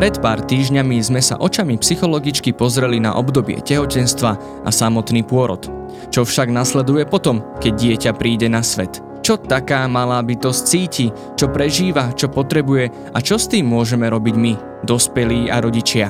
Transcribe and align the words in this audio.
Pred 0.00 0.24
pár 0.24 0.40
týždňami 0.40 0.96
sme 1.04 1.20
sa 1.20 1.36
očami 1.36 1.76
psychologičky 1.76 2.56
pozreli 2.56 2.96
na 3.04 3.20
obdobie 3.20 3.60
tehotenstva 3.60 4.64
a 4.64 4.70
samotný 4.72 5.20
pôrod. 5.28 5.60
Čo 6.08 6.24
však 6.24 6.48
nasleduje 6.48 7.04
potom, 7.04 7.44
keď 7.60 7.72
dieťa 7.76 8.12
príde 8.16 8.48
na 8.48 8.64
svet? 8.64 9.04
Čo 9.20 9.36
taká 9.36 9.84
malá 9.92 10.24
bytosť 10.24 10.60
cíti, 10.64 11.12
čo 11.36 11.52
prežíva, 11.52 12.16
čo 12.16 12.32
potrebuje 12.32 13.12
a 13.12 13.20
čo 13.20 13.36
s 13.36 13.52
tým 13.52 13.68
môžeme 13.68 14.08
robiť 14.08 14.34
my, 14.40 14.52
dospelí 14.88 15.52
a 15.52 15.60
rodičia? 15.60 16.08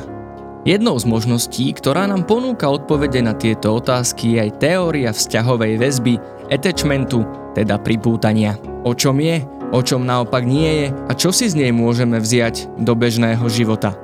Jednou 0.63 0.95
z 0.95 1.11
možností, 1.11 1.75
ktorá 1.75 2.07
nám 2.07 2.31
ponúka 2.31 2.71
odpovede 2.71 3.18
na 3.27 3.35
tieto 3.35 3.75
otázky 3.75 4.39
je 4.39 4.46
aj 4.46 4.50
teória 4.63 5.11
vzťahovej 5.11 5.72
väzby, 5.82 6.14
attachmentu, 6.46 7.27
teda 7.59 7.82
pripútania. 7.82 8.54
O 8.86 8.95
čom 8.95 9.18
je, 9.18 9.43
o 9.71 9.80
čom 9.82 10.02
naopak 10.02 10.43
nie 10.43 10.84
je 10.84 10.86
a 11.09 11.12
čo 11.14 11.30
si 11.30 11.46
z 11.46 11.54
nej 11.58 11.72
môžeme 11.75 12.18
vziať 12.18 12.67
do 12.79 12.93
bežného 12.95 13.46
života. 13.50 13.95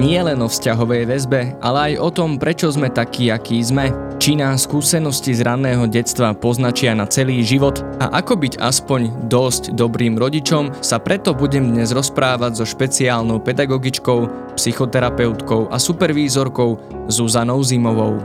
Nie 0.00 0.22
len 0.22 0.40
o 0.40 0.48
vzťahovej 0.48 1.02
väzbe, 1.04 1.40
ale 1.60 1.92
aj 1.92 1.94
o 2.00 2.08
tom, 2.14 2.30
prečo 2.40 2.70
sme 2.72 2.88
takí, 2.88 3.28
akí 3.28 3.60
sme, 3.60 3.92
či 4.16 4.38
nás 4.38 4.64
skúsenosti 4.64 5.36
z 5.36 5.44
ranného 5.44 5.84
detstva 5.90 6.32
poznačia 6.32 6.96
na 6.96 7.04
celý 7.04 7.42
život 7.44 7.82
a 7.98 8.22
ako 8.22 8.38
byť 8.38 8.54
aspoň 8.62 9.28
dosť 9.28 9.76
dobrým 9.76 10.16
rodičom, 10.16 10.72
sa 10.80 11.02
preto 11.02 11.36
budem 11.36 11.74
dnes 11.74 11.90
rozprávať 11.92 12.62
so 12.62 12.64
špeciálnou 12.64 13.42
pedagogičkou, 13.42 14.52
psychoterapeutkou 14.56 15.68
a 15.68 15.76
supervízorkou 15.76 16.80
Zuzanou 17.12 17.60
Zimovou. 17.60 18.22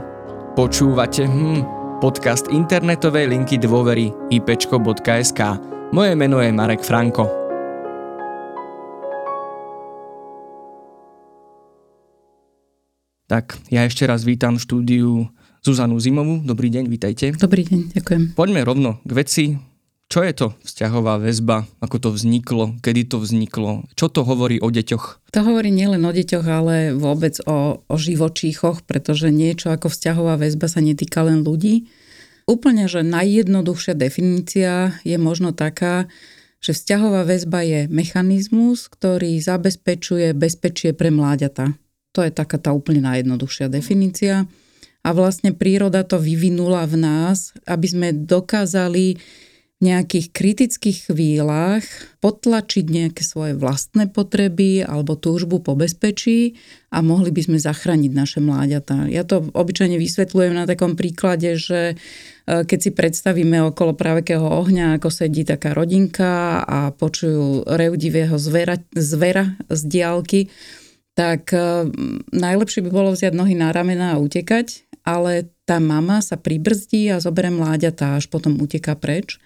Počúvate 0.56 1.28
hm, 1.28 1.60
podcast 2.00 2.48
internetovej 2.48 3.28
linky 3.28 3.60
dôvery 3.60 4.14
ipečko.sk 4.32 5.75
moje 5.92 6.12
meno 6.18 6.42
je 6.42 6.50
Marek 6.52 6.82
Franko. 6.82 7.30
Tak, 13.26 13.58
ja 13.74 13.82
ešte 13.82 14.06
raz 14.06 14.22
vítam 14.22 14.54
v 14.54 14.62
štúdiu 14.62 15.10
Zuzanu 15.62 15.98
Zimovú. 15.98 16.38
Dobrý 16.46 16.70
deň, 16.70 16.84
vítajte. 16.86 17.34
Dobrý 17.34 17.66
deň, 17.66 17.98
ďakujem. 17.98 18.22
Poďme 18.38 18.62
rovno 18.62 19.02
k 19.02 19.12
veci. 19.14 19.44
Čo 20.06 20.22
je 20.22 20.32
to 20.38 20.46
vzťahová 20.62 21.18
väzba? 21.18 21.66
Ako 21.82 21.98
to 21.98 22.14
vzniklo? 22.14 22.78
Kedy 22.78 23.10
to 23.10 23.18
vzniklo? 23.18 23.90
Čo 23.98 24.06
to 24.06 24.22
hovorí 24.22 24.62
o 24.62 24.70
deťoch? 24.70 25.34
To 25.34 25.40
hovorí 25.42 25.74
nielen 25.74 26.06
o 26.06 26.14
deťoch, 26.14 26.46
ale 26.46 26.94
vôbec 26.94 27.42
o, 27.42 27.82
o 27.82 27.96
živočíchoch, 27.98 28.86
pretože 28.86 29.34
niečo 29.34 29.74
ako 29.74 29.90
vzťahová 29.90 30.38
väzba 30.38 30.70
sa 30.70 30.78
netýka 30.78 31.26
len 31.26 31.42
ľudí, 31.42 31.90
Úplne, 32.46 32.86
že 32.86 33.02
najjednoduchšia 33.02 33.98
definícia 33.98 34.94
je 35.02 35.18
možno 35.18 35.50
taká, 35.50 36.06
že 36.62 36.78
vzťahová 36.78 37.26
väzba 37.26 37.66
je 37.66 37.80
mechanizmus, 37.90 38.86
ktorý 38.86 39.34
zabezpečuje 39.42 40.30
bezpečie 40.30 40.94
pre 40.94 41.10
mláďata. 41.10 41.74
To 42.14 42.22
je 42.22 42.30
taká 42.30 42.62
tá 42.62 42.70
úplne 42.70 43.02
najjednoduchšia 43.02 43.66
definícia. 43.66 44.46
A 45.02 45.08
vlastne 45.10 45.54
príroda 45.54 46.06
to 46.06 46.22
vyvinula 46.22 46.86
v 46.86 47.02
nás, 47.02 47.50
aby 47.66 47.86
sme 47.86 48.08
dokázali 48.14 49.18
nejakých 49.76 50.32
kritických 50.32 51.12
chvíľach 51.12 51.84
potlačiť 52.24 52.84
nejaké 52.88 53.20
svoje 53.20 53.52
vlastné 53.52 54.08
potreby 54.08 54.80
alebo 54.80 55.20
túžbu 55.20 55.60
po 55.60 55.76
bezpečí 55.76 56.56
a 56.88 57.04
mohli 57.04 57.28
by 57.28 57.44
sme 57.44 57.58
zachrániť 57.60 58.12
naše 58.16 58.40
mláďatá. 58.40 59.12
Ja 59.12 59.28
to 59.28 59.44
obyčajne 59.52 60.00
vysvetľujem 60.00 60.56
na 60.56 60.64
takom 60.64 60.96
príklade, 60.96 61.60
že 61.60 61.92
e, 61.92 62.64
keď 62.64 62.78
si 62.80 62.90
predstavíme 62.96 63.68
okolo 63.68 63.92
pravekého 63.92 64.48
ohňa, 64.48 64.96
ako 64.96 65.12
sedí 65.12 65.44
taká 65.44 65.76
rodinka 65.76 66.64
a 66.64 66.88
počujú 66.96 67.68
reudivého 67.68 68.40
zvera, 68.40 68.80
zvera 68.96 69.60
z 69.68 69.80
diálky, 69.92 70.40
tak 71.12 71.52
e, 71.52 71.92
najlepšie 72.32 72.80
by 72.80 72.90
bolo 72.92 73.12
vziať 73.12 73.36
nohy 73.36 73.52
na 73.52 73.76
ramena 73.76 74.16
a 74.16 74.20
utekať, 74.24 74.85
ale 75.06 75.48
tá 75.62 75.78
mama 75.78 76.18
sa 76.18 76.34
pribrzdí 76.34 77.08
a 77.14 77.22
zoberie 77.22 77.54
mláďatá, 77.54 78.18
až 78.18 78.26
potom 78.26 78.58
uteká 78.58 78.98
preč 78.98 79.38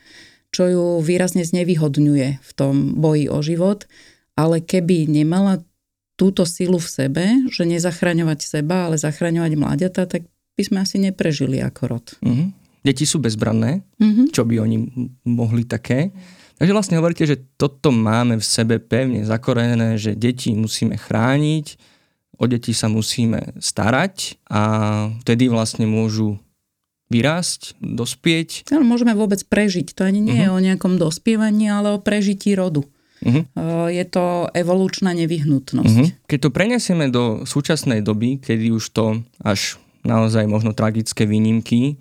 čo 0.51 0.67
ju 0.67 0.85
výrazne 1.01 1.47
znevýhodňuje 1.47 2.43
v 2.43 2.51
tom 2.59 2.99
boji 2.99 3.31
o 3.31 3.39
život, 3.41 3.87
ale 4.35 4.59
keby 4.59 5.07
nemala 5.07 5.63
túto 6.19 6.45
silu 6.45 6.77
v 6.77 6.91
sebe, 6.91 7.25
že 7.49 7.65
nezachraňovať 7.65 8.39
seba, 8.45 8.91
ale 8.91 9.01
zachraňovať 9.01 9.53
mláďata, 9.57 10.03
tak 10.05 10.27
by 10.59 10.63
sme 10.67 10.79
asi 10.85 11.01
neprežili 11.01 11.63
ako 11.63 11.83
rod. 11.89 12.07
Mm-hmm. 12.21 12.49
Deti 12.85 13.09
sú 13.09 13.23
bezbranné, 13.23 13.81
mm-hmm. 13.97 14.27
čo 14.35 14.45
by 14.45 14.61
oni 14.61 14.77
mohli 15.25 15.65
také. 15.65 16.13
Takže 16.61 16.77
vlastne 16.77 16.99
hovoríte, 17.01 17.25
že 17.25 17.41
toto 17.57 17.89
máme 17.89 18.37
v 18.37 18.45
sebe 18.45 18.77
pevne 18.77 19.25
zakorenené, 19.25 19.97
že 19.97 20.13
deti 20.13 20.53
musíme 20.53 21.01
chrániť, 21.01 21.67
o 22.41 22.45
deti 22.49 22.73
sa 22.73 22.89
musíme 22.89 23.53
starať 23.61 24.41
a 24.49 24.63
vtedy 25.21 25.53
vlastne 25.53 25.85
môžu 25.85 26.41
vyrásť, 27.13 27.77
dospieť. 27.85 28.71
No, 28.73 28.81
môžeme 28.81 29.13
vôbec 29.13 29.45
prežiť. 29.45 29.93
To 29.99 30.09
ani 30.09 30.25
nie 30.25 30.41
uh-huh. 30.41 30.47
je 30.47 30.49
mhm. 30.49 30.57
o 30.57 30.65
nejakom 30.65 30.95
dospievaní, 30.97 31.69
ale 31.69 31.93
o 31.93 31.99
prežití 32.01 32.57
rodu. 32.57 32.87
Uh-huh. 33.21 33.45
Je 33.93 34.01
to 34.09 34.49
evolučná 34.57 35.13
nevyhnutnosť. 35.13 35.97
Uh-huh. 36.01 36.09
Keď 36.25 36.39
to 36.41 36.51
prenesieme 36.55 37.13
do 37.13 37.45
súčasnej 37.45 38.01
doby, 38.01 38.41
kedy 38.41 38.73
už 38.73 38.85
to 38.97 39.21
až 39.45 39.77
naozaj 40.01 40.49
možno 40.49 40.73
tragické 40.73 41.29
výnimky, 41.29 42.01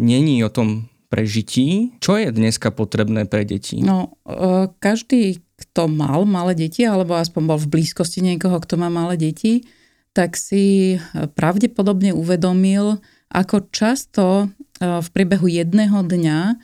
není 0.00 0.40
o 0.40 0.48
tom 0.48 0.88
prežití. 1.12 1.92
Čo 2.00 2.16
je 2.16 2.32
dneska 2.32 2.72
potrebné 2.72 3.28
pre 3.28 3.44
deti? 3.44 3.84
No, 3.84 4.16
e, 4.24 4.72
každý, 4.80 5.44
kto 5.56 5.88
mal 5.88 6.28
malé 6.28 6.52
deti, 6.52 6.84
alebo 6.84 7.16
aspoň 7.16 7.42
bol 7.48 7.58
v 7.60 7.80
blízkosti 7.80 8.20
niekoho, 8.20 8.60
kto 8.60 8.76
má 8.76 8.92
malé 8.92 9.16
deti, 9.16 9.64
tak 10.12 10.36
si 10.36 10.96
pravdepodobne 11.36 12.12
uvedomil, 12.16 13.00
ako 13.28 13.68
často 13.68 14.24
e, 14.40 14.46
v 14.80 15.08
priebehu 15.12 15.44
jedného 15.50 16.00
dňa 16.00 16.40
e, 16.48 16.54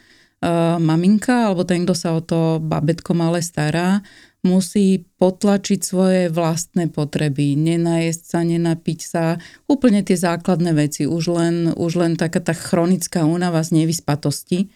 maminka 0.80 1.50
alebo 1.50 1.66
ten, 1.66 1.84
kto 1.84 1.92
sa 1.92 2.16
o 2.16 2.24
to 2.24 2.62
babetko 2.62 3.12
malé 3.12 3.44
stará, 3.44 4.00
musí 4.42 5.06
potlačiť 5.22 5.80
svoje 5.84 6.22
vlastné 6.26 6.90
potreby, 6.90 7.54
nenajesť 7.54 8.22
sa, 8.26 8.40
nenapiť 8.42 9.00
sa, 9.06 9.24
úplne 9.70 10.02
tie 10.02 10.18
základné 10.18 10.74
veci, 10.74 11.06
už 11.06 11.24
len, 11.30 11.56
už 11.78 11.92
len 11.94 12.12
taká 12.18 12.42
tá 12.42 12.50
chronická 12.50 13.22
únava 13.22 13.62
z 13.62 13.82
nevyspatosti. 13.82 14.66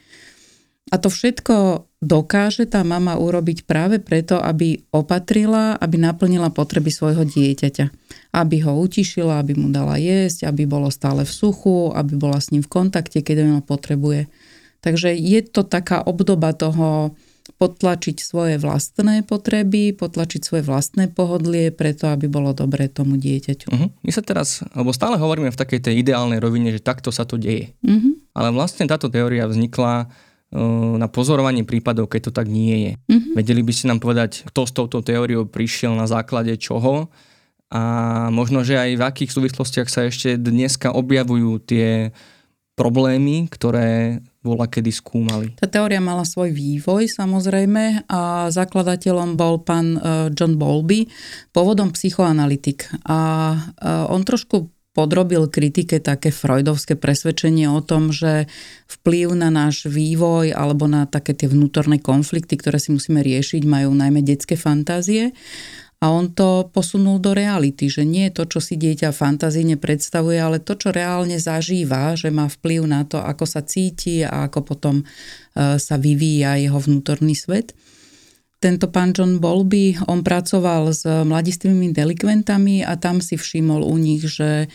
A 0.86 1.02
to 1.02 1.10
všetko 1.10 1.86
dokáže 1.98 2.70
tá 2.70 2.86
mama 2.86 3.18
urobiť 3.18 3.66
práve 3.66 3.98
preto, 3.98 4.38
aby 4.38 4.86
opatrila, 4.94 5.74
aby 5.82 5.98
naplnila 5.98 6.54
potreby 6.54 6.94
svojho 6.94 7.26
dieťaťa. 7.26 7.90
Aby 8.30 8.62
ho 8.62 8.78
utišila, 8.78 9.42
aby 9.42 9.58
mu 9.58 9.74
dala 9.74 9.98
jesť, 9.98 10.46
aby 10.46 10.62
bolo 10.62 10.86
stále 10.94 11.26
v 11.26 11.32
suchu, 11.32 11.90
aby 11.90 12.14
bola 12.14 12.38
s 12.38 12.54
ním 12.54 12.62
v 12.62 12.70
kontakte, 12.70 13.18
keď 13.18 13.58
ho 13.58 13.62
potrebuje. 13.66 14.30
Takže 14.78 15.10
je 15.18 15.40
to 15.42 15.66
taká 15.66 16.06
obdoba 16.06 16.54
toho 16.54 17.18
potlačiť 17.58 18.16
svoje 18.22 18.54
vlastné 18.58 19.22
potreby, 19.26 19.94
potlačiť 19.94 20.42
svoje 20.42 20.62
vlastné 20.66 21.10
pohodlie, 21.10 21.70
preto 21.70 22.10
aby 22.10 22.26
bolo 22.30 22.50
dobre 22.54 22.90
tomu 22.90 23.18
dieťaťu. 23.18 23.70
Uh-huh. 23.70 23.90
My 24.02 24.10
sa 24.10 24.22
teraz, 24.22 24.66
alebo 24.74 24.90
stále 24.90 25.18
hovoríme 25.18 25.50
v 25.50 25.58
takej 25.58 25.90
tej 25.90 25.94
ideálnej 26.02 26.42
rovine, 26.42 26.74
že 26.74 26.82
takto 26.82 27.14
sa 27.14 27.22
to 27.22 27.38
deje. 27.38 27.74
Uh-huh. 27.86 28.18
Ale 28.34 28.50
vlastne 28.50 28.90
táto 28.90 29.06
teória 29.10 29.46
vznikla 29.46 30.10
na 30.96 31.08
pozorovanie 31.10 31.66
prípadov, 31.66 32.06
keď 32.06 32.30
to 32.30 32.32
tak 32.32 32.46
nie 32.46 32.76
je. 32.78 32.92
Mm-hmm. 33.10 33.34
Vedeli 33.34 33.62
by 33.66 33.72
ste 33.74 33.90
nám 33.90 33.98
povedať, 33.98 34.46
kto 34.46 34.60
s 34.62 34.72
touto 34.72 35.02
teóriou 35.02 35.44
prišiel 35.44 35.92
na 35.98 36.06
základe 36.06 36.54
čoho 36.56 37.10
a 37.66 37.82
možno, 38.30 38.62
že 38.62 38.78
aj 38.78 38.90
v 38.94 39.02
akých 39.02 39.34
súvislostiach 39.34 39.90
sa 39.90 40.06
ešte 40.06 40.38
dneska 40.38 40.94
objavujú 40.94 41.58
tie 41.66 42.14
problémy, 42.76 43.48
ktoré 43.50 44.20
bola 44.44 44.68
kedy 44.70 44.92
skúmali. 44.92 45.56
Tá 45.58 45.66
teória 45.66 45.98
mala 45.98 46.22
svoj 46.22 46.52
vývoj 46.54 47.08
samozrejme 47.10 48.06
a 48.06 48.52
zakladateľom 48.52 49.34
bol 49.34 49.64
pán 49.64 49.96
e, 49.96 50.00
John 50.36 50.60
Bowlby, 50.60 51.08
pôvodom 51.50 51.90
psychoanalytik. 51.96 52.86
A 53.08 53.18
e, 53.56 53.58
on 54.12 54.22
trošku 54.22 54.75
podrobil 54.96 55.44
kritike 55.52 56.00
také 56.00 56.32
freudovské 56.32 56.96
presvedčenie 56.96 57.68
o 57.68 57.84
tom, 57.84 58.16
že 58.16 58.48
vplyv 58.88 59.36
na 59.36 59.52
náš 59.52 59.84
vývoj 59.84 60.56
alebo 60.56 60.88
na 60.88 61.04
také 61.04 61.36
tie 61.36 61.52
vnútorné 61.52 62.00
konflikty, 62.00 62.56
ktoré 62.56 62.80
si 62.80 62.96
musíme 62.96 63.20
riešiť, 63.20 63.68
majú 63.68 63.92
najmä 63.92 64.24
detské 64.24 64.56
fantázie. 64.56 65.36
A 65.96 66.12
on 66.12 66.32
to 66.32 66.68
posunul 66.72 67.16
do 67.20 67.32
reality, 67.32 67.88
že 67.88 68.04
nie 68.04 68.28
to, 68.28 68.44
čo 68.44 68.60
si 68.60 68.76
dieťa 68.76 69.16
fantazíne 69.16 69.80
predstavuje, 69.80 70.36
ale 70.36 70.60
to, 70.60 70.76
čo 70.76 70.92
reálne 70.92 71.40
zažíva, 71.40 72.12
že 72.16 72.28
má 72.28 72.52
vplyv 72.52 72.80
na 72.84 73.04
to, 73.08 73.16
ako 73.16 73.48
sa 73.48 73.64
cíti 73.64 74.20
a 74.20 74.48
ako 74.48 74.60
potom 74.60 74.96
e, 75.00 75.04
sa 75.80 75.96
vyvíja 75.96 76.60
jeho 76.60 76.76
vnútorný 76.76 77.32
svet 77.32 77.72
tento 78.56 78.88
pán 78.88 79.12
John 79.12 79.36
Bolby, 79.36 80.00
on 80.08 80.24
pracoval 80.24 80.88
s 80.90 81.04
mladistvými 81.04 81.92
delikventami 81.92 82.80
a 82.80 82.96
tam 82.96 83.20
si 83.20 83.36
všimol 83.36 83.84
u 83.84 83.96
nich, 84.00 84.24
že 84.24 84.64
e, 84.64 84.68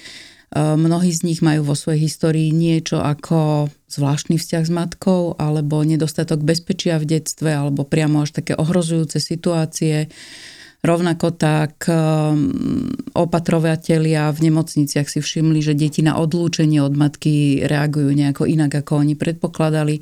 mnohí 0.56 1.10
z 1.10 1.26
nich 1.26 1.40
majú 1.42 1.66
vo 1.66 1.76
svojej 1.76 2.06
histórii 2.06 2.54
niečo 2.54 3.02
ako 3.02 3.74
zvláštny 3.90 4.38
vzťah 4.38 4.64
s 4.64 4.72
matkou 4.72 5.34
alebo 5.36 5.82
nedostatok 5.82 6.46
bezpečia 6.46 7.02
v 7.02 7.18
detstve 7.18 7.52
alebo 7.52 7.82
priamo 7.82 8.22
až 8.22 8.38
také 8.38 8.54
ohrozujúce 8.54 9.18
situácie. 9.18 10.14
Rovnako 10.82 11.38
tak 11.38 11.86
um, 11.86 12.50
opatrovatelia 13.14 14.34
v 14.34 14.50
nemocniciach 14.50 15.06
si 15.14 15.22
všimli, 15.22 15.62
že 15.62 15.78
deti 15.78 16.02
na 16.02 16.18
odlúčenie 16.18 16.82
od 16.82 16.98
matky 16.98 17.62
reagujú 17.62 18.10
nejako 18.10 18.50
inak, 18.50 18.82
ako 18.82 19.06
oni 19.06 19.14
predpokladali. 19.14 20.02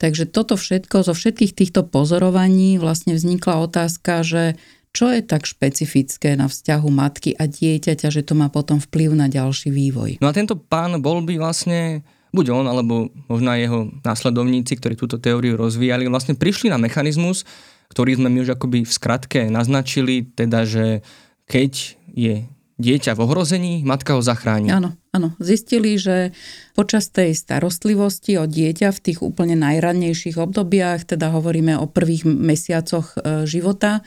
Takže 0.00 0.24
toto 0.24 0.56
všetko, 0.56 1.04
zo 1.04 1.12
všetkých 1.12 1.52
týchto 1.52 1.84
pozorovaní 1.84 2.80
vlastne 2.80 3.12
vznikla 3.12 3.68
otázka, 3.68 4.24
že 4.24 4.56
čo 4.90 5.12
je 5.12 5.20
tak 5.22 5.46
špecifické 5.46 6.34
na 6.34 6.50
vzťahu 6.50 6.88
matky 6.88 7.36
a 7.36 7.46
dieťaťa, 7.46 8.08
že 8.10 8.24
to 8.24 8.34
má 8.34 8.50
potom 8.50 8.82
vplyv 8.82 9.14
na 9.14 9.30
ďalší 9.30 9.70
vývoj. 9.70 10.18
No 10.18 10.26
a 10.26 10.34
tento 10.34 10.58
pán 10.58 10.98
bol 10.98 11.22
by 11.22 11.38
vlastne 11.38 12.02
buď 12.32 12.46
on, 12.50 12.66
alebo 12.66 13.12
možno 13.28 13.54
jeho 13.54 13.92
následovníci, 14.02 14.80
ktorí 14.80 14.96
túto 14.98 15.20
teóriu 15.20 15.54
rozvíjali, 15.54 16.10
vlastne 16.10 16.34
prišli 16.34 16.72
na 16.72 16.78
mechanizmus, 16.80 17.46
ktorý 17.90 18.18
sme 18.18 18.30
my 18.30 18.46
už 18.46 18.54
akoby 18.54 18.86
v 18.86 18.92
skratke 18.92 19.40
naznačili, 19.50 20.26
teda, 20.26 20.62
že 20.62 21.02
keď 21.50 21.98
je 22.14 22.46
dieťa 22.80 23.12
v 23.14 23.22
ohrození, 23.22 23.74
matka 23.84 24.16
ho 24.16 24.22
zachráni. 24.24 24.72
Áno, 24.72 24.96
áno. 25.12 25.36
Zistili, 25.38 26.00
že 26.00 26.32
počas 26.72 27.12
tej 27.12 27.36
starostlivosti 27.36 28.40
o 28.40 28.48
dieťa 28.48 28.88
v 28.90 29.02
tých 29.04 29.20
úplne 29.20 29.54
najrannejších 29.60 30.40
obdobiach, 30.40 31.04
teda 31.04 31.30
hovoríme 31.30 31.76
o 31.76 31.86
prvých 31.86 32.24
mesiacoch 32.24 33.14
e, 33.14 33.44
života, 33.44 34.00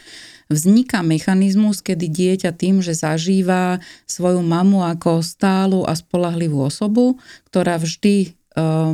vzniká 0.51 1.05
mechanizmus, 1.05 1.79
kedy 1.79 2.09
dieťa 2.09 2.51
tým, 2.57 2.83
že 2.83 2.97
zažíva 2.97 3.79
svoju 4.09 4.43
mamu 4.43 4.83
ako 4.83 5.23
stálu 5.23 5.85
a 5.87 5.95
spolahlivú 5.95 6.67
osobu, 6.67 7.17
ktorá 7.47 7.79
vždy 7.79 8.35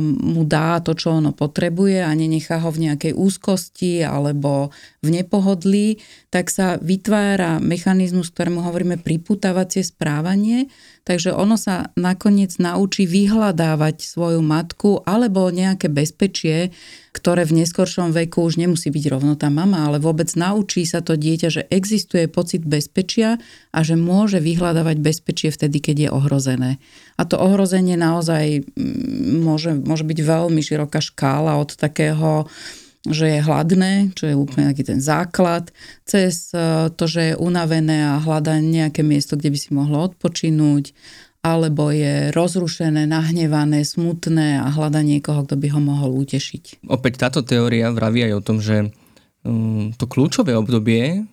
mu 0.08 0.42
dá 0.48 0.80
to, 0.80 0.96
čo 0.96 1.20
ono 1.20 1.36
potrebuje 1.36 2.00
a 2.00 2.10
nenechá 2.16 2.64
ho 2.64 2.72
v 2.72 2.88
nejakej 2.88 3.12
úzkosti 3.12 4.00
alebo 4.00 4.72
v 5.04 5.20
nepohodlí, 5.20 6.00
tak 6.32 6.48
sa 6.48 6.80
vytvára 6.80 7.60
mechanizmus, 7.60 8.32
ktorému 8.32 8.64
hovoríme 8.64 8.96
priputávacie 9.04 9.84
správanie, 9.84 10.72
takže 11.04 11.32
ono 11.32 11.56
sa 11.56 11.90
nakoniec 11.96 12.56
naučí 12.60 13.08
vyhľadávať 13.08 14.04
svoju 14.04 14.40
matku 14.44 15.00
alebo 15.08 15.48
nejaké 15.48 15.88
bezpečie, 15.88 16.70
ktoré 17.10 17.42
v 17.42 17.64
neskoršom 17.64 18.14
veku 18.14 18.46
už 18.46 18.60
nemusí 18.60 18.92
byť 18.92 19.04
rovno 19.10 19.34
tá 19.34 19.50
mama, 19.50 19.88
ale 19.88 19.98
vôbec 19.98 20.30
naučí 20.38 20.86
sa 20.86 21.02
to 21.02 21.18
dieťa, 21.18 21.48
že 21.50 21.62
existuje 21.72 22.30
pocit 22.30 22.62
bezpečia 22.62 23.42
a 23.74 23.78
že 23.82 23.98
môže 23.98 24.38
vyhľadávať 24.38 24.96
bezpečie 25.02 25.50
vtedy, 25.50 25.82
keď 25.82 25.96
je 26.06 26.08
ohrozené. 26.14 26.70
A 27.18 27.26
to 27.26 27.36
ohrozenie 27.36 27.98
naozaj 27.98 28.62
mm, 28.62 29.42
môže, 29.42 29.74
môže 29.74 30.06
byť 30.06 30.18
veľmi 30.22 30.60
široká 30.62 31.02
škála 31.02 31.58
od 31.58 31.74
takého 31.74 32.46
že 33.08 33.32
je 33.32 33.40
hladné, 33.40 34.12
čo 34.12 34.28
je 34.28 34.36
úplne 34.36 34.68
taký 34.68 34.84
ten 34.84 35.00
základ, 35.00 35.72
cez 36.04 36.52
e, 36.52 36.92
to, 36.92 37.04
že 37.08 37.32
je 37.32 37.40
unavené 37.40 38.04
a 38.04 38.20
hľadá 38.20 38.60
nejaké 38.60 39.00
miesto, 39.00 39.40
kde 39.40 39.56
by 39.56 39.58
si 39.58 39.70
mohlo 39.72 40.04
odpočinúť, 40.04 40.92
alebo 41.40 41.88
je 41.88 42.28
rozrušené, 42.36 43.08
nahnevané, 43.08 43.80
smutné 43.88 44.60
a 44.60 44.68
hľada 44.68 45.00
niekoho, 45.00 45.48
kto 45.48 45.56
by 45.56 45.68
ho 45.72 45.80
mohol 45.80 46.20
utešiť. 46.20 46.84
Opäť 46.92 47.24
táto 47.24 47.40
teória 47.40 47.88
vraví 47.88 48.28
aj 48.28 48.32
o 48.36 48.44
tom, 48.44 48.60
že 48.60 48.92
um, 49.48 49.96
to 49.96 50.04
kľúčové 50.04 50.52
obdobie 50.52 51.24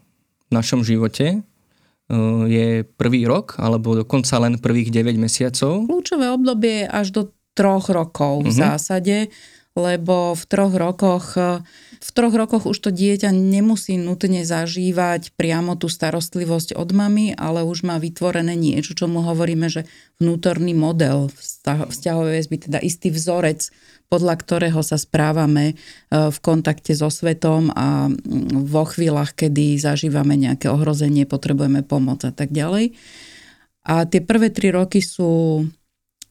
v 0.48 0.52
našom 0.56 0.88
živote 0.88 1.44
uh, 1.44 2.48
je 2.48 2.88
prvý 2.88 3.28
rok, 3.28 3.60
alebo 3.60 4.00
dokonca 4.00 4.40
len 4.40 4.56
prvých 4.64 4.96
9 4.96 5.20
mesiacov. 5.20 5.84
Kľúčové 5.92 6.32
obdobie 6.32 6.88
je 6.88 6.92
až 6.96 7.08
do 7.12 7.22
troch 7.52 7.92
rokov 7.92 8.48
v 8.48 8.54
uh-huh. 8.54 8.64
zásade 8.78 9.28
lebo 9.78 10.34
v 10.34 10.44
troch 10.50 10.74
rokoch 10.74 11.38
v 11.98 12.12
troch 12.14 12.34
rokoch 12.34 12.70
už 12.70 12.78
to 12.78 12.90
dieťa 12.94 13.34
nemusí 13.34 13.98
nutne 13.98 14.46
zažívať 14.46 15.34
priamo 15.34 15.74
tú 15.74 15.90
starostlivosť 15.90 16.78
od 16.78 16.90
mamy, 16.94 17.34
ale 17.34 17.66
už 17.66 17.82
má 17.82 17.98
vytvorené 17.98 18.54
niečo, 18.54 18.94
čo 18.94 19.10
mu 19.10 19.26
hovoríme, 19.26 19.66
že 19.70 19.90
vnútorný 20.22 20.78
model 20.78 21.34
vzťahovej 21.66 22.34
väzby, 22.38 22.58
teda 22.70 22.80
istý 22.82 23.10
vzorec, 23.10 23.74
podľa 24.08 24.36
ktorého 24.40 24.80
sa 24.86 24.96
správame 24.96 25.74
e, 25.74 25.76
v 26.30 26.38
kontakte 26.40 26.94
so 26.94 27.10
svetom 27.12 27.74
a 27.74 28.08
vo 28.56 28.84
chvíľach, 28.88 29.36
kedy 29.36 29.82
zažívame 29.82 30.38
nejaké 30.38 30.70
ohrozenie, 30.72 31.26
potrebujeme 31.28 31.82
pomoc 31.84 32.24
a 32.24 32.32
tak 32.32 32.54
ďalej. 32.54 32.96
A 33.88 34.04
tie 34.04 34.20
prvé 34.20 34.52
tri 34.52 34.72
roky 34.72 35.00
sú 35.00 35.64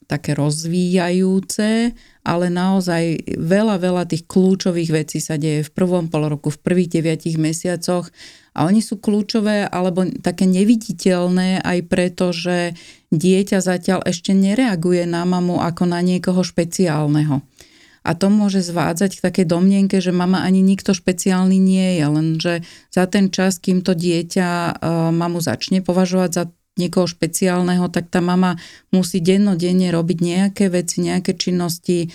také 0.06 0.38
rozvíjajúce, 0.38 1.92
ale 2.22 2.46
naozaj 2.46 3.36
veľa, 3.38 3.82
veľa 3.82 4.04
tých 4.06 4.26
kľúčových 4.26 4.90
vecí 4.94 5.18
sa 5.18 5.34
deje 5.34 5.66
v 5.66 5.74
prvom 5.74 6.06
pol 6.06 6.30
roku, 6.30 6.50
v 6.50 6.62
prvých 6.62 6.98
deviatich 6.98 7.36
mesiacoch 7.38 8.10
a 8.56 8.64
oni 8.64 8.80
sú 8.80 8.96
kľúčové 9.02 9.66
alebo 9.68 10.06
také 10.22 10.48
neviditeľné 10.48 11.60
aj 11.60 11.78
preto, 11.90 12.30
že 12.30 12.78
dieťa 13.10 13.58
zatiaľ 13.60 14.06
ešte 14.06 14.32
nereaguje 14.32 15.04
na 15.04 15.26
mamu 15.28 15.60
ako 15.60 15.90
na 15.90 16.00
niekoho 16.00 16.40
špeciálneho. 16.40 17.44
A 18.06 18.14
to 18.14 18.30
môže 18.30 18.62
zvádzať 18.62 19.18
k 19.18 19.24
takej 19.26 19.46
domnienke, 19.50 19.98
že 19.98 20.14
mama 20.14 20.46
ani 20.46 20.62
nikto 20.62 20.94
špeciálny 20.94 21.58
nie 21.58 21.98
je, 21.98 22.06
lenže 22.06 22.54
za 22.94 23.10
ten 23.10 23.34
čas, 23.34 23.58
kým 23.58 23.82
to 23.82 23.98
dieťa 23.98 24.46
e, 24.46 24.72
mamu 25.10 25.42
začne 25.42 25.82
považovať 25.82 26.30
za 26.30 26.44
niekoho 26.76 27.08
špeciálneho, 27.08 27.88
tak 27.88 28.12
tá 28.12 28.20
mama 28.20 28.60
musí 28.92 29.24
dennodenne 29.24 29.88
robiť 29.88 30.18
nejaké 30.20 30.64
veci, 30.68 31.02
nejaké 31.02 31.34
činnosti, 31.34 32.06
e, 32.06 32.08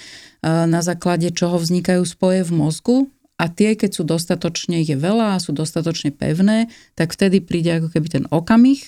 na 0.46 0.86
základe 0.86 1.34
čoho 1.34 1.58
vznikajú 1.58 2.06
spoje 2.06 2.46
v 2.46 2.52
mozgu. 2.54 2.98
A 3.42 3.50
tie, 3.50 3.74
keď 3.74 3.90
sú 3.98 4.04
dostatočne 4.06 4.86
je 4.86 4.94
veľa 4.94 5.34
a 5.36 5.42
sú 5.42 5.50
dostatočne 5.50 6.14
pevné, 6.14 6.70
tak 6.94 7.18
vtedy 7.18 7.42
príde 7.42 7.82
ako 7.82 7.90
keby 7.90 8.08
ten 8.22 8.26
okamih, 8.30 8.86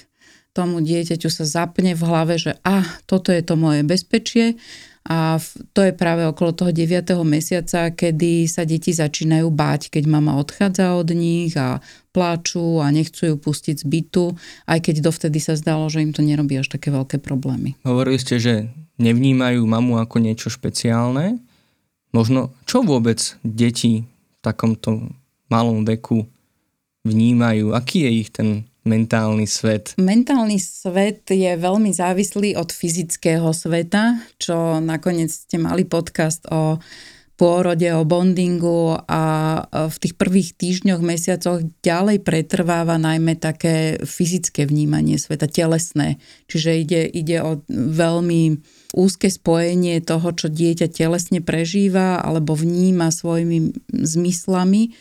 tomu 0.54 0.86
dieťaťu 0.86 1.30
sa 1.34 1.50
zapne 1.50 1.98
v 1.98 2.06
hlave, 2.06 2.38
že 2.38 2.54
a, 2.62 2.86
ah, 2.86 2.88
toto 3.10 3.34
je 3.34 3.42
to 3.42 3.58
moje 3.58 3.82
bezpečie 3.82 4.54
a 5.04 5.36
to 5.76 5.84
je 5.84 5.92
práve 5.92 6.24
okolo 6.24 6.56
toho 6.56 6.72
9. 6.72 7.04
mesiaca, 7.28 7.92
kedy 7.92 8.48
sa 8.48 8.64
deti 8.64 8.96
začínajú 8.96 9.52
báť, 9.52 9.92
keď 9.92 10.04
mama 10.08 10.40
odchádza 10.40 10.96
od 10.96 11.12
nich 11.12 11.52
a 11.60 11.84
pláču 12.16 12.80
a 12.80 12.88
nechcú 12.88 13.34
ju 13.34 13.36
pustiť 13.36 13.84
z 13.84 13.86
bytu, 13.86 14.32
aj 14.64 14.80
keď 14.80 15.04
dovtedy 15.04 15.44
sa 15.44 15.60
zdalo, 15.60 15.92
že 15.92 16.00
im 16.00 16.16
to 16.16 16.24
nerobí 16.24 16.56
až 16.56 16.72
také 16.72 16.88
veľké 16.88 17.20
problémy. 17.20 17.76
Hovorili 17.84 18.16
ste, 18.16 18.40
že 18.40 18.54
nevnímajú 18.96 19.60
mamu 19.68 20.00
ako 20.00 20.24
niečo 20.24 20.48
špeciálne. 20.48 21.42
Možno 22.16 22.56
čo 22.64 22.86
vôbec 22.86 23.20
deti 23.44 24.08
v 24.08 24.38
takomto 24.40 25.12
malom 25.52 25.84
veku 25.84 26.24
vnímajú? 27.04 27.76
Aký 27.76 28.08
je 28.08 28.12
ich 28.24 28.30
ten 28.32 28.72
mentálny 28.84 29.48
svet? 29.48 29.96
Mentálny 30.00 30.60
svet 30.60 31.28
je 31.32 31.52
veľmi 31.56 31.92
závislý 31.96 32.56
od 32.60 32.70
fyzického 32.72 33.50
sveta, 33.56 34.20
čo 34.40 34.80
nakoniec 34.84 35.32
ste 35.32 35.60
mali 35.60 35.88
podcast 35.88 36.44
o 36.52 36.80
pôrode, 37.34 37.90
o 37.98 38.06
bondingu 38.06 38.94
a 39.10 39.24
v 39.68 39.96
tých 39.98 40.14
prvých 40.14 40.54
týždňoch, 40.54 41.02
mesiacoch 41.02 41.66
ďalej 41.82 42.22
pretrváva 42.22 43.02
najmä 43.02 43.42
také 43.42 43.98
fyzické 44.06 44.70
vnímanie 44.70 45.18
sveta, 45.18 45.50
telesné. 45.50 46.22
Čiže 46.46 46.72
ide, 46.78 47.02
ide 47.10 47.42
o 47.42 47.66
veľmi 47.74 48.62
úzke 48.94 49.34
spojenie 49.34 49.98
toho, 50.06 50.30
čo 50.38 50.48
dieťa 50.54 50.94
telesne 50.94 51.42
prežíva 51.42 52.22
alebo 52.22 52.54
vníma 52.54 53.10
svojimi 53.10 53.74
zmyslami 53.90 54.94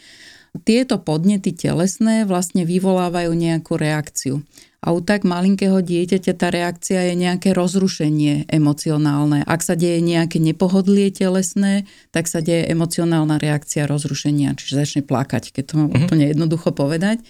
tieto 0.61 1.00
podnety 1.00 1.56
telesné 1.56 2.28
vlastne 2.28 2.68
vyvolávajú 2.68 3.32
nejakú 3.32 3.80
reakciu. 3.80 4.44
A 4.82 4.90
u 4.90 4.99
tak 4.99 5.23
malinkého 5.23 5.78
dieťaťa 5.78 6.32
tá 6.35 6.50
reakcia 6.50 7.06
je 7.06 7.14
nejaké 7.14 7.54
rozrušenie 7.54 8.50
emocionálne. 8.50 9.47
Ak 9.47 9.62
sa 9.62 9.78
deje 9.78 10.02
nejaké 10.02 10.42
nepohodlie 10.42 11.14
telesné, 11.14 11.87
tak 12.11 12.26
sa 12.26 12.42
deje 12.42 12.66
emocionálna 12.66 13.38
reakcia 13.38 13.87
rozrušenia, 13.87 14.59
čiže 14.59 14.82
začne 14.82 15.02
plakať, 15.06 15.54
keď 15.54 15.64
to 15.71 15.75
mám 15.78 15.87
mm-hmm. 15.87 16.02
úplne 16.02 16.25
jednoducho 16.35 16.75
povedať. 16.75 17.23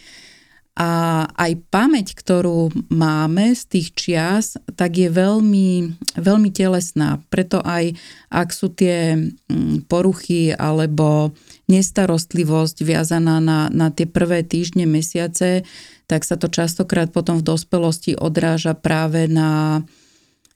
A 0.72 1.28
aj 1.36 1.68
pamäť, 1.68 2.16
ktorú 2.16 2.72
máme 2.88 3.52
z 3.52 3.62
tých 3.68 3.88
čias, 3.92 4.56
tak 4.72 4.96
je 4.96 5.12
veľmi, 5.12 6.00
veľmi 6.16 6.48
telesná. 6.48 7.20
Preto 7.28 7.60
aj 7.60 7.92
ak 8.32 8.48
sú 8.56 8.72
tie 8.72 9.12
mm, 9.12 9.84
poruchy 9.84 10.56
alebo 10.56 11.36
nestarostlivosť 11.68 12.88
viazaná 12.88 13.36
na, 13.44 13.68
na 13.68 13.92
tie 13.92 14.08
prvé 14.08 14.40
týždne, 14.48 14.88
mesiace, 14.88 15.68
tak 16.08 16.24
sa 16.24 16.40
to 16.40 16.48
častokrát 16.48 17.12
potom 17.12 17.40
v 17.40 17.46
dospelosti 17.52 18.16
odráža 18.16 18.72
práve 18.72 19.28
na, 19.28 19.84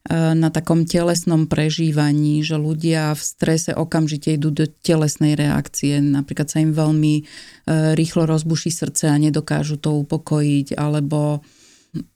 na 0.07 0.49
takom 0.49 0.87
telesnom 0.87 1.51
prežívaní, 1.51 2.39
že 2.39 2.55
ľudia 2.55 3.11
v 3.11 3.21
strese 3.21 3.75
okamžite 3.75 4.39
idú 4.39 4.55
do 4.55 4.63
telesnej 4.63 5.35
reakcie. 5.35 5.99
Napríklad 5.99 6.47
sa 6.47 6.63
im 6.63 6.71
veľmi 6.71 7.13
e, 7.19 7.23
rýchlo 7.91 8.23
rozbuší 8.23 8.71
srdce 8.71 9.11
a 9.11 9.19
nedokážu 9.19 9.75
to 9.75 9.99
upokojiť, 9.99 10.79
alebo 10.79 11.43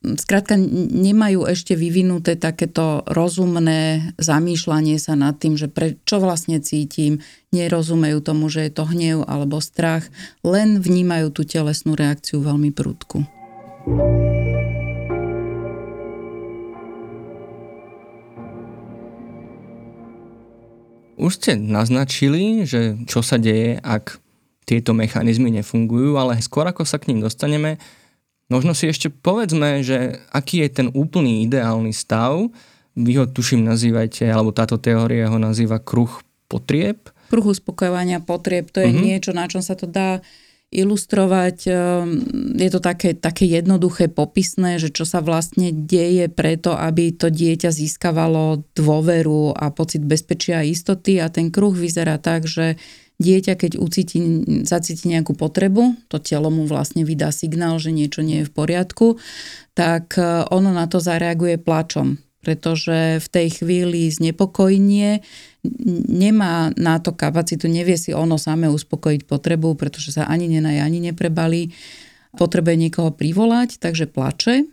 Skrátka 0.01 0.59
nemajú 0.91 1.47
ešte 1.47 1.73
vyvinuté 1.73 2.35
takéto 2.35 3.01
rozumné 3.07 4.13
zamýšľanie 4.19 4.99
sa 5.01 5.15
nad 5.15 5.39
tým, 5.39 5.57
že 5.57 5.71
pre, 5.71 5.97
čo 6.05 6.21
vlastne 6.21 6.59
cítim, 6.61 7.23
nerozumejú 7.55 8.19
tomu, 8.21 8.51
že 8.51 8.67
je 8.67 8.71
to 8.77 8.83
hnev 8.85 9.25
alebo 9.25 9.63
strach, 9.63 10.05
len 10.45 10.83
vnímajú 10.83 11.33
tú 11.33 11.47
telesnú 11.47 11.95
reakciu 11.95 12.43
veľmi 12.43 12.69
prudku. 12.75 13.25
Už 21.21 21.37
ste 21.37 21.53
naznačili, 21.53 22.65
že 22.65 22.97
čo 23.05 23.21
sa 23.21 23.37
deje, 23.37 23.77
ak 23.85 24.17
tieto 24.65 24.97
mechanizmy 24.97 25.53
nefungujú, 25.53 26.17
ale 26.17 26.41
skôr 26.41 26.65
ako 26.65 26.81
sa 26.81 26.97
k 26.97 27.13
ním 27.13 27.21
dostaneme, 27.21 27.77
možno 28.49 28.73
si 28.73 28.89
ešte 28.89 29.13
povedzme, 29.13 29.85
že 29.85 30.17
aký 30.33 30.65
je 30.65 30.69
ten 30.81 30.87
úplný 30.97 31.45
ideálny 31.45 31.93
stav. 31.93 32.49
Vy 32.97 33.21
ho 33.21 33.29
tuším 33.29 33.61
nazývajte, 33.69 34.25
alebo 34.33 34.49
táto 34.49 34.81
teória 34.81 35.29
ho 35.29 35.37
nazýva 35.37 35.77
kruh 35.77 36.09
potrieb. 36.49 37.13
Kruh 37.29 37.45
uspokojovania 37.53 38.19
potrieb, 38.19 38.73
to 38.73 38.81
je 38.81 38.89
mm-hmm. 38.89 39.05
niečo, 39.05 39.31
na 39.31 39.45
čom 39.45 39.61
sa 39.61 39.77
to 39.77 39.85
dá 39.85 40.25
ilustrovať. 40.71 41.57
Ehm, 41.67 42.23
je 42.55 42.69
to 42.71 42.79
také, 42.79 43.11
také 43.11 43.43
jednoduché, 43.43 44.07
popisné, 44.07 44.79
že 44.79 44.89
čo 44.89 45.03
sa 45.03 45.19
vlastne 45.19 45.75
deje 45.75 46.31
preto, 46.31 46.73
aby 46.73 47.11
to 47.11 47.27
dieťa 47.27 47.69
získavalo 47.69 48.63
dôveru 48.73 49.51
a 49.51 49.69
pocit 49.75 50.01
bezpečia 50.07 50.63
a 50.63 50.67
istoty 50.67 51.19
a 51.19 51.27
ten 51.27 51.51
kruh 51.51 51.75
vyzerá 51.75 52.15
tak, 52.17 52.47
že 52.47 52.79
dieťa, 53.21 53.53
keď 53.53 53.71
ucíti, 53.77 54.17
zacíti 54.65 55.11
nejakú 55.11 55.37
potrebu, 55.37 56.09
to 56.09 56.17
telo 56.17 56.49
mu 56.49 56.65
vlastne 56.65 57.05
vydá 57.05 57.29
signál, 57.29 57.77
že 57.77 57.93
niečo 57.93 58.25
nie 58.25 58.41
je 58.41 58.49
v 58.49 58.55
poriadku, 58.55 59.21
tak 59.77 60.17
e, 60.17 60.49
ono 60.49 60.73
na 60.73 60.89
to 60.89 60.97
zareaguje 60.97 61.61
plačom 61.61 62.17
pretože 62.41 63.21
v 63.21 63.27
tej 63.29 63.47
chvíli 63.61 64.09
znepokojenie 64.09 65.21
nemá 66.09 66.73
na 66.73 66.97
to 66.97 67.13
kapacitu, 67.13 67.69
nevie 67.69 67.95
si 67.95 68.11
ono 68.11 68.41
samé 68.41 68.65
uspokojiť 68.67 69.29
potrebu, 69.29 69.77
pretože 69.77 70.17
sa 70.17 70.25
ani 70.25 70.49
nenaj, 70.49 70.81
ani 70.81 70.99
neprebalí, 71.13 71.71
potrebuje 72.35 72.75
niekoho 72.79 73.11
privolať, 73.13 73.77
takže 73.77 74.09
plače 74.09 74.65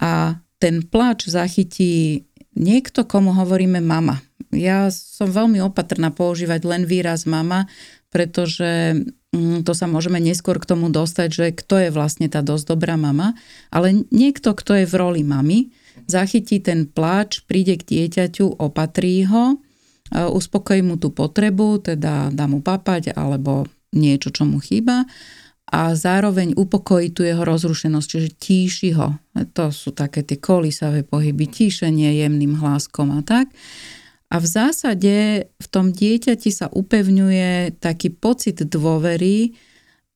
a 0.00 0.40
ten 0.58 0.80
plač 0.80 1.28
zachytí 1.28 2.24
niekto, 2.56 3.04
komu 3.04 3.34
hovoríme 3.34 3.82
mama. 3.82 4.22
Ja 4.54 4.88
som 4.94 5.28
veľmi 5.28 5.58
opatrná 5.60 6.14
používať 6.14 6.62
len 6.64 6.82
výraz 6.86 7.26
mama, 7.26 7.66
pretože 8.14 9.02
mm, 9.34 9.66
to 9.66 9.74
sa 9.74 9.90
môžeme 9.90 10.22
neskôr 10.22 10.62
k 10.62 10.70
tomu 10.70 10.86
dostať, 10.86 11.28
že 11.34 11.46
kto 11.50 11.74
je 11.82 11.90
vlastne 11.90 12.30
tá 12.30 12.46
dosť 12.46 12.64
dobrá 12.70 12.94
mama, 12.94 13.34
ale 13.74 14.06
niekto, 14.14 14.54
kto 14.54 14.78
je 14.82 14.86
v 14.86 14.94
roli 14.94 15.22
mamy, 15.26 15.74
zachytí 16.06 16.60
ten 16.60 16.88
pláč, 16.88 17.44
príde 17.44 17.76
k 17.80 17.84
dieťaťu, 17.84 18.60
opatrí 18.60 19.24
ho, 19.28 19.58
uspokojí 20.12 20.84
mu 20.84 21.00
tú 21.00 21.10
potrebu, 21.10 21.82
teda 21.82 22.30
dá 22.30 22.44
mu 22.46 22.60
papať 22.60 23.16
alebo 23.16 23.66
niečo, 23.94 24.30
čo 24.30 24.44
mu 24.44 24.60
chýba 24.60 25.08
a 25.74 25.96
zároveň 25.96 26.54
upokojí 26.54 27.10
tu 27.16 27.24
jeho 27.26 27.42
rozrušenosť, 27.42 28.06
čiže 28.06 28.30
tíši 28.36 28.90
ho. 28.94 29.16
To 29.56 29.72
sú 29.72 29.90
také 29.96 30.22
tie 30.22 30.38
kolísavé 30.38 31.02
pohyby, 31.02 31.50
tíšenie 31.50 32.20
jemným 32.20 32.60
hláskom 32.60 33.10
a 33.16 33.24
tak. 33.24 33.50
A 34.30 34.38
v 34.38 34.46
zásade 34.46 35.14
v 35.48 35.66
tom 35.72 35.90
dieťati 35.90 36.50
sa 36.52 36.70
upevňuje 36.70 37.80
taký 37.82 38.12
pocit 38.14 38.60
dôvery, 38.62 39.56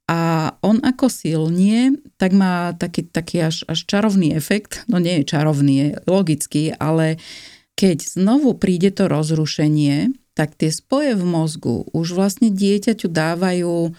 a 0.08 0.56
on 0.64 0.80
ako 0.80 1.12
silnie, 1.12 1.92
tak 2.16 2.32
má 2.32 2.72
taký, 2.72 3.04
taký 3.04 3.44
až, 3.44 3.68
až 3.68 3.84
čarovný 3.84 4.32
efekt, 4.32 4.88
no 4.88 4.96
nie 4.96 5.20
je 5.20 5.28
čarovný, 5.28 5.74
je 5.76 5.88
logický, 6.08 6.64
ale 6.80 7.20
keď 7.76 8.16
znovu 8.16 8.56
príde 8.56 8.88
to 8.88 9.06
rozrušenie, 9.06 10.16
tak 10.32 10.56
tie 10.56 10.72
spoje 10.72 11.12
v 11.12 11.24
mozgu 11.28 11.84
už 11.92 12.16
vlastne 12.16 12.48
dieťaťu 12.48 13.06
dávajú 13.12 13.92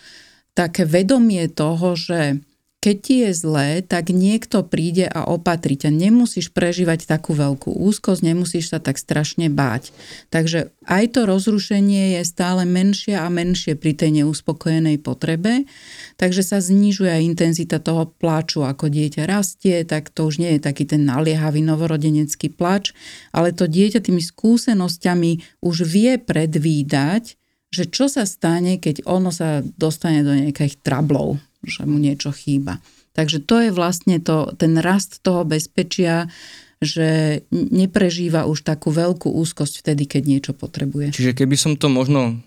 také 0.57 0.83
vedomie 0.83 1.45
toho, 1.47 1.93
že 1.93 2.41
keď 2.79 2.95
ti 3.03 3.15
je 3.27 3.31
zlé, 3.36 3.83
tak 3.83 4.15
niekto 4.15 4.63
príde 4.63 5.03
a 5.03 5.27
opatrí 5.27 5.75
ťa. 5.75 5.91
Nemusíš 5.91 6.55
prežívať 6.55 7.12
takú 7.12 7.36
veľkú 7.36 7.75
úzkosť, 7.75 8.24
nemusíš 8.24 8.71
sa 8.71 8.79
tak 8.79 8.95
strašne 8.95 9.51
báť. 9.51 9.91
Takže 10.31 10.71
aj 10.88 11.03
to 11.12 11.27
rozrušenie 11.27 12.15
je 12.15 12.24
stále 12.24 12.63
menšie 12.63 13.19
a 13.19 13.27
menšie 13.27 13.75
pri 13.75 14.00
tej 14.00 14.24
neuspokojenej 14.24 14.95
potrebe, 15.03 15.67
takže 16.15 16.39
sa 16.39 16.63
znižuje 16.63 17.12
aj 17.12 17.27
intenzita 17.27 17.83
toho 17.83 18.07
pláču. 18.15 18.63
Ako 18.63 18.88
dieťa 18.88 19.27
rastie, 19.27 19.83
tak 19.83 20.07
to 20.15 20.31
už 20.31 20.39
nie 20.39 20.55
je 20.55 20.63
taký 20.63 20.88
ten 20.88 21.03
naliehavý 21.03 21.59
novorodenecký 21.59 22.48
plač, 22.55 22.95
ale 23.36 23.51
to 23.51 23.67
dieťa 23.67 24.00
tými 24.00 24.24
skúsenosťami 24.24 25.59
už 25.59 25.83
vie 25.83 26.15
predvídať, 26.15 27.36
že 27.69 27.91
čo 27.91 28.07
sa 28.07 28.24
stane, 28.24 28.79
keď 28.79 29.03
ono 29.05 29.36
sa 29.36 29.62
dostane 29.62 30.24
do 30.24 30.33
nejakých 30.33 30.81
trablov, 30.81 31.38
že 31.63 31.83
mu 31.83 31.99
niečo 31.99 32.31
chýba. 32.31 32.79
Takže 33.17 33.43
to 33.43 33.55
je 33.67 33.69
vlastne 33.75 34.21
to, 34.23 34.55
ten 34.55 34.79
rast 34.79 35.19
toho 35.25 35.43
bezpečia, 35.43 36.31
že 36.79 37.41
neprežíva 37.51 38.47
už 38.47 38.63
takú 38.63 38.95
veľkú 38.95 39.27
úzkosť 39.27 39.83
vtedy, 39.83 40.07
keď 40.07 40.21
niečo 40.23 40.51
potrebuje. 40.55 41.11
Čiže 41.11 41.35
keby 41.35 41.55
som 41.59 41.75
to 41.75 41.91
možno 41.91 42.39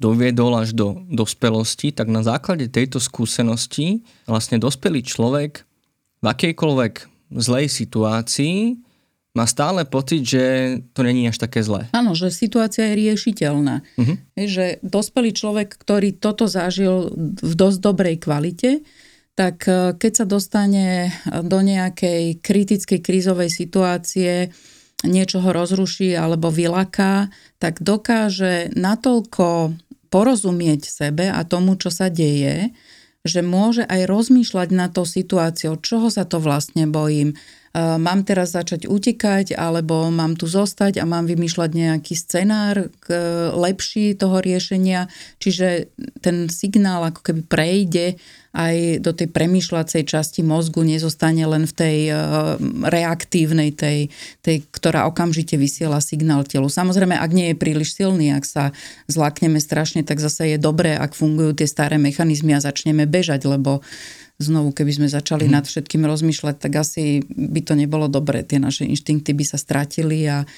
doviedol 0.00 0.56
až 0.60 0.76
do 0.76 1.00
dospelosti, 1.08 1.92
tak 1.92 2.08
na 2.12 2.20
základe 2.20 2.68
tejto 2.68 3.00
skúsenosti 3.00 4.04
vlastne 4.28 4.60
dospelý 4.60 5.04
človek 5.04 5.64
v 6.20 6.26
akejkoľvek 6.28 6.94
zlej 7.36 7.66
situácii 7.68 8.80
má 9.30 9.46
stále 9.46 9.86
pocit, 9.86 10.26
že 10.26 10.44
to 10.90 11.06
není 11.06 11.30
až 11.30 11.38
také 11.38 11.62
zlé. 11.62 11.86
Áno, 11.94 12.18
že 12.18 12.34
situácia 12.34 12.90
je 12.90 12.98
riešiteľná. 12.98 13.76
Uh-huh. 13.94 14.16
Že 14.34 14.82
dospelý 14.82 15.30
človek, 15.30 15.70
ktorý 15.78 16.18
toto 16.18 16.50
zažil 16.50 17.14
v 17.38 17.52
dosť 17.54 17.78
dobrej 17.78 18.16
kvalite, 18.26 18.82
tak 19.38 19.62
e, 19.70 19.94
keď 19.94 20.12
sa 20.12 20.26
dostane 20.26 21.14
do 21.30 21.62
nejakej 21.62 22.42
kritickej 22.42 22.98
krízovej 22.98 23.54
situácie, 23.54 24.50
niečo 25.06 25.40
ho 25.40 25.50
rozruší 25.54 26.12
alebo 26.18 26.50
vylaká, 26.50 27.30
tak 27.62 27.80
dokáže 27.80 28.74
natoľko 28.74 29.78
porozumieť 30.10 30.90
sebe 30.90 31.30
a 31.30 31.40
tomu, 31.46 31.78
čo 31.78 31.88
sa 31.88 32.10
deje, 32.10 32.74
že 33.22 33.40
môže 33.46 33.86
aj 33.86 34.10
rozmýšľať 34.10 34.68
na 34.74 34.90
to 34.90 35.06
situáciou, 35.06 35.78
čoho 35.78 36.10
sa 36.10 36.26
to 36.26 36.42
vlastne 36.42 36.90
bojím, 36.90 37.38
mám 37.76 38.26
teraz 38.26 38.58
začať 38.58 38.90
utekať, 38.90 39.54
alebo 39.54 40.10
mám 40.10 40.34
tu 40.34 40.50
zostať 40.50 40.98
a 40.98 41.06
mám 41.06 41.30
vymýšľať 41.30 41.70
nejaký 41.70 42.14
scenár 42.18 42.90
k 42.98 43.06
lepší 43.54 44.18
toho 44.18 44.42
riešenia. 44.42 45.06
Čiže 45.38 45.86
ten 46.18 46.50
signál 46.50 47.06
ako 47.06 47.20
keby 47.22 47.42
prejde 47.46 48.06
aj 48.50 48.98
do 49.06 49.14
tej 49.14 49.30
premýšľacej 49.30 50.02
časti 50.10 50.42
mozgu, 50.42 50.82
nezostane 50.82 51.46
len 51.46 51.70
v 51.70 51.74
tej 51.78 51.98
reaktívnej, 52.82 53.70
tej, 53.70 54.10
tej, 54.42 54.66
ktorá 54.74 55.06
okamžite 55.06 55.54
vysiela 55.54 56.02
signál 56.02 56.42
telu. 56.42 56.66
Samozrejme, 56.66 57.14
ak 57.14 57.30
nie 57.30 57.54
je 57.54 57.60
príliš 57.62 57.94
silný, 57.94 58.34
ak 58.34 58.42
sa 58.42 58.74
zlakneme 59.06 59.62
strašne, 59.62 60.02
tak 60.02 60.18
zase 60.18 60.50
je 60.50 60.58
dobré, 60.58 60.98
ak 60.98 61.14
fungujú 61.14 61.62
tie 61.62 61.70
staré 61.70 62.02
mechanizmy 62.02 62.58
a 62.58 62.64
začneme 62.64 63.06
bežať, 63.06 63.46
lebo 63.46 63.86
znovu, 64.40 64.72
keby 64.72 64.92
sme 64.96 65.08
začali 65.12 65.46
hmm. 65.46 65.54
nad 65.54 65.64
všetkým 65.68 66.02
rozmýšľať, 66.08 66.56
tak 66.56 66.72
asi 66.80 67.20
by 67.28 67.60
to 67.60 67.76
nebolo 67.76 68.08
dobre. 68.08 68.40
Tie 68.42 68.56
naše 68.56 68.88
inštinkty 68.88 69.36
by 69.36 69.44
sa 69.44 69.60
stratili 69.60 70.24
a 70.24 70.48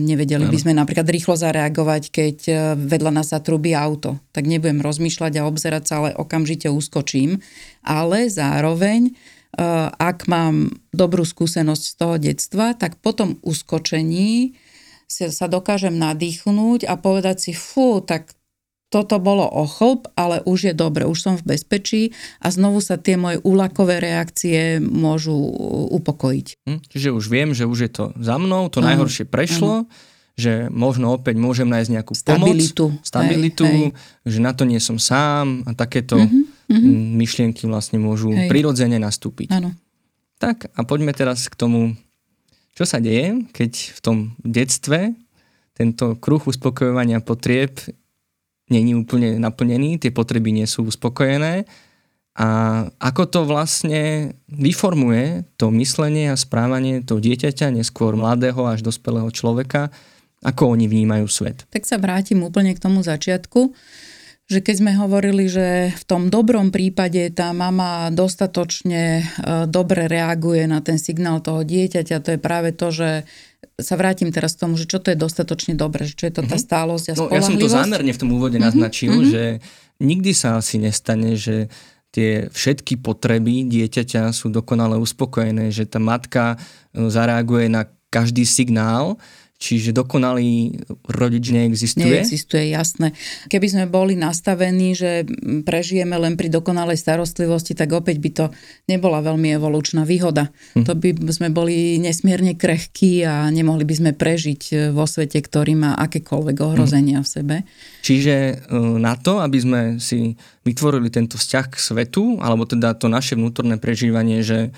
nevedeli 0.00 0.48
by 0.48 0.56
sme 0.56 0.72
napríklad 0.72 1.04
rýchlo 1.04 1.36
zareagovať, 1.36 2.02
keď 2.08 2.36
e, 2.48 2.52
vedľa 2.80 3.20
nás 3.20 3.28
zatrubí 3.28 3.76
auto. 3.76 4.16
Tak 4.32 4.48
nebudem 4.48 4.80
rozmýšľať 4.80 5.32
a 5.36 5.44
obzerať 5.44 5.84
sa, 5.84 5.94
ale 6.00 6.16
okamžite 6.16 6.72
uskočím. 6.72 7.44
Ale 7.84 8.32
zároveň, 8.32 9.12
e, 9.12 9.12
ak 9.92 10.24
mám 10.32 10.72
dobrú 10.96 11.28
skúsenosť 11.28 11.84
z 11.84 11.94
toho 12.00 12.16
detstva, 12.16 12.72
tak 12.72 12.96
potom 13.04 13.36
uskočení 13.44 14.56
sa 15.10 15.50
dokážem 15.50 15.98
nadýchnúť 15.98 16.88
a 16.88 16.96
povedať 16.96 17.50
si, 17.50 17.52
fú, 17.52 18.00
tak 18.00 18.32
toto 18.90 19.22
bolo 19.22 19.46
o 19.46 19.70
chlp, 19.70 20.10
ale 20.18 20.42
už 20.42 20.70
je 20.70 20.74
dobre, 20.74 21.06
už 21.06 21.18
som 21.22 21.34
v 21.38 21.54
bezpečí 21.54 22.10
a 22.42 22.50
znovu 22.50 22.82
sa 22.82 22.98
tie 22.98 23.14
moje 23.14 23.38
úlakové 23.46 24.02
reakcie 24.02 24.82
môžu 24.82 25.38
upokojiť. 25.94 26.46
Hm, 26.66 26.80
čiže 26.90 27.14
už 27.14 27.24
viem, 27.30 27.54
že 27.54 27.70
už 27.70 27.78
je 27.86 27.90
to 27.94 28.04
za 28.18 28.36
mnou, 28.36 28.66
to 28.66 28.82
uh-huh. 28.82 28.90
najhoršie 28.90 29.30
prešlo, 29.30 29.86
uh-huh. 29.86 30.34
že 30.34 30.52
možno 30.74 31.14
opäť 31.14 31.38
môžem 31.38 31.70
nájsť 31.70 31.90
nejakú 31.94 32.14
stabilitu. 32.18 32.90
pomoc, 32.90 33.06
stabilitu, 33.06 33.64
hej, 33.64 33.94
hej. 33.94 34.26
že 34.26 34.38
na 34.42 34.52
to 34.58 34.66
nie 34.66 34.82
som 34.82 34.98
sám 34.98 35.62
a 35.70 35.72
takéto 35.78 36.18
uh-huh. 36.18 36.82
myšlienky 37.14 37.70
vlastne 37.70 38.02
môžu 38.02 38.34
hej. 38.34 38.50
prirodzene 38.50 38.98
nastúpiť. 38.98 39.54
Áno. 39.54 39.70
Tak 40.42 40.74
a 40.74 40.82
poďme 40.82 41.14
teraz 41.14 41.46
k 41.46 41.54
tomu, 41.54 41.94
čo 42.74 42.82
sa 42.82 42.98
deje, 42.98 43.46
keď 43.54 43.72
v 43.94 44.00
tom 44.02 44.16
detstve 44.42 45.14
tento 45.78 46.18
kruh 46.18 46.42
uspokojovania 46.42 47.22
potrieb 47.22 47.78
není 48.70 48.94
úplne 48.94 49.36
naplnený, 49.36 49.98
tie 49.98 50.14
potreby 50.14 50.54
nie 50.54 50.64
sú 50.64 50.86
uspokojené 50.86 51.66
a 52.38 52.48
ako 53.02 53.22
to 53.26 53.40
vlastne 53.42 54.32
vyformuje 54.48 55.44
to 55.58 55.74
myslenie 55.74 56.30
a 56.30 56.38
správanie 56.38 57.02
toho 57.02 57.18
dieťaťa, 57.18 57.74
neskôr 57.74 58.14
mladého 58.14 58.64
až 58.70 58.86
dospelého 58.86 59.28
človeka, 59.34 59.90
ako 60.40 60.78
oni 60.78 60.86
vnímajú 60.86 61.26
svet. 61.26 61.66
Tak 61.68 61.84
sa 61.84 61.98
vrátim 61.98 62.40
úplne 62.40 62.72
k 62.72 62.80
tomu 62.80 63.02
začiatku, 63.02 63.74
že 64.50 64.58
keď 64.62 64.74
sme 64.82 64.92
hovorili, 64.98 65.46
že 65.46 65.94
v 65.94 66.04
tom 66.06 66.26
dobrom 66.26 66.74
prípade 66.74 67.30
tá 67.30 67.54
mama 67.54 68.10
dostatočne 68.10 69.22
e, 69.22 69.24
dobre 69.70 70.10
reaguje 70.10 70.66
na 70.66 70.82
ten 70.82 70.98
signál 70.98 71.38
toho 71.38 71.62
dieťaťa, 71.62 72.18
to 72.18 72.28
je 72.34 72.40
práve 72.40 72.74
to, 72.74 72.90
že 72.90 73.10
sa 73.80 73.94
vrátim 73.96 74.28
teraz 74.32 74.56
k 74.56 74.68
tomu, 74.68 74.76
že 74.76 74.88
čo 74.88 75.00
to 75.00 75.12
je 75.12 75.18
dostatočne 75.18 75.76
dobre, 75.76 76.04
že 76.08 76.16
čo 76.16 76.24
je 76.28 76.34
to 76.36 76.42
tá 76.44 76.56
mhm. 76.56 76.64
stálosť 76.64 77.06
a 77.10 77.12
no, 77.16 77.24
Ja 77.32 77.42
som 77.44 77.56
to 77.56 77.68
zámerne 77.68 78.12
v 78.12 78.20
tom 78.20 78.30
úvode 78.32 78.56
mm-hmm. 78.56 78.68
naznačil, 78.72 79.12
mm-hmm. 79.12 79.32
že 79.32 79.44
nikdy 80.00 80.32
sa 80.32 80.60
asi 80.60 80.80
nestane, 80.80 81.36
že 81.36 81.68
tie 82.10 82.50
všetky 82.50 82.98
potreby 82.98 83.68
dieťaťa 83.70 84.34
sú 84.34 84.50
dokonale 84.50 84.98
uspokojené, 84.98 85.70
že 85.70 85.86
tá 85.86 86.02
matka 86.02 86.58
e, 86.90 87.06
zareaguje 87.06 87.70
na 87.70 87.86
každý 88.10 88.42
signál, 88.42 89.22
Čiže 89.60 89.92
dokonalý 89.92 90.72
rodič 91.04 91.52
neexistuje? 91.52 92.08
Neexistuje, 92.08 92.72
jasné. 92.72 93.12
Keby 93.52 93.66
sme 93.68 93.84
boli 93.92 94.16
nastavení, 94.16 94.96
že 94.96 95.28
prežijeme 95.68 96.16
len 96.16 96.40
pri 96.40 96.48
dokonalej 96.48 96.96
starostlivosti, 96.96 97.76
tak 97.76 97.92
opäť 97.92 98.16
by 98.24 98.30
to 98.32 98.44
nebola 98.88 99.20
veľmi 99.20 99.52
evolučná 99.52 100.08
výhoda. 100.08 100.48
Hm. 100.72 100.88
To 100.88 100.96
by 100.96 101.12
sme 101.28 101.52
boli 101.52 102.00
nesmierne 102.00 102.56
krehkí 102.56 103.20
a 103.28 103.52
nemohli 103.52 103.84
by 103.84 103.94
sme 104.00 104.10
prežiť 104.16 104.62
e, 104.72 104.74
vo 104.96 105.04
svete, 105.04 105.36
ktorý 105.44 105.76
má 105.76 105.92
akékoľvek 106.08 106.56
ohrozenia 106.56 107.20
hm. 107.20 107.24
v 107.24 107.28
sebe. 107.28 107.56
Čiže 108.00 108.64
e, 108.64 108.76
na 108.96 109.12
to, 109.20 109.44
aby 109.44 109.58
sme 109.60 109.80
si 110.00 110.40
vytvorili 110.64 111.12
tento 111.12 111.36
vzťah 111.36 111.66
k 111.68 111.76
svetu, 111.76 112.40
alebo 112.40 112.64
teda 112.64 112.96
to 112.96 113.12
naše 113.12 113.36
vnútorné 113.36 113.76
prežívanie, 113.76 114.40
že 114.40 114.72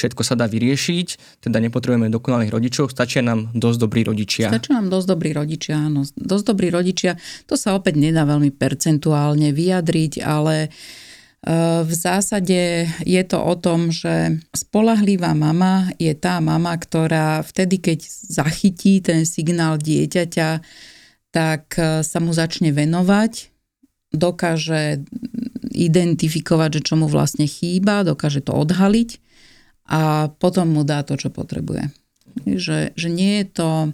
všetko 0.00 0.24
sa 0.24 0.32
dá 0.32 0.48
vyriešiť, 0.48 1.40
teda 1.44 1.60
nepotrebujeme 1.60 2.08
dokonalých 2.08 2.56
rodičov, 2.56 2.88
stačia 2.88 3.20
nám 3.20 3.52
dosť 3.52 3.78
dobrí 3.84 4.00
rodičia. 4.08 4.48
Stačia 4.48 4.80
nám 4.80 4.88
dosť 4.88 5.06
dobrí 5.12 5.30
rodičia, 5.36 5.76
áno. 5.76 6.08
Dosť 6.16 6.44
dobrí 6.48 6.72
rodičia, 6.72 7.20
to 7.44 7.60
sa 7.60 7.76
opäť 7.76 8.00
nedá 8.00 8.24
veľmi 8.24 8.48
percentuálne 8.56 9.52
vyjadriť, 9.52 10.24
ale 10.24 10.56
e, 10.64 10.68
v 11.84 11.92
zásade 11.92 12.88
je 13.04 13.22
to 13.28 13.36
o 13.36 13.54
tom, 13.60 13.92
že 13.92 14.40
spolahlivá 14.56 15.36
mama 15.36 15.92
je 16.00 16.16
tá 16.16 16.40
mama, 16.40 16.72
ktorá 16.80 17.44
vtedy, 17.44 17.76
keď 17.76 18.00
zachytí 18.08 19.04
ten 19.04 19.28
signál 19.28 19.76
dieťaťa, 19.76 20.64
tak 21.28 21.76
e, 21.76 22.00
sa 22.00 22.18
mu 22.24 22.32
začne 22.32 22.72
venovať, 22.72 23.52
dokáže 24.10 25.04
identifikovať, 25.70 26.80
že 26.80 26.84
čo 26.88 26.94
mu 26.98 27.06
vlastne 27.06 27.46
chýba, 27.46 28.02
dokáže 28.02 28.42
to 28.42 28.50
odhaliť 28.56 29.29
a 29.90 30.30
potom 30.30 30.70
mu 30.70 30.86
dá 30.86 31.02
to, 31.02 31.18
čo 31.18 31.34
potrebuje. 31.34 31.90
Že, 32.46 32.94
že 32.94 33.08
nie 33.10 33.42
je 33.42 33.46
to... 33.50 33.70
E, 33.86 33.90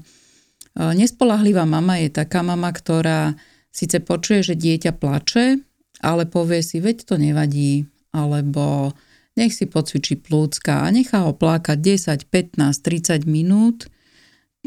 nespolahlivá 0.93 1.65
mama 1.65 1.97
je 1.97 2.13
taká 2.13 2.45
mama, 2.45 2.69
ktorá 2.69 3.33
síce 3.73 4.05
počuje, 4.05 4.45
že 4.45 4.61
dieťa 4.61 4.93
plače, 4.93 5.65
ale 6.05 6.29
povie 6.29 6.61
si, 6.61 6.85
veď 6.85 7.09
to 7.09 7.15
nevadí, 7.17 7.89
alebo 8.13 8.93
nech 9.37 9.53
si 9.53 9.65
pocvičí 9.69 10.21
plúcka 10.21 10.85
a 10.85 10.93
nechá 10.93 11.25
ho 11.25 11.33
plakať 11.37 11.77
10, 11.81 12.29
15, 12.29 12.61
30 12.61 13.25
minút. 13.29 13.89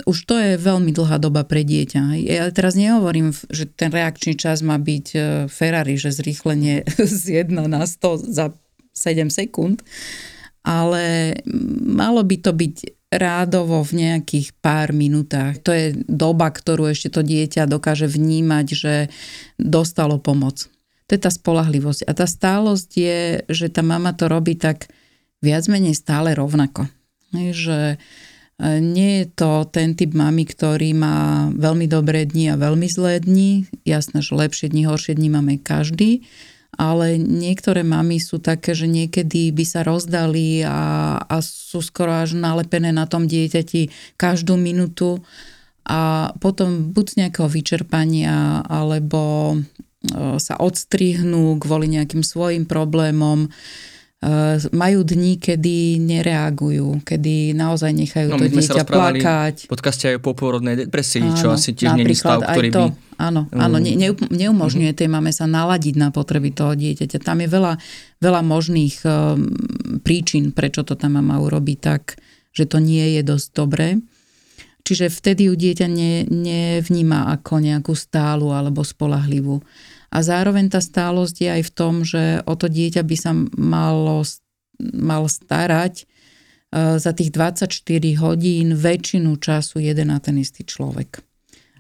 Už 0.06 0.18
to 0.26 0.38
je 0.38 0.56
veľmi 0.56 0.96
dlhá 0.96 1.20
doba 1.20 1.44
pre 1.44 1.62
dieťa. 1.66 2.16
Ja 2.26 2.48
teraz 2.56 2.74
nehovorím, 2.74 3.36
že 3.52 3.68
ten 3.68 3.92
reakčný 3.94 4.34
čas 4.34 4.66
má 4.66 4.82
byť 4.82 5.08
e, 5.14 5.20
Ferrari, 5.46 5.94
že 5.94 6.10
zrýchlenie 6.10 6.90
z 7.22 7.46
1 7.46 7.54
na 7.54 7.86
100 7.86 8.34
za 8.34 8.50
7 8.98 9.30
sekúnd, 9.30 9.86
ale 10.64 11.36
malo 11.86 12.22
by 12.24 12.38
to 12.40 12.52
byť 12.52 12.76
rádovo 13.10 13.82
v 13.82 14.06
nejakých 14.06 14.54
pár 14.62 14.94
minútach. 14.94 15.58
To 15.66 15.74
je 15.74 15.98
doba, 16.06 16.54
ktorú 16.54 16.94
ešte 16.94 17.10
to 17.10 17.26
dieťa 17.26 17.66
dokáže 17.66 18.06
vnímať, 18.06 18.66
že 18.70 18.96
dostalo 19.58 20.22
pomoc. 20.22 20.70
To 21.10 21.18
je 21.18 21.22
tá 21.22 21.34
spolahlivosť. 21.34 22.06
A 22.06 22.14
tá 22.14 22.30
stálosť 22.30 22.90
je, 22.94 23.20
že 23.50 23.74
tá 23.74 23.82
mama 23.82 24.14
to 24.14 24.30
robí 24.30 24.54
tak 24.54 24.94
viac 25.42 25.66
menej 25.66 25.98
stále 25.98 26.38
rovnako. 26.38 26.86
Že 27.34 27.98
e, 27.98 27.98
nie 28.78 29.26
je 29.26 29.26
to 29.34 29.66
ten 29.66 29.98
typ 29.98 30.14
mami, 30.14 30.46
ktorý 30.46 30.94
má 30.94 31.50
veľmi 31.50 31.90
dobré 31.90 32.30
dni 32.30 32.54
a 32.54 32.62
veľmi 32.62 32.86
zlé 32.86 33.26
dni. 33.26 33.66
Jasné, 33.90 34.22
že 34.22 34.38
lepšie 34.38 34.70
dni, 34.70 34.86
horšie 34.86 35.18
dni 35.18 35.34
máme 35.34 35.58
každý 35.58 36.30
ale 36.78 37.18
niektoré 37.18 37.82
mamy 37.82 38.22
sú 38.22 38.38
také, 38.38 38.78
že 38.78 38.86
niekedy 38.86 39.50
by 39.50 39.66
sa 39.66 39.82
rozdali 39.82 40.62
a, 40.62 41.18
a 41.18 41.36
sú 41.42 41.82
skoro 41.82 42.14
až 42.14 42.38
nalepené 42.38 42.94
na 42.94 43.10
tom 43.10 43.26
dieťati 43.26 44.16
každú 44.16 44.56
minútu 44.56 45.20
a 45.90 46.32
potom 46.38 46.94
buď 46.94 47.06
z 47.10 47.16
nejakého 47.26 47.50
vyčerpania 47.50 48.62
alebo 48.70 49.56
e, 49.56 50.38
sa 50.38 50.56
odstrihnú 50.62 51.58
kvôli 51.58 51.90
nejakým 51.90 52.22
svojim 52.22 52.70
problémom 52.70 53.50
majú 54.76 55.00
dní, 55.08 55.40
kedy 55.40 55.96
nereagujú, 56.04 57.08
kedy 57.08 57.56
naozaj 57.56 57.96
nechajú 57.96 58.36
no, 58.36 58.44
to 58.44 58.52
dieťa 58.52 58.84
plakať. 58.84 59.56
v 59.64 59.72
podcaste 59.72 60.12
aj 60.12 60.20
o 60.20 60.22
poporodnej 60.22 60.76
depresii, 60.76 61.24
áno, 61.24 61.40
čo 61.40 61.48
asi 61.56 61.72
tiež 61.72 61.96
nie 61.96 62.04
je 62.04 62.20
stav, 62.20 62.44
ktorý 62.44 62.68
to, 62.68 62.84
by... 62.92 63.16
Áno, 63.16 63.48
áno 63.56 63.78
ne, 63.80 63.96
ne, 63.96 64.12
neumožňuje 64.12 64.92
tej 64.92 65.08
mame 65.08 65.32
sa 65.32 65.48
naladiť 65.48 65.96
na 65.96 66.12
potreby 66.12 66.52
toho 66.52 66.76
dieťaťa. 66.76 67.16
Tam 67.24 67.40
je 67.40 67.48
veľa, 67.48 67.80
veľa 68.20 68.42
možných 68.44 68.96
um, 69.08 69.56
príčin, 70.04 70.52
prečo 70.52 70.84
to 70.84 71.00
tá 71.00 71.08
mama 71.08 71.40
urobí 71.40 71.80
tak, 71.80 72.20
že 72.52 72.68
to 72.68 72.84
nie 72.84 73.16
je 73.16 73.22
dosť 73.24 73.48
dobré. 73.56 74.04
Čiže 74.84 75.16
vtedy 75.16 75.48
ju 75.48 75.56
dieťa 75.56 75.88
ne, 75.88 76.28
nevníma 76.28 77.32
ako 77.40 77.64
nejakú 77.64 77.96
stálu 77.96 78.52
alebo 78.52 78.84
spolahlivú. 78.84 79.64
A 80.10 80.26
zároveň 80.26 80.74
tá 80.74 80.82
stálosť 80.82 81.36
je 81.46 81.50
aj 81.50 81.64
v 81.70 81.72
tom, 81.72 81.94
že 82.02 82.42
o 82.50 82.54
to 82.58 82.66
dieťa 82.66 83.06
by 83.06 83.16
sa 83.16 83.32
malo, 83.58 84.26
mal 84.82 85.24
starať 85.30 86.04
e, 86.04 86.06
za 86.98 87.12
tých 87.14 87.30
24 87.30 87.70
hodín 88.18 88.74
väčšinu 88.74 89.38
času 89.38 89.86
jeden 89.86 90.10
a 90.10 90.18
ten 90.18 90.42
istý 90.42 90.66
človek 90.66 91.29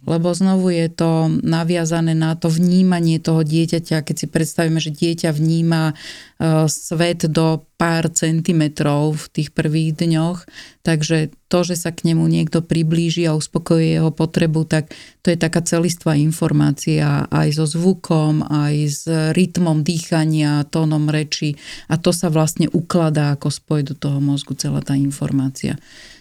lebo 0.09 0.33
znovu 0.33 0.73
je 0.73 0.89
to 0.89 1.29
naviazané 1.45 2.17
na 2.17 2.33
to 2.33 2.49
vnímanie 2.49 3.21
toho 3.21 3.45
dieťaťa, 3.45 4.01
keď 4.01 4.15
si 4.17 4.27
predstavíme, 4.27 4.81
že 4.81 4.89
dieťa 4.89 5.29
vníma 5.29 5.93
e, 5.93 6.65
svet 6.65 7.29
do 7.29 7.61
pár 7.77 8.09
centimetrov 8.11 9.15
v 9.15 9.25
tých 9.29 9.49
prvých 9.53 9.95
dňoch, 10.01 10.49
takže 10.81 11.31
to, 11.47 11.59
že 11.61 11.77
sa 11.77 11.93
k 11.93 12.11
nemu 12.11 12.25
niekto 12.25 12.65
priblíži 12.65 13.29
a 13.29 13.37
uspokojí 13.37 13.95
jeho 13.95 14.11
potrebu, 14.11 14.65
tak 14.65 14.91
to 15.21 15.31
je 15.31 15.37
taká 15.37 15.61
celistvá 15.61 16.17
informácia 16.17 17.29
aj 17.29 17.55
so 17.55 17.65
zvukom, 17.69 18.43
aj 18.49 18.75
s 18.83 19.03
rytmom 19.07 19.85
dýchania, 19.85 20.67
tónom 20.67 21.07
reči 21.07 21.55
a 21.87 21.95
to 22.01 22.09
sa 22.09 22.27
vlastne 22.33 22.67
ukladá 22.73 23.37
ako 23.37 23.53
spoj 23.53 23.87
do 23.87 23.93
toho 23.93 24.17
mozgu 24.19 24.57
celá 24.57 24.81
tá 24.81 24.97
informácia. 24.97 25.77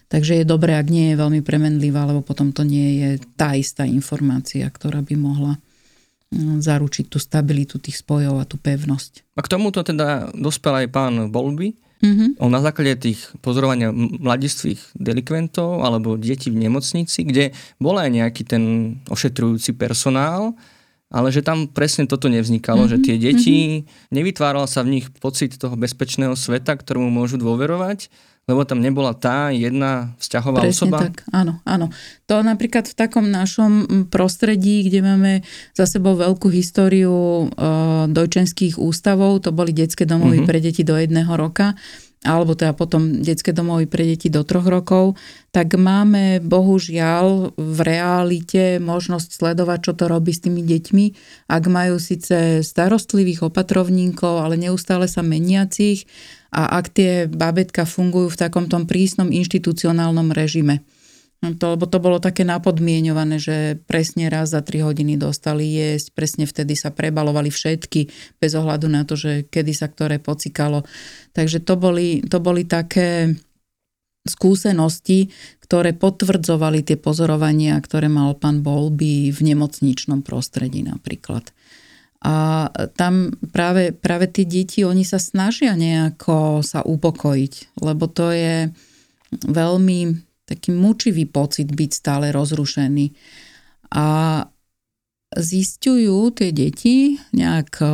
Takže 0.08 0.40
je 0.40 0.44
dobré, 0.48 0.80
ak 0.80 0.88
nie 0.88 1.12
je 1.12 1.20
veľmi 1.20 1.44
premenlivá, 1.44 2.08
lebo 2.08 2.24
potom 2.24 2.48
to 2.48 2.64
nie 2.64 3.00
je 3.04 3.10
tá 3.36 3.52
istá 3.52 3.84
informácia, 3.84 4.64
ktorá 4.64 5.04
by 5.04 5.14
mohla 5.20 5.60
mm, 6.32 6.64
zaručiť 6.64 7.12
tú 7.12 7.20
stabilitu 7.20 7.76
tých 7.76 8.00
spojov 8.00 8.40
a 8.40 8.48
tú 8.48 8.56
pevnosť. 8.56 9.36
A 9.36 9.44
k 9.44 9.52
tomuto 9.52 9.84
teda 9.84 10.32
dospel 10.32 10.84
aj 10.84 10.88
pán 10.88 11.14
Bolby. 11.28 11.76
Mm-hmm. 11.98 12.40
On 12.40 12.48
na 12.48 12.62
základe 12.62 13.10
tých 13.10 13.20
pozorovania 13.42 13.90
mladistvých 13.92 14.96
delikventov 14.96 15.82
alebo 15.82 16.14
detí 16.14 16.48
v 16.48 16.62
nemocnici, 16.62 17.26
kde 17.26 17.50
bol 17.76 17.98
aj 17.98 18.08
nejaký 18.08 18.42
ten 18.46 18.62
ošetrujúci 19.10 19.74
personál, 19.74 20.54
ale 21.10 21.34
že 21.34 21.42
tam 21.44 21.66
presne 21.68 22.06
toto 22.06 22.30
nevznikalo, 22.30 22.86
mm-hmm. 22.86 23.02
že 23.02 23.04
tie 23.04 23.16
deti, 23.18 23.58
mm-hmm. 23.58 24.14
nevytváral 24.14 24.64
sa 24.70 24.86
v 24.86 25.00
nich 25.00 25.06
pocit 25.20 25.58
toho 25.58 25.74
bezpečného 25.74 26.38
sveta, 26.38 26.78
ktorému 26.78 27.10
môžu 27.10 27.34
dôverovať, 27.34 28.08
lebo 28.48 28.64
tam 28.64 28.80
nebola 28.80 29.12
tá 29.12 29.52
jedna 29.52 30.16
vzťahová 30.16 30.64
Presne 30.64 30.88
osoba? 30.88 30.98
tak, 31.04 31.28
áno, 31.28 31.61
áno. 31.68 31.92
To 32.32 32.40
napríklad 32.40 32.88
v 32.88 32.96
takom 32.96 33.28
našom 33.28 34.08
prostredí, 34.08 34.88
kde 34.88 35.04
máme 35.04 35.32
za 35.76 35.84
sebou 35.84 36.16
veľkú 36.16 36.48
históriu 36.48 37.12
e, 37.12 37.46
dojčenských 38.08 38.80
ústavov, 38.80 39.44
to 39.44 39.52
boli 39.52 39.76
detské 39.76 40.08
domovy 40.08 40.40
uh-huh. 40.42 40.48
pre 40.48 40.64
deti 40.64 40.80
do 40.80 40.96
jedného 40.96 41.28
roka, 41.37 41.76
alebo 42.26 42.59
teda 42.59 42.74
potom 42.74 43.22
detské 43.22 43.54
domovy 43.54 43.87
pre 43.87 44.02
deti 44.02 44.26
do 44.26 44.42
troch 44.42 44.66
rokov, 44.66 45.14
tak 45.54 45.78
máme 45.78 46.42
bohužiaľ 46.42 47.54
v 47.54 47.78
realite 47.87 48.83
možnosť 48.83 49.38
sledovať, 49.38 49.78
čo 49.87 49.92
to 49.94 50.04
robí 50.11 50.35
s 50.35 50.42
tými 50.42 50.66
deťmi. 50.66 51.04
Ak 51.46 51.70
majú 51.70 52.02
síce 52.02 52.66
starostlivých 52.66 53.46
opatrovníkov, 53.46 54.42
ale 54.42 54.59
neustále 54.59 55.07
sa 55.07 55.22
meniacich, 55.22 56.11
a 56.48 56.81
ak 56.81 56.87
tie 56.96 57.12
babetka 57.28 57.85
fungujú 57.85 58.33
v 58.33 58.40
takom 58.40 58.72
tom 58.72 58.88
prísnom 58.88 59.28
inštitucionálnom 59.28 60.33
režime. 60.33 60.81
No 61.38 61.55
to, 61.55 61.79
lebo 61.79 61.87
to 61.87 62.03
bolo 62.03 62.18
také 62.18 62.42
napodmienované, 62.42 63.38
že 63.38 63.79
presne 63.87 64.27
raz 64.27 64.51
za 64.51 64.59
3 64.59 64.83
hodiny 64.83 65.14
dostali 65.14 65.70
jesť, 65.70 66.11
presne 66.11 66.44
vtedy 66.51 66.74
sa 66.74 66.90
prebalovali 66.90 67.46
všetky, 67.46 68.11
bez 68.42 68.59
ohľadu 68.59 68.90
na 68.90 69.07
to, 69.07 69.14
že 69.14 69.46
kedy 69.46 69.70
sa 69.70 69.87
ktoré 69.87 70.18
pocikalo. 70.18 70.83
Takže 71.38 71.62
to 71.62 71.79
boli, 71.79 72.27
to 72.27 72.42
boli 72.42 72.66
také 72.66 73.38
skúsenosti, 74.27 75.31
ktoré 75.62 75.94
potvrdzovali 75.94 76.83
tie 76.83 76.98
pozorovania, 76.98 77.79
ktoré 77.79 78.11
mal 78.11 78.35
pán 78.35 78.66
Bolby 78.66 79.31
v 79.31 79.40
nemocničnom 79.55 80.27
prostredí 80.27 80.83
napríklad. 80.83 81.55
A 82.18 82.66
tam 82.98 83.31
práve, 83.55 83.94
práve 83.94 84.27
tí 84.27 84.42
deti, 84.42 84.83
oni 84.83 85.07
sa 85.07 85.22
snažia 85.22 85.79
nejako 85.79 86.66
sa 86.66 86.83
upokojiť, 86.83 87.79
lebo 87.79 88.11
to 88.11 88.35
je 88.35 88.74
veľmi 89.46 90.27
taký 90.48 90.72
mučivý 90.72 91.28
pocit 91.28 91.68
byť 91.68 91.90
stále 91.92 92.32
rozrušený. 92.32 93.12
A 93.92 94.06
zistujú 95.37 96.32
tie 96.32 96.56
deti 96.56 97.20
nejak 97.37 97.70
e, 97.84 97.87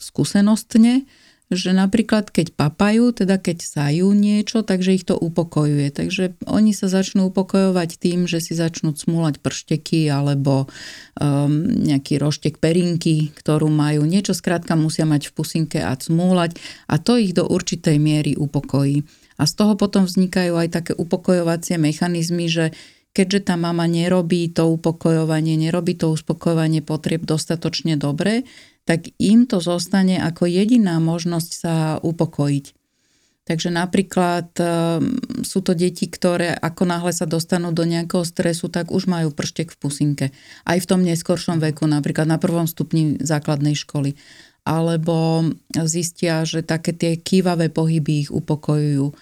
skúsenostne, 0.00 1.04
že 1.46 1.70
napríklad 1.70 2.34
keď 2.34 2.58
papajú, 2.58 3.14
teda 3.14 3.38
keď 3.38 3.62
sajú 3.62 4.10
niečo, 4.10 4.66
takže 4.66 4.98
ich 4.98 5.06
to 5.06 5.14
upokojuje. 5.14 5.94
Takže 5.94 6.34
oni 6.42 6.74
sa 6.74 6.90
začnú 6.90 7.30
upokojovať 7.30 8.02
tým, 8.02 8.26
že 8.26 8.42
si 8.42 8.58
začnú 8.58 8.98
smúľať 8.98 9.38
pršteky 9.38 10.10
alebo 10.10 10.66
um, 10.66 11.70
nejaký 11.86 12.18
roštek 12.18 12.58
perinky, 12.58 13.30
ktorú 13.30 13.70
majú. 13.70 14.02
Niečo 14.02 14.34
skrátka 14.34 14.74
musia 14.74 15.06
mať 15.06 15.30
v 15.30 15.34
pusinke 15.38 15.78
a 15.78 15.94
smúľať 15.94 16.58
a 16.90 16.98
to 16.98 17.14
ich 17.14 17.30
do 17.30 17.46
určitej 17.46 18.02
miery 18.02 18.34
upokojí. 18.34 19.06
A 19.36 19.44
z 19.44 19.52
toho 19.52 19.76
potom 19.76 20.08
vznikajú 20.08 20.56
aj 20.56 20.68
také 20.72 20.92
upokojovacie 20.96 21.76
mechanizmy, 21.76 22.48
že 22.48 22.72
keďže 23.16 23.52
tá 23.52 23.54
mama 23.56 23.88
nerobí 23.88 24.52
to 24.52 24.68
upokojovanie, 24.68 25.56
nerobí 25.56 25.96
to 25.96 26.12
uspokojovanie 26.12 26.84
potrieb 26.84 27.24
dostatočne 27.24 27.96
dobre, 27.96 28.44
tak 28.84 29.08
im 29.16 29.48
to 29.48 29.58
zostane 29.64 30.20
ako 30.20 30.44
jediná 30.46 31.00
možnosť 31.00 31.50
sa 31.50 31.74
upokojiť. 32.04 32.76
Takže 33.46 33.70
napríklad 33.70 34.50
ehm, 34.58 35.22
sú 35.46 35.62
to 35.62 35.78
deti, 35.78 36.10
ktoré 36.10 36.50
ako 36.50 36.82
náhle 36.82 37.14
sa 37.14 37.30
dostanú 37.30 37.70
do 37.70 37.86
nejakého 37.86 38.26
stresu, 38.26 38.66
tak 38.66 38.90
už 38.90 39.06
majú 39.06 39.30
prštek 39.30 39.70
v 39.70 39.78
pusinke. 39.78 40.26
Aj 40.66 40.78
v 40.82 40.88
tom 40.90 41.06
neskoršom 41.06 41.62
veku, 41.62 41.86
napríklad 41.86 42.26
na 42.26 42.42
prvom 42.42 42.66
stupni 42.66 43.14
základnej 43.22 43.78
školy. 43.78 44.18
Alebo 44.66 45.46
zistia, 45.86 46.42
že 46.42 46.66
také 46.66 46.90
tie 46.90 47.14
kývavé 47.14 47.70
pohyby 47.70 48.26
ich 48.26 48.30
upokojujú 48.34 49.14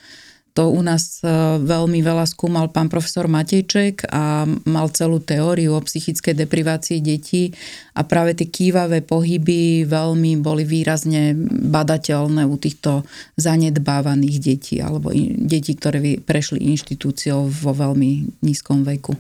to 0.55 0.71
u 0.71 0.81
nás 0.87 1.19
e, 1.21 1.27
veľmi 1.59 1.99
veľa 1.99 2.31
skúmal 2.31 2.71
pán 2.71 2.87
profesor 2.87 3.27
Matejček 3.27 4.07
a 4.07 4.47
mal 4.47 4.87
celú 4.95 5.19
teóriu 5.19 5.75
o 5.75 5.83
psychickej 5.83 6.47
deprivácii 6.47 7.03
detí 7.03 7.51
a 7.99 8.07
práve 8.07 8.39
tie 8.39 8.47
kývavé 8.47 9.03
pohyby 9.03 9.83
veľmi 9.83 10.39
boli 10.39 10.63
výrazne 10.63 11.35
badateľné 11.51 12.47
u 12.47 12.55
týchto 12.55 13.03
zanedbávaných 13.35 14.39
detí 14.39 14.79
alebo 14.79 15.11
detí, 15.43 15.75
ktoré 15.75 16.23
prešli 16.23 16.63
inštitúciou 16.71 17.51
vo 17.51 17.75
veľmi 17.75 18.39
nízkom 18.39 18.87
veku. 18.87 19.19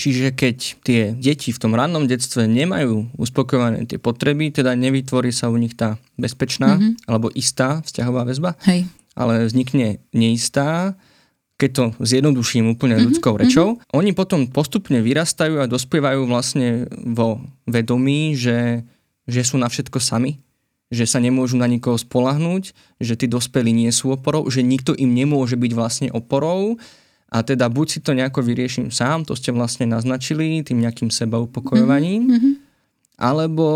Čiže 0.00 0.32
keď 0.32 0.56
tie 0.80 1.00
deti 1.12 1.52
v 1.52 1.60
tom 1.60 1.76
rannom 1.76 2.08
detstve 2.08 2.48
nemajú 2.48 3.12
uspokojované 3.20 3.84
tie 3.84 4.00
potreby, 4.00 4.48
teda 4.48 4.72
nevytvorí 4.72 5.28
sa 5.28 5.52
u 5.52 5.60
nich 5.60 5.76
tá 5.76 6.00
bezpečná 6.16 6.80
mm-hmm. 6.80 7.04
alebo 7.04 7.28
istá 7.36 7.84
vzťahová 7.84 8.24
väzba, 8.24 8.56
Hej. 8.64 8.88
ale 9.12 9.44
vznikne 9.44 10.00
neistá, 10.16 10.96
keď 11.60 11.70
to 11.76 11.84
zjednoduším 12.00 12.72
úplne 12.72 12.96
mm-hmm. 12.96 13.08
ľudskou 13.12 13.36
rečou, 13.36 13.76
mm-hmm. 13.76 13.92
oni 13.92 14.16
potom 14.16 14.48
postupne 14.48 15.04
vyrastajú 15.04 15.60
a 15.60 15.68
dospievajú 15.68 16.24
vlastne 16.24 16.88
vo 17.04 17.44
vedomí, 17.68 18.32
že, 18.40 18.88
že 19.28 19.44
sú 19.44 19.60
na 19.60 19.68
všetko 19.68 20.00
sami, 20.00 20.40
že 20.88 21.04
sa 21.04 21.20
nemôžu 21.20 21.60
na 21.60 21.68
nikoho 21.68 22.00
spolahnúť, 22.00 22.72
že 23.04 23.20
tí 23.20 23.28
dospelí 23.28 23.68
nie 23.68 23.92
sú 23.92 24.16
oporou, 24.16 24.48
že 24.48 24.64
nikto 24.64 24.96
im 24.96 25.12
nemôže 25.12 25.60
byť 25.60 25.72
vlastne 25.76 26.08
oporou 26.08 26.80
a 27.30 27.46
teda 27.46 27.70
buď 27.70 27.86
si 27.86 27.98
to 28.02 28.10
nejako 28.10 28.42
vyrieším 28.42 28.90
sám, 28.90 29.22
to 29.22 29.38
ste 29.38 29.54
vlastne 29.54 29.86
naznačili 29.86 30.66
tým 30.66 30.82
nejakým 30.82 31.14
seba 31.14 31.38
upokojovaním, 31.38 32.22
mm-hmm. 32.26 32.54
alebo 33.22 33.66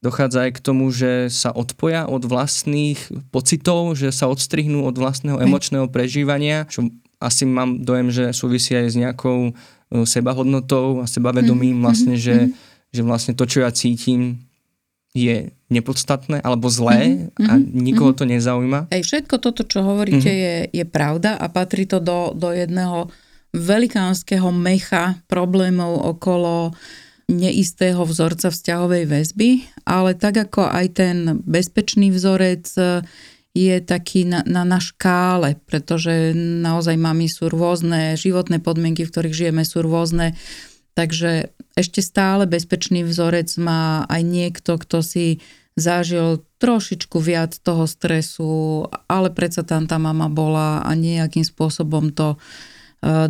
dochádza 0.00 0.48
aj 0.48 0.52
k 0.56 0.64
tomu, 0.64 0.88
že 0.88 1.28
sa 1.28 1.52
odpoja 1.52 2.08
od 2.08 2.24
vlastných 2.24 2.96
pocitov, 3.28 4.00
že 4.00 4.08
sa 4.08 4.32
odstrihnú 4.32 4.88
od 4.88 4.96
vlastného 4.96 5.44
emočného 5.44 5.92
prežívania, 5.92 6.64
čo 6.72 6.88
asi 7.20 7.44
mám 7.44 7.84
dojem, 7.84 8.08
že 8.08 8.32
súvisí 8.32 8.72
aj 8.72 8.86
s 8.88 8.96
nejakou 8.96 9.52
e, 9.52 10.04
sebahodnotou 10.08 11.04
a 11.04 11.06
sebavedomím 11.06 11.76
mm-hmm. 11.76 11.84
vlastne, 11.84 12.16
že, 12.16 12.48
mm-hmm. 12.48 12.96
že 12.96 13.02
vlastne 13.04 13.32
to, 13.36 13.44
čo 13.44 13.60
ja 13.60 13.68
cítim, 13.68 14.40
je 15.10 15.50
nepodstatné 15.70 16.38
alebo 16.42 16.70
zlé 16.70 17.30
mm-hmm. 17.30 17.48
a 17.50 17.52
mhm. 17.58 17.66
nikoho 17.74 18.10
mm-hmm. 18.14 18.26
to 18.26 18.32
nezaujíma. 18.32 18.80
Ej, 18.94 19.02
všetko 19.06 19.34
toto, 19.42 19.62
čo 19.66 19.82
hovoríte, 19.82 20.30
mm-hmm. 20.30 20.44
je, 20.70 20.82
je 20.82 20.84
pravda 20.86 21.34
a 21.34 21.46
patrí 21.50 21.86
to 21.86 21.98
do, 21.98 22.34
do 22.34 22.54
jedného 22.54 23.10
velikánskeho 23.50 24.54
mecha 24.54 25.18
problémov 25.26 25.98
okolo 26.06 26.70
neistého 27.30 28.02
vzorca 28.02 28.50
vzťahovej 28.50 29.04
väzby, 29.06 29.50
ale 29.86 30.18
tak 30.18 30.50
ako 30.50 30.66
aj 30.66 30.86
ten 30.98 31.16
bezpečný 31.46 32.10
vzorec 32.10 32.66
je 33.50 33.76
taký 33.82 34.26
na, 34.26 34.46
na, 34.46 34.62
na 34.62 34.78
škále, 34.78 35.58
pretože 35.66 36.34
naozaj 36.34 36.94
mami 36.94 37.26
sú 37.26 37.50
rôzne, 37.50 38.14
životné 38.14 38.62
podmienky, 38.62 39.02
v 39.02 39.10
ktorých 39.10 39.34
žijeme 39.34 39.66
sú 39.66 39.82
rôzne, 39.82 40.38
takže 40.94 41.54
ešte 41.78 42.02
stále 42.02 42.44
bezpečný 42.44 43.06
vzorec 43.06 43.48
má 43.56 44.04
aj 44.10 44.22
niekto, 44.26 44.76
kto 44.76 45.00
si 45.00 45.40
zažil 45.78 46.44
trošičku 46.60 47.16
viac 47.22 47.56
toho 47.56 47.88
stresu, 47.88 48.84
ale 49.08 49.32
predsa 49.32 49.64
tam 49.64 49.88
tá 49.88 49.96
mama 49.96 50.28
bola 50.28 50.84
a 50.84 50.92
nejakým 50.92 51.46
spôsobom 51.46 52.12
to 52.12 52.36
e, 52.36 52.38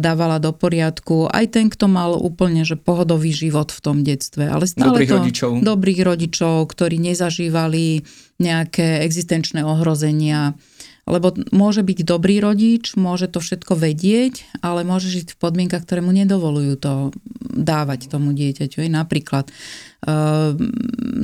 dávala 0.03 0.42
do 0.42 0.51
poriadku. 0.51 1.31
Aj 1.31 1.46
ten, 1.46 1.70
kto 1.70 1.87
mal 1.87 2.18
úplne 2.18 2.66
že 2.66 2.75
pohodový 2.75 3.31
život 3.31 3.70
v 3.70 3.81
tom 3.81 3.96
detstve. 4.03 4.51
Ale 4.51 4.66
stále 4.66 4.99
dobrých 4.99 5.11
to, 5.11 5.16
rodičov. 5.20 5.51
Dobrých 5.62 6.01
rodičov, 6.03 6.55
ktorí 6.75 6.96
nezažívali 6.99 8.03
nejaké 8.42 9.05
existenčné 9.07 9.62
ohrozenia 9.62 10.59
lebo 11.11 11.35
môže 11.51 11.83
byť 11.83 11.99
dobrý 12.07 12.38
rodič, 12.38 12.94
môže 12.94 13.27
to 13.27 13.42
všetko 13.42 13.75
vedieť, 13.75 14.46
ale 14.62 14.87
môže 14.87 15.11
žiť 15.11 15.35
v 15.35 15.40
podmienkach, 15.42 15.83
ktoré 15.83 16.01
mu 16.01 16.14
nedovolujú 16.14 16.75
to 16.79 16.92
dávať 17.42 18.07
tomu 18.07 18.31
dieťaťu. 18.31 18.87
Napríklad 18.87 19.51
uh, 19.51 20.55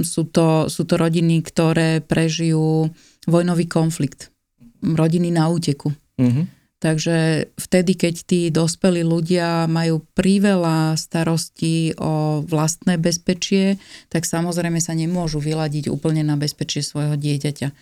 sú, 0.02 0.22
to, 0.26 0.66
sú 0.66 0.82
to 0.82 0.94
rodiny, 0.98 1.40
ktoré 1.46 2.02
prežijú 2.02 2.90
vojnový 3.30 3.70
konflikt. 3.70 4.34
Rodiny 4.82 5.30
na 5.30 5.46
úteku. 5.46 5.94
Mm-hmm. 6.18 6.56
Takže 6.76 7.48
vtedy, 7.56 7.96
keď 7.96 8.14
tí 8.28 8.40
dospelí 8.52 9.00
ľudia 9.00 9.64
majú 9.64 10.04
priveľa 10.12 11.00
starostí 11.00 11.96
o 11.96 12.44
vlastné 12.44 13.00
bezpečie, 13.00 13.80
tak 14.12 14.28
samozrejme 14.28 14.76
sa 14.76 14.92
nemôžu 14.92 15.40
vyladiť 15.40 15.88
úplne 15.88 16.20
na 16.20 16.36
bezpečie 16.36 16.84
svojho 16.84 17.16
dieťaťa. 17.16 17.72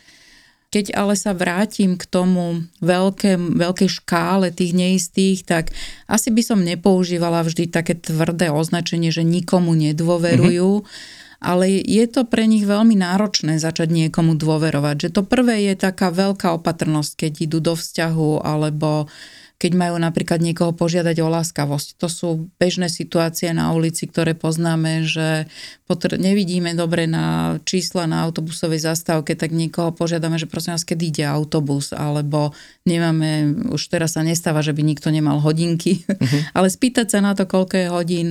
Keď 0.75 0.91
ale 0.99 1.15
sa 1.15 1.31
vrátim 1.31 1.95
k 1.95 2.03
tomu 2.03 2.67
veľké, 2.83 3.39
veľkej 3.39 3.91
škále 4.03 4.51
tých 4.51 4.75
neistých, 4.75 5.47
tak 5.47 5.71
asi 6.11 6.35
by 6.35 6.43
som 6.43 6.67
nepoužívala 6.67 7.47
vždy 7.47 7.71
také 7.71 7.95
tvrdé 7.95 8.51
označenie, 8.51 9.15
že 9.15 9.23
nikomu 9.23 9.79
nedôverujú. 9.79 10.83
Mm-hmm 10.83 11.23
ale 11.45 11.85
je 11.85 12.09
to 12.09 12.25
pre 12.25 12.49
nich 12.49 12.65
veľmi 12.65 12.97
náročné 12.97 13.61
začať 13.61 13.93
niekomu 13.93 14.33
dôverovať. 14.41 14.97
Že 14.97 15.11
to 15.13 15.23
prvé 15.29 15.69
je 15.69 15.75
taká 15.77 16.09
veľká 16.09 16.57
opatrnosť, 16.57 17.29
keď 17.29 17.33
idú 17.45 17.59
do 17.61 17.77
vzťahu 17.77 18.41
alebo 18.41 19.13
keď 19.55 19.73
majú 19.79 19.97
napríklad 19.97 20.43
niekoho 20.43 20.75
požiadať 20.75 21.17
o 21.23 21.31
láskavosť. 21.31 21.97
To 22.03 22.09
sú 22.11 22.29
bežné 22.59 22.90
situácie 22.90 23.55
na 23.55 23.71
ulici, 23.71 24.05
ktoré 24.11 24.35
poznáme, 24.35 25.07
že 25.07 25.47
potr- 25.87 26.19
nevidíme 26.19 26.75
dobre 26.75 27.07
na 27.07 27.57
čísla 27.62 28.11
na 28.11 28.27
autobusovej 28.27 28.83
zastávke, 28.83 29.38
tak 29.38 29.55
niekoho 29.55 29.95
požiadame, 29.95 30.37
že 30.37 30.51
prosím 30.51 30.75
vás, 30.75 30.85
kedy 30.85 31.05
ide 31.14 31.25
autobus, 31.25 31.95
alebo 31.95 32.51
nemáme, 32.83 33.64
už 33.71 33.88
teraz 33.88 34.19
sa 34.19 34.27
nestáva, 34.27 34.61
že 34.61 34.75
by 34.75 34.83
nikto 34.83 35.09
nemal 35.14 35.38
hodinky, 35.38 36.03
uh-huh. 36.03 36.40
ale 36.59 36.69
spýtať 36.69 37.14
sa 37.14 37.19
na 37.23 37.33
to, 37.38 37.47
koľko 37.47 37.75
je 37.79 37.88
hodín. 37.88 38.29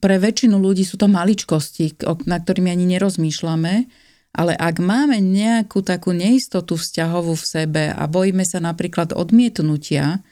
Pre 0.00 0.16
väčšinu 0.16 0.56
ľudí 0.56 0.84
sú 0.84 0.96
to 0.96 1.08
maličkosti, 1.08 2.04
na 2.24 2.40
ktorými 2.40 2.72
ani 2.72 2.88
nerozmýšľame, 2.96 3.74
ale 4.30 4.54
ak 4.54 4.78
máme 4.78 5.18
nejakú 5.18 5.82
takú 5.82 6.14
neistotu 6.14 6.78
vzťahovú 6.78 7.34
v 7.34 7.44
sebe 7.44 7.84
a 7.90 8.02
bojíme 8.06 8.46
sa 8.46 8.62
napríklad 8.62 9.10
odmietnutia, 9.12 10.22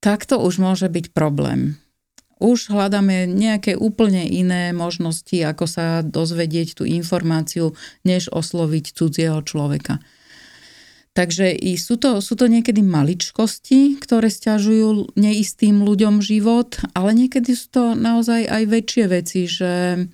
tak 0.00 0.28
to 0.28 0.38
už 0.40 0.60
môže 0.60 0.86
byť 0.86 1.12
problém. 1.12 1.80
Už 2.36 2.68
hľadáme 2.68 3.24
nejaké 3.24 3.80
úplne 3.80 4.28
iné 4.28 4.76
možnosti, 4.76 5.34
ako 5.40 5.64
sa 5.64 6.04
dozvedieť 6.04 6.76
tú 6.76 6.84
informáciu, 6.84 7.72
než 8.04 8.28
osloviť 8.28 8.92
cudzieho 8.92 9.40
človeka. 9.40 10.04
Takže 11.16 11.48
i 11.56 11.80
sú, 11.80 11.96
to, 11.96 12.20
sú 12.20 12.36
to 12.36 12.44
niekedy 12.44 12.84
maličkosti, 12.84 13.96
ktoré 13.96 14.28
stiažujú 14.28 15.16
neistým 15.16 15.80
ľuďom 15.80 16.20
život, 16.20 16.76
ale 16.92 17.16
niekedy 17.16 17.56
sú 17.56 17.66
to 17.72 17.84
naozaj 17.96 18.44
aj 18.44 18.62
väčšie 18.68 19.04
veci, 19.08 19.48
že 19.48 20.04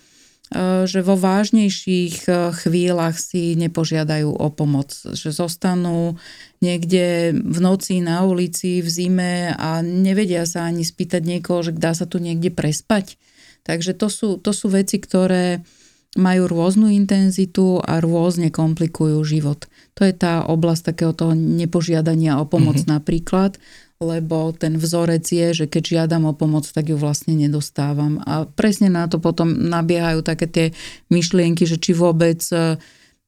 že 0.85 1.01
vo 1.01 1.17
vážnejších 1.17 2.29
chvíľach 2.61 3.17
si 3.17 3.57
nepožiadajú 3.57 4.29
o 4.29 4.49
pomoc, 4.53 4.93
že 4.93 5.33
zostanú 5.33 6.21
niekde 6.61 7.33
v 7.33 7.59
noci 7.59 8.05
na 8.05 8.23
ulici 8.23 8.85
v 8.85 8.89
zime 8.89 9.35
a 9.57 9.81
nevedia 9.81 10.45
sa 10.45 10.69
ani 10.69 10.85
spýtať 10.85 11.25
niekoho, 11.25 11.65
že 11.65 11.73
dá 11.73 11.97
sa 11.97 12.05
tu 12.05 12.21
niekde 12.21 12.53
prespať. 12.53 13.17
Takže 13.65 13.97
to 13.97 14.13
sú, 14.13 14.29
to 14.39 14.53
sú 14.53 14.69
veci, 14.69 15.01
ktoré 15.01 15.65
majú 16.13 16.45
rôznu 16.45 16.93
intenzitu 16.93 17.81
a 17.81 17.97
rôzne 18.05 18.53
komplikujú 18.53 19.25
život. 19.25 19.65
To 19.97 20.05
je 20.05 20.13
tá 20.13 20.45
oblasť 20.45 20.93
takého 20.93 21.17
toho 21.17 21.33
nepožiadania 21.33 22.37
o 22.37 22.45
pomoc 22.45 22.77
mm-hmm. 22.85 22.93
napríklad, 23.01 23.57
lebo 24.03 24.51
ten 24.51 24.75
vzorec 24.75 25.23
je, 25.23 25.65
že 25.65 25.67
keď 25.71 25.83
žiadam 25.83 26.27
o 26.27 26.35
pomoc, 26.35 26.67
tak 26.67 26.91
ju 26.91 26.99
vlastne 26.99 27.39
nedostávam. 27.39 28.19
A 28.27 28.45
presne 28.51 28.91
na 28.91 29.07
to 29.07 29.23
potom 29.23 29.55
nabiehajú 29.55 30.27
také 30.27 30.51
tie 30.51 30.67
myšlienky, 31.15 31.63
že 31.63 31.79
či 31.79 31.95
vôbec 31.95 32.43
e, 32.51 32.77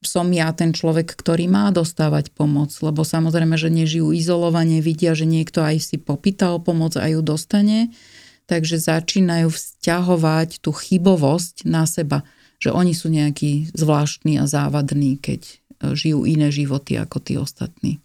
som 0.03 0.27
ja 0.35 0.51
ten 0.51 0.75
človek, 0.75 1.15
ktorý 1.15 1.47
má 1.47 1.71
dostávať 1.71 2.35
pomoc, 2.35 2.75
lebo 2.83 3.07
samozrejme, 3.07 3.55
že 3.55 3.71
nežijú 3.71 4.11
izolovane, 4.11 4.83
vidia, 4.83 5.15
že 5.15 5.23
niekto 5.23 5.63
aj 5.63 5.79
si 5.79 5.95
popýta 5.95 6.51
o 6.51 6.59
pomoc 6.59 6.99
a 6.99 7.07
ju 7.07 7.23
dostane, 7.23 7.95
takže 8.45 8.77
začínajú 8.77 9.47
vzťahovať 9.47 10.59
tú 10.59 10.75
chybovosť 10.75 11.65
na 11.65 11.87
seba 11.87 12.27
že 12.59 12.73
oni 12.73 12.93
sú 12.95 13.11
nejakí 13.11 13.75
zvláštni 13.75 14.39
a 14.39 14.49
závadní, 14.49 15.19
keď 15.19 15.41
e, 15.45 15.53
žijú 15.93 16.23
iné 16.25 16.49
životy 16.49 16.97
ako 16.97 17.17
tí 17.21 17.37
ostatní. 17.37 17.99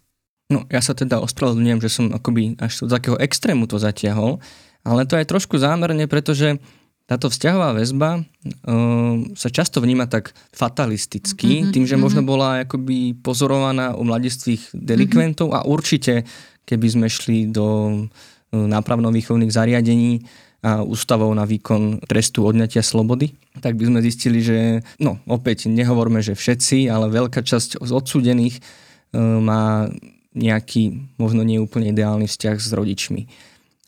No 0.51 0.67
ja 0.67 0.83
sa 0.83 0.91
teda 0.91 1.23
ospravedlňujem, 1.23 1.79
že 1.79 1.89
som 1.89 2.05
akoby 2.11 2.59
až 2.59 2.83
do 2.83 2.91
takého 2.91 3.15
extrému 3.17 3.65
to 3.71 3.79
zatiahol, 3.79 4.43
ale 4.83 5.07
to 5.07 5.15
aj 5.15 5.31
trošku 5.31 5.55
zámerne, 5.55 6.05
pretože 6.11 6.59
táto 7.07 7.27
vzťahová 7.27 7.75
väzba 7.75 8.23
uh, 8.23 9.15
sa 9.35 9.49
často 9.51 9.83
vníma 9.83 10.07
tak 10.07 10.31
fatalisticky, 10.55 11.63
mm-hmm, 11.63 11.71
tým, 11.75 11.83
že 11.83 11.95
mm-hmm. 11.95 12.03
možno 12.03 12.21
bola 12.23 12.63
akoby 12.63 13.19
pozorovaná 13.19 13.95
u 13.95 14.03
mladistvých 14.07 14.71
delikventov 14.71 15.51
mm-hmm. 15.51 15.63
a 15.63 15.67
určite, 15.67 16.23
keby 16.63 16.87
sme 16.87 17.07
šli 17.11 17.51
do 17.51 17.67
uh, 17.67 18.55
nápravno-výchovných 18.55 19.51
zariadení, 19.51 20.23
a 20.61 20.85
ústavou 20.85 21.33
na 21.33 21.41
výkon 21.41 22.05
trestu 22.05 22.45
odňatia 22.45 22.85
slobody, 22.85 23.33
tak 23.65 23.81
by 23.81 23.89
sme 23.89 23.99
zistili, 24.05 24.45
že 24.45 24.85
no 25.01 25.17
opäť 25.25 25.65
nehovorme, 25.65 26.21
že 26.21 26.37
všetci, 26.37 26.85
ale 26.85 27.09
veľká 27.09 27.41
časť 27.41 27.81
z 27.81 27.89
odsúdených 27.91 28.61
e, 28.61 29.17
má 29.17 29.89
nejaký 30.31 31.15
možno 31.19 31.43
neúplne 31.43 31.91
ideálny 31.91 32.27
vzťah 32.27 32.57
s 32.59 32.71
rodičmi. 32.71 33.27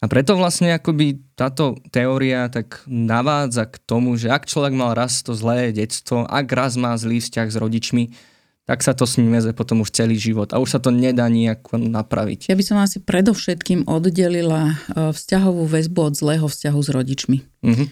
A 0.04 0.12
preto 0.12 0.36
vlastne 0.36 0.76
akoby 0.76 1.16
táto 1.40 1.80
teória 1.88 2.52
tak 2.52 2.84
navádza 2.92 3.72
k 3.72 3.80
tomu, 3.88 4.20
že 4.20 4.28
ak 4.28 4.52
človek 4.52 4.76
mal 4.76 4.92
raz 4.92 5.24
to 5.24 5.32
zlé 5.32 5.72
detstvo, 5.72 6.28
ak 6.28 6.44
raz 6.52 6.76
má 6.76 6.92
zlý 7.00 7.24
vzťah 7.24 7.48
s 7.48 7.56
rodičmi, 7.56 8.04
tak 8.64 8.80
sa 8.84 8.92
to 8.92 9.04
s 9.04 9.16
ním 9.20 9.32
veze 9.32 9.52
potom 9.56 9.84
už 9.84 9.96
celý 9.96 10.16
život 10.20 10.52
a 10.52 10.60
už 10.60 10.76
sa 10.76 10.80
to 10.80 10.92
nedá 10.92 11.28
nejako 11.28 11.80
napraviť. 11.80 12.52
Ja 12.52 12.56
by 12.56 12.64
som 12.64 12.80
asi 12.80 13.00
predovšetkým 13.04 13.88
oddelila 13.88 14.72
e, 14.72 14.76
vzťahovú 15.12 15.68
väzbu 15.68 16.00
od 16.00 16.14
zlého 16.16 16.48
vzťahu 16.48 16.80
s 16.80 16.90
rodičmi. 16.92 17.38
Mm-hmm. 17.64 17.88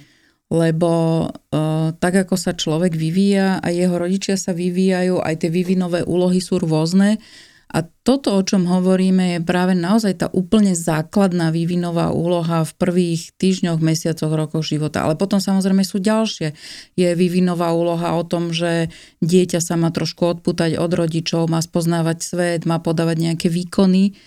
Lebo 0.52 0.92
uh, 1.32 1.96
tak 1.96 2.28
ako 2.28 2.36
sa 2.36 2.52
človek 2.52 2.92
vyvíja 2.92 3.64
a 3.64 3.72
jeho 3.72 3.96
rodičia 3.96 4.36
sa 4.36 4.52
vyvíjajú, 4.52 5.24
aj 5.24 5.48
tie 5.48 5.48
vývinové 5.48 6.04
úlohy 6.04 6.44
sú 6.44 6.60
rôzne, 6.60 7.24
a 7.72 7.88
toto, 8.04 8.36
o 8.36 8.44
čom 8.44 8.68
hovoríme, 8.68 9.40
je 9.40 9.40
práve 9.40 9.72
naozaj 9.72 10.14
tá 10.20 10.28
úplne 10.36 10.76
základná 10.76 11.56
vývinová 11.56 12.12
úloha 12.12 12.68
v 12.68 12.72
prvých 12.76 13.32
týždňoch, 13.40 13.80
mesiacoch, 13.80 14.28
rokoch 14.28 14.68
života. 14.68 15.08
Ale 15.08 15.16
potom 15.16 15.40
samozrejme 15.40 15.88
sú 15.88 16.04
ďalšie. 16.04 16.52
Je 17.00 17.10
vývinová 17.16 17.72
úloha 17.72 18.20
o 18.20 18.28
tom, 18.28 18.52
že 18.52 18.92
dieťa 19.24 19.64
sa 19.64 19.80
má 19.80 19.88
trošku 19.88 20.20
odputať 20.28 20.76
od 20.76 20.92
rodičov, 20.92 21.48
má 21.48 21.64
spoznávať 21.64 22.18
svet, 22.20 22.62
má 22.68 22.84
podávať 22.84 23.32
nejaké 23.32 23.48
výkony 23.48 24.20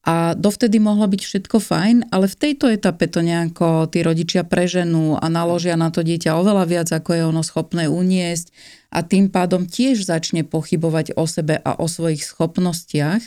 a 0.00 0.32
dovtedy 0.32 0.80
mohlo 0.80 1.04
byť 1.04 1.20
všetko 1.20 1.60
fajn, 1.60 2.08
ale 2.08 2.24
v 2.24 2.38
tejto 2.40 2.72
etape 2.72 3.04
to 3.04 3.20
nejako 3.20 3.84
tí 3.92 4.00
rodičia 4.00 4.48
preženú 4.48 5.20
a 5.20 5.28
naložia 5.28 5.76
na 5.76 5.92
to 5.92 6.00
dieťa 6.00 6.40
oveľa 6.40 6.64
viac, 6.64 6.88
ako 6.88 7.10
je 7.12 7.22
ono 7.28 7.42
schopné 7.44 7.84
uniesť 7.84 8.48
a 8.88 9.04
tým 9.04 9.28
pádom 9.28 9.68
tiež 9.68 10.08
začne 10.08 10.40
pochybovať 10.48 11.20
o 11.20 11.28
sebe 11.28 11.60
a 11.60 11.76
o 11.76 11.84
svojich 11.84 12.24
schopnostiach, 12.24 13.20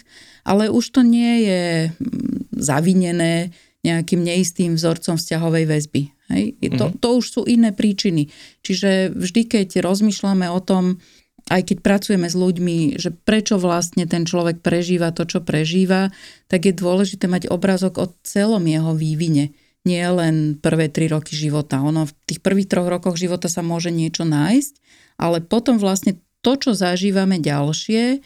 ale 0.50 0.74
už 0.74 0.98
to 0.98 1.02
nie 1.06 1.46
je 1.46 1.64
mm, 1.94 2.50
zavinené 2.58 3.54
nejakým 3.86 4.26
neistým 4.26 4.74
vzorcom 4.74 5.20
vzťahovej 5.20 5.66
väzby. 5.70 6.02
Hej? 6.34 6.44
To, 6.80 6.90
mhm. 6.90 6.98
to 6.98 7.08
už 7.20 7.26
sú 7.30 7.42
iné 7.46 7.70
príčiny. 7.70 8.34
Čiže 8.66 9.14
vždy, 9.14 9.42
keď 9.46 9.84
rozmýšľame 9.84 10.50
o 10.50 10.58
tom, 10.64 11.04
aj 11.52 11.62
keď 11.68 11.78
pracujeme 11.84 12.28
s 12.32 12.36
ľuďmi, 12.40 12.96
že 12.96 13.12
prečo 13.12 13.60
vlastne 13.60 14.08
ten 14.08 14.24
človek 14.24 14.64
prežíva 14.64 15.12
to, 15.12 15.28
čo 15.28 15.44
prežíva, 15.44 16.16
tak 16.48 16.70
je 16.70 16.74
dôležité 16.76 17.28
mať 17.28 17.52
obrazok 17.52 18.00
o 18.00 18.08
celom 18.24 18.64
jeho 18.64 18.96
vývine. 18.96 19.52
Nie 19.84 20.08
len 20.08 20.56
prvé 20.56 20.88
tri 20.88 21.12
roky 21.12 21.36
života. 21.36 21.84
Ono 21.84 22.08
v 22.08 22.16
tých 22.24 22.40
prvých 22.40 22.72
troch 22.72 22.88
rokoch 22.88 23.20
života 23.20 23.52
sa 23.52 23.60
môže 23.60 23.92
niečo 23.92 24.24
nájsť, 24.24 24.74
ale 25.20 25.44
potom 25.44 25.76
vlastne 25.76 26.16
to, 26.40 26.56
čo 26.56 26.72
zažívame 26.72 27.44
ďalšie, 27.44 28.24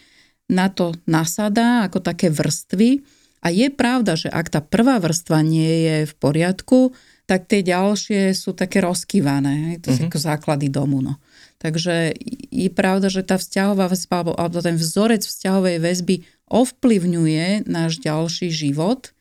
na 0.53 0.69
to 0.69 0.93
nasadá 1.09 1.89
ako 1.89 1.99
také 2.05 2.29
vrstvy. 2.29 3.01
A 3.41 3.53
je 3.53 3.69
pravda, 3.73 4.17
že 4.17 4.29
ak 4.29 4.53
tá 4.53 4.61
prvá 4.61 4.97
vrstva 5.01 5.41
nie 5.41 5.85
je 5.85 5.97
v 6.09 6.13
poriadku, 6.17 6.93
tak 7.27 7.49
tie 7.49 7.61
ďalšie 7.61 8.33
sú 8.33 8.55
také 8.55 8.81
rozkývané. 8.81 9.83
To 9.83 9.91
sú 9.93 10.05
uh-huh. 10.05 10.09
ako 10.09 10.17
základy 10.17 10.71
domu. 10.71 11.03
No. 11.03 11.19
Takže 11.57 12.13
je 12.53 12.69
pravda, 12.69 13.09
že 13.09 13.25
tá 13.25 13.41
vzťahová 13.41 13.89
väzba 13.89 14.29
alebo 14.37 14.61
ten 14.61 14.77
vzorec 14.77 15.25
vzťahovej 15.25 15.77
väzby 15.81 16.15
ovplyvňuje 16.47 17.65
náš 17.65 17.97
ďalší 17.97 18.53
život, 18.53 19.11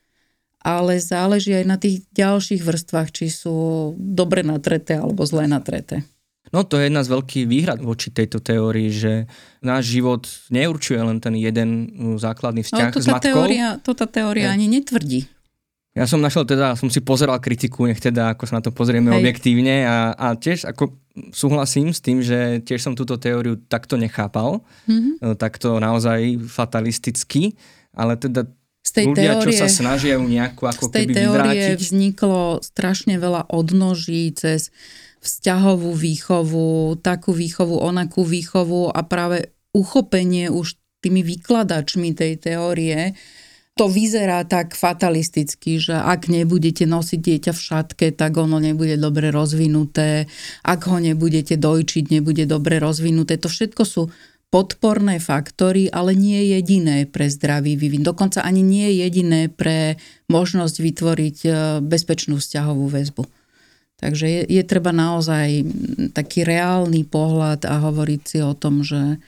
ale 0.60 1.00
záleží 1.00 1.56
aj 1.56 1.64
na 1.64 1.80
tých 1.80 2.04
ďalších 2.12 2.60
vrstvách, 2.60 3.08
či 3.14 3.32
sú 3.32 3.56
dobre 3.96 4.44
natreté 4.44 5.00
alebo 5.00 5.24
zle 5.24 5.48
natreté. 5.48 6.04
No 6.54 6.62
to 6.62 6.78
je 6.78 6.86
jedna 6.86 7.02
z 7.02 7.10
veľkých 7.10 7.46
výhrad 7.50 7.80
voči 7.82 8.14
tejto 8.14 8.38
teórii, 8.38 8.94
že 8.94 9.26
náš 9.66 9.98
život 9.98 10.30
neurčuje 10.52 10.98
len 10.98 11.18
ten 11.18 11.34
jeden 11.34 11.90
uh, 11.90 12.14
základný 12.20 12.62
vzťah 12.62 12.90
no, 12.90 12.94
to 12.94 13.02
s 13.02 13.08
matkou. 13.10 13.42
Teória, 13.42 13.68
to 13.82 13.92
tá 13.98 14.06
teória 14.06 14.54
ani 14.54 14.70
netvrdí. 14.70 15.26
Ja 15.96 16.04
som 16.04 16.20
našiel 16.20 16.44
teda, 16.44 16.76
som 16.76 16.92
si 16.92 17.00
pozeral 17.00 17.40
kritiku, 17.40 17.88
nech 17.88 17.98
teda 17.98 18.36
ako 18.36 18.44
sa 18.44 18.60
na 18.60 18.62
to 18.62 18.68
pozrieme 18.68 19.10
Hej. 19.10 19.18
objektívne 19.24 19.88
a, 19.88 20.12
a 20.12 20.26
tiež 20.36 20.68
ako 20.68 20.92
súhlasím 21.32 21.90
s 21.92 22.00
tým, 22.04 22.20
že 22.20 22.60
tiež 22.62 22.80
som 22.80 22.94
túto 22.94 23.16
teóriu 23.16 23.56
takto 23.56 23.96
nechápal, 23.96 24.60
mm-hmm. 24.88 25.36
takto 25.40 25.80
naozaj 25.80 26.40
fatalisticky, 26.44 27.56
ale 27.96 28.20
teda 28.20 28.44
z 28.86 28.90
tej 28.94 29.06
ľudia, 29.10 29.32
teórie, 29.34 29.44
čo 29.50 29.52
sa 29.58 29.68
snažia 29.68 30.14
nejako 30.14 30.62
ako 30.70 30.84
z 30.86 30.92
tej 30.94 31.04
keby 31.10 31.14
teórie 31.18 31.34
vyvrátiť. 31.34 31.78
vzniklo 31.82 32.42
strašne 32.62 33.14
veľa 33.18 33.42
odnoží 33.50 34.30
cez 34.36 34.70
vzťahovú 35.26 35.90
výchovu, 35.90 36.94
takú 37.02 37.34
výchovu, 37.34 37.82
onakú 37.82 38.22
výchovu 38.22 38.94
a 38.94 39.02
práve 39.02 39.50
uchopenie 39.74 40.54
už 40.54 40.78
tými 41.02 41.26
vykladačmi 41.26 42.14
tej 42.14 42.38
teórie 42.38 43.18
to 43.76 43.92
vyzerá 43.92 44.48
tak 44.48 44.72
fatalisticky, 44.72 45.76
že 45.76 45.92
ak 45.92 46.32
nebudete 46.32 46.88
nosiť 46.88 47.20
dieťa 47.20 47.52
v 47.52 47.60
šatke, 47.60 48.06
tak 48.08 48.40
ono 48.40 48.56
nebude 48.56 48.96
dobre 48.96 49.28
rozvinuté. 49.28 50.24
Ak 50.64 50.88
ho 50.88 50.96
nebudete 50.96 51.60
dojčiť, 51.60 52.08
nebude 52.08 52.48
dobre 52.48 52.80
rozvinuté. 52.80 53.36
To 53.36 53.52
všetko 53.52 53.82
sú 53.84 54.08
podporné 54.48 55.20
faktory, 55.20 55.92
ale 55.92 56.16
nie 56.16 56.56
jediné 56.56 57.04
pre 57.04 57.28
zdravý 57.28 57.76
vývin. 57.76 58.00
Dokonca 58.00 58.40
ani 58.40 58.64
nie 58.64 58.96
jediné 58.96 59.52
pre 59.52 60.00
možnosť 60.32 60.76
vytvoriť 60.80 61.36
e, 61.44 61.50
bezpečnú 61.84 62.40
vzťahovú 62.40 62.88
väzbu. 62.88 63.28
Takže 64.00 64.24
je, 64.24 64.42
je 64.56 64.62
treba 64.64 64.96
naozaj 64.96 65.68
taký 66.16 66.48
reálny 66.48 67.04
pohľad 67.04 67.68
a 67.68 67.84
hovoriť 67.84 68.20
si 68.24 68.38
o 68.40 68.56
tom, 68.56 68.80
že 68.80 69.20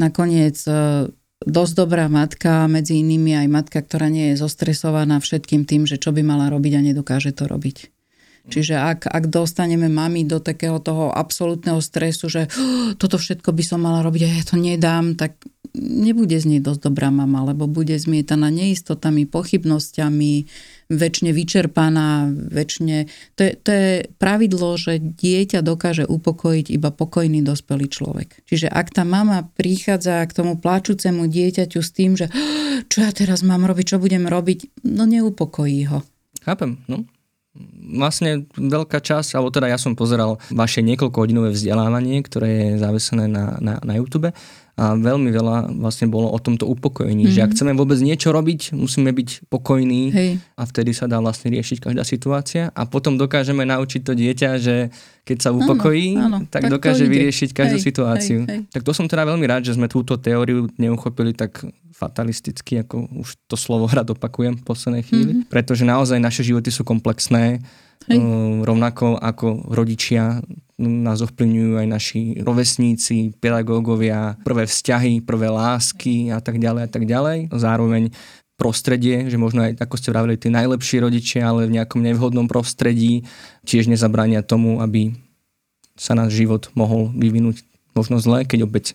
nakoniec 0.00 0.56
e, 0.64 1.12
dosť 1.44 1.72
dobrá 1.76 2.08
matka, 2.08 2.64
medzi 2.70 3.04
inými 3.04 3.36
aj 3.36 3.48
matka, 3.52 3.78
ktorá 3.84 4.08
nie 4.08 4.32
je 4.32 4.40
zostresovaná 4.40 5.20
všetkým 5.20 5.68
tým, 5.68 5.84
že 5.84 6.00
čo 6.00 6.14
by 6.14 6.24
mala 6.24 6.48
robiť 6.48 6.72
a 6.80 6.80
nedokáže 6.80 7.36
to 7.36 7.44
robiť. 7.44 7.92
Čiže 8.46 8.78
ak, 8.78 9.10
ak 9.10 9.24
dostaneme 9.26 9.90
mami 9.90 10.22
do 10.22 10.38
takého 10.38 10.78
toho 10.78 11.10
absolútneho 11.10 11.82
stresu, 11.82 12.30
že 12.30 12.46
oh, 12.46 12.94
toto 12.94 13.18
všetko 13.18 13.50
by 13.50 13.62
som 13.66 13.82
mala 13.82 14.06
robiť 14.06 14.22
a 14.22 14.30
ja 14.30 14.44
to 14.46 14.54
nedám, 14.54 15.18
tak 15.18 15.34
nebude 15.74 16.38
z 16.38 16.46
nej 16.46 16.60
dosť 16.62 16.86
dobrá 16.86 17.10
mama, 17.10 17.42
lebo 17.42 17.66
bude 17.66 17.98
zmietaná 17.98 18.48
neistotami, 18.54 19.26
pochybnosťami, 19.26 20.46
väčšine 20.86 21.30
vyčerpaná, 21.34 22.30
väčšine... 22.30 23.10
To 23.36 23.40
je, 23.42 23.52
to 23.58 23.70
je 23.70 23.90
pravidlo, 24.16 24.78
že 24.78 25.02
dieťa 25.02 25.62
dokáže 25.66 26.06
upokojiť 26.06 26.66
iba 26.70 26.94
pokojný 26.94 27.42
dospelý 27.42 27.90
človek. 27.90 28.46
Čiže 28.46 28.70
ak 28.70 28.94
tá 28.94 29.02
mama 29.02 29.50
prichádza 29.58 30.22
k 30.30 30.36
tomu 30.36 30.54
plačúcemu 30.58 31.26
dieťaťu 31.26 31.80
s 31.82 31.90
tým, 31.90 32.14
že 32.14 32.30
čo 32.86 33.02
ja 33.02 33.10
teraz 33.10 33.42
mám 33.42 33.66
robiť, 33.66 33.96
čo 33.96 34.02
budem 34.02 34.30
robiť, 34.30 34.86
no 34.86 35.04
neupokojí 35.10 35.90
ho. 35.90 36.06
Chápem, 36.46 36.78
no. 36.86 37.02
vlastne 37.98 38.46
veľká 38.54 39.02
časť, 39.02 39.34
alebo 39.34 39.50
teda 39.50 39.66
ja 39.66 39.78
som 39.82 39.98
pozeral 39.98 40.38
vaše 40.54 40.86
niekoľkohodinové 40.86 41.50
vzdelávanie, 41.50 42.22
ktoré 42.22 42.48
je 42.48 42.70
závesené 42.78 43.26
na, 43.26 43.58
na, 43.58 43.82
na 43.82 43.94
YouTube 43.98 44.30
a 44.76 44.92
veľmi 44.92 45.32
veľa 45.32 45.72
vlastne 45.80 46.04
bolo 46.04 46.28
o 46.28 46.36
tomto 46.36 46.68
upokojení, 46.68 47.24
mm-hmm. 47.24 47.36
že 47.36 47.40
ak 47.40 47.50
mhm. 47.50 47.54
chceme 47.56 47.72
vôbec 47.80 47.98
niečo 48.04 48.28
robiť, 48.28 48.76
musíme 48.76 49.08
byť 49.08 49.48
pokojní 49.48 50.02
Hej. 50.12 50.30
a 50.52 50.62
vtedy 50.68 50.92
sa 50.92 51.08
dá 51.08 51.16
vlastne 51.16 51.48
riešiť 51.48 51.80
každá 51.80 52.04
situácia 52.04 52.68
a 52.76 52.84
potom 52.84 53.16
dokážeme 53.16 53.64
naučiť 53.64 54.04
to 54.04 54.12
dieťa, 54.12 54.50
že 54.60 54.92
keď 55.24 55.38
sa 55.42 55.50
upokojí, 55.50 56.20
áno, 56.20 56.44
áno, 56.44 56.52
tak, 56.52 56.68
tak 56.68 56.76
dokáže 56.76 57.08
vyriešiť 57.08 57.50
každú 57.50 57.82
hej, 57.82 57.86
situáciu. 57.88 58.38
Hej, 58.46 58.52
hej. 58.52 58.60
Tak 58.70 58.86
to 58.86 58.92
som 58.94 59.10
teda 59.10 59.26
veľmi 59.26 59.42
rád, 59.48 59.66
že 59.66 59.74
sme 59.74 59.90
túto 59.90 60.14
teóriu 60.20 60.70
neuchopili 60.78 61.34
tak 61.34 61.66
fatalisticky, 61.96 62.84
ako 62.84 63.10
už 63.24 63.34
to 63.48 63.56
slovo 63.56 63.88
rád 63.88 64.12
opakujem 64.12 64.60
v 64.60 64.62
poslednej 64.62 65.02
chvíli, 65.02 65.32
mm-hmm. 65.40 65.50
pretože 65.50 65.88
naozaj 65.88 66.20
naše 66.20 66.44
životy 66.44 66.68
sú 66.68 66.84
komplexné, 66.84 67.64
Hej. 68.06 68.22
Uh, 68.22 68.62
rovnako 68.62 69.18
ako 69.18 69.72
rodičia 69.72 70.44
nás 70.76 71.24
ovplyvňujú 71.24 71.72
aj 71.80 71.86
naši 71.88 72.20
rovesníci, 72.44 73.32
pedagógovia, 73.40 74.36
prvé 74.44 74.68
vzťahy, 74.68 75.24
prvé 75.24 75.48
lásky 75.48 76.28
a 76.28 76.40
tak 76.44 76.60
ďalej 76.60 76.82
a 76.84 76.90
tak 76.90 77.04
ďalej. 77.08 77.38
Zároveň 77.48 78.12
prostredie, 78.60 79.28
že 79.28 79.40
možno 79.40 79.64
aj, 79.64 79.80
ako 79.80 79.94
ste 79.96 80.12
vravili, 80.12 80.40
tí 80.40 80.48
najlepší 80.48 81.04
rodičia, 81.04 81.48
ale 81.48 81.68
v 81.68 81.80
nejakom 81.80 82.00
nevhodnom 82.00 82.48
prostredí 82.48 83.24
tiež 83.68 83.88
nezabránia 83.88 84.44
tomu, 84.44 84.80
aby 84.80 85.12
sa 85.96 86.12
náš 86.12 86.36
život 86.36 86.68
mohol 86.76 87.12
vyvinúť 87.16 87.64
možno 87.96 88.20
zle, 88.20 88.44
keď 88.44 88.68
opäť 88.68 88.92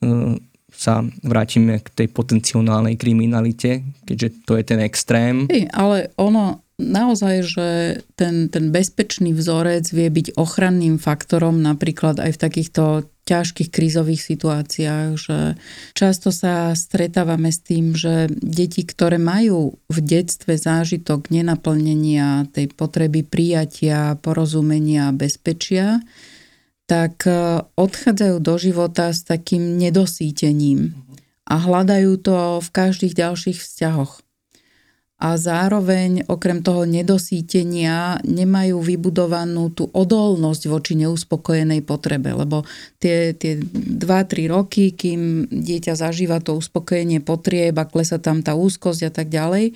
uh, 0.00 0.36
sa 0.72 1.04
vrátime 1.24 1.80
k 1.80 1.88
tej 1.92 2.08
potenciálnej 2.12 2.96
kriminalite, 3.00 3.84
keďže 4.04 4.44
to 4.44 4.56
je 4.56 4.64
ten 4.64 4.80
extrém. 4.84 5.48
Hey, 5.48 5.68
ale 5.72 6.12
ono, 6.16 6.64
naozaj, 6.78 7.36
že 7.42 7.68
ten, 8.14 8.46
ten 8.48 8.70
bezpečný 8.70 9.34
vzorec 9.34 9.90
vie 9.90 10.08
byť 10.08 10.38
ochranným 10.38 10.96
faktorom 10.96 11.58
napríklad 11.58 12.22
aj 12.22 12.38
v 12.38 12.42
takýchto 12.42 12.82
ťažkých 13.28 13.68
krízových 13.68 14.24
situáciách, 14.24 15.10
že 15.20 15.60
často 15.92 16.32
sa 16.32 16.72
stretávame 16.72 17.52
s 17.52 17.60
tým, 17.60 17.92
že 17.92 18.32
deti, 18.32 18.88
ktoré 18.88 19.20
majú 19.20 19.76
v 19.92 19.98
detstve 20.00 20.56
zážitok 20.56 21.28
nenaplnenia 21.28 22.48
tej 22.48 22.72
potreby 22.72 23.28
prijatia, 23.28 24.16
porozumenia, 24.24 25.12
bezpečia, 25.12 26.00
tak 26.88 27.28
e, 27.28 27.68
odchádzajú 27.76 28.40
do 28.40 28.54
života 28.56 29.12
s 29.12 29.28
takým 29.28 29.76
nedosítením 29.76 30.96
a 31.44 31.60
hľadajú 31.60 32.16
to 32.24 32.64
v 32.64 32.68
každých 32.72 33.12
ďalších 33.12 33.60
vzťahoch 33.60 34.24
a 35.18 35.34
zároveň 35.34 36.30
okrem 36.30 36.62
toho 36.62 36.86
nedosítenia 36.86 38.22
nemajú 38.22 38.78
vybudovanú 38.78 39.74
tú 39.74 39.90
odolnosť 39.90 40.70
voči 40.70 40.94
neuspokojenej 40.94 41.82
potrebe, 41.82 42.30
lebo 42.30 42.62
tie, 43.02 43.34
tie 43.34 43.58
2-3 43.58 44.46
roky, 44.46 44.94
kým 44.94 45.50
dieťa 45.50 45.98
zažíva 45.98 46.38
to 46.38 46.54
uspokojenie 46.54 47.18
potrieb 47.18 47.74
a 47.82 47.90
klesa 47.90 48.22
tam 48.22 48.46
tá 48.46 48.54
úzkosť 48.54 49.00
a 49.06 49.10
tak 49.10 49.26
ďalej, 49.26 49.74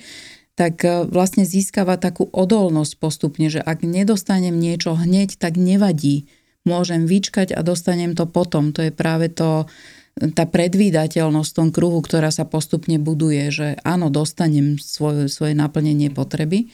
tak 0.55 0.79
e, 0.87 1.11
vlastne 1.11 1.43
získava 1.43 1.99
takú 1.99 2.31
odolnosť 2.31 2.95
postupne, 2.95 3.51
že 3.51 3.59
ak 3.59 3.83
nedostanem 3.83 4.55
niečo 4.55 4.95
hneď, 4.95 5.35
tak 5.35 5.59
nevadí. 5.59 6.31
Môžem 6.63 7.03
vyčkať 7.03 7.51
a 7.51 7.59
dostanem 7.59 8.15
to 8.15 8.23
potom. 8.23 8.71
To 8.71 8.79
je 8.79 8.95
práve 8.95 9.27
to, 9.27 9.67
tá 10.13 10.45
predvídateľnosť 10.45 11.49
v 11.49 11.57
tom 11.57 11.69
kruhu, 11.73 11.99
ktorá 12.05 12.29
sa 12.29 12.45
postupne 12.45 13.01
buduje, 13.01 13.49
že 13.49 13.67
áno, 13.81 14.13
dostanem 14.13 14.77
svoje, 14.77 15.25
svoje 15.25 15.57
naplnenie 15.57 16.13
potreby. 16.13 16.69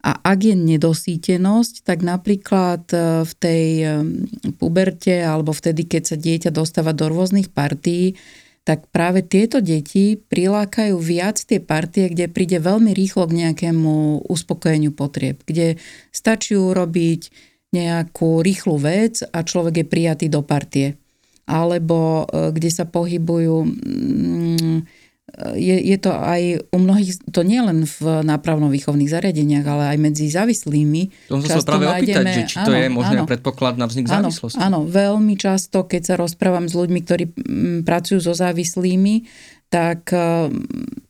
A 0.00 0.16
ak 0.16 0.48
je 0.48 0.56
nedosítenosť, 0.56 1.84
tak 1.84 2.00
napríklad 2.00 2.88
e, 2.88 2.96
v 3.28 3.32
tej 3.36 3.64
e, 3.84 3.86
puberte 4.56 5.12
alebo 5.12 5.52
vtedy, 5.52 5.84
keď 5.84 6.02
sa 6.08 6.16
dieťa 6.16 6.50
dostáva 6.56 6.96
do 6.96 7.12
rôznych 7.12 7.52
partí, 7.52 8.16
tak 8.64 8.88
práve 8.88 9.20
tieto 9.20 9.60
deti 9.60 10.16
prilákajú 10.16 10.96
viac 10.96 11.36
tie 11.44 11.60
partie, 11.60 12.08
kde 12.08 12.32
príde 12.32 12.64
veľmi 12.64 12.96
rýchlo 12.96 13.28
k 13.28 13.44
nejakému 13.44 14.24
uspokojeniu 14.24 14.96
potrieb, 14.96 15.44
kde 15.44 15.76
stačí 16.16 16.56
urobiť 16.56 17.28
nejakú 17.76 18.40
rýchlu 18.40 18.80
vec 18.80 19.20
a 19.20 19.44
človek 19.44 19.84
je 19.84 19.86
prijatý 19.86 20.26
do 20.32 20.40
partie 20.40 20.96
alebo 21.50 22.30
e, 22.30 22.54
kde 22.54 22.70
sa 22.70 22.86
pohybujú 22.86 23.66
mm, 23.66 24.78
je, 25.54 25.76
je 25.78 25.98
to 25.98 26.10
aj 26.12 26.42
u 26.74 26.78
mnohých, 26.78 27.22
to 27.30 27.40
nie 27.46 27.62
len 27.62 27.86
v 27.86 28.00
nápravno-výchovných 28.26 29.10
zariadeniach, 29.10 29.66
ale 29.66 29.84
aj 29.96 29.98
medzi 29.98 30.26
závislými. 30.28 31.30
To 31.30 31.40
som 31.40 31.62
sa 31.62 31.64
práve 31.64 31.86
nájdeme, 31.86 32.02
opýtať, 32.02 32.24
že 32.34 32.42
či 32.46 32.56
áno, 32.60 32.66
to 32.66 32.72
je 32.74 32.86
možný 32.90 33.16
predpoklad 33.24 33.74
na 33.78 33.86
vznik 33.86 34.10
áno, 34.10 34.28
závislosti. 34.28 34.60
Áno, 34.60 34.78
veľmi 34.84 35.34
často, 35.38 35.86
keď 35.86 36.02
sa 36.02 36.14
rozprávam 36.18 36.66
s 36.66 36.74
ľuďmi, 36.74 37.00
ktorí 37.06 37.24
mm, 37.30 37.78
pracujú 37.86 38.18
so 38.20 38.34
závislými, 38.34 39.24
tak 39.70 40.10
e, 40.10 40.50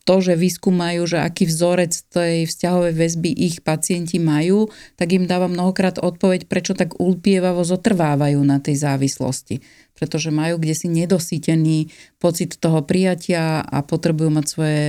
to, 0.05 0.15
že 0.21 0.37
vyskúmajú, 0.37 1.01
že 1.09 1.17
aký 1.17 1.49
vzorec 1.49 1.93
tej 2.13 2.45
vzťahovej 2.45 2.93
väzby 2.93 3.29
ich 3.33 3.65
pacienti 3.65 4.21
majú, 4.21 4.69
tak 4.95 5.17
im 5.17 5.25
dáva 5.25 5.49
mnohokrát 5.49 5.97
odpoveď, 5.97 6.45
prečo 6.45 6.77
tak 6.77 7.01
ulpievavo 7.01 7.65
zotrvávajú 7.65 8.37
na 8.45 8.61
tej 8.61 8.85
závislosti. 8.85 9.65
Pretože 10.01 10.33
majú 10.33 10.57
kde 10.57 10.73
si 10.73 10.89
nedosítený 10.89 11.93
pocit 12.17 12.57
toho 12.57 12.81
prijatia 12.81 13.61
a 13.61 13.85
potrebujú 13.85 14.33
mať 14.33 14.45
svoje, 14.49 14.81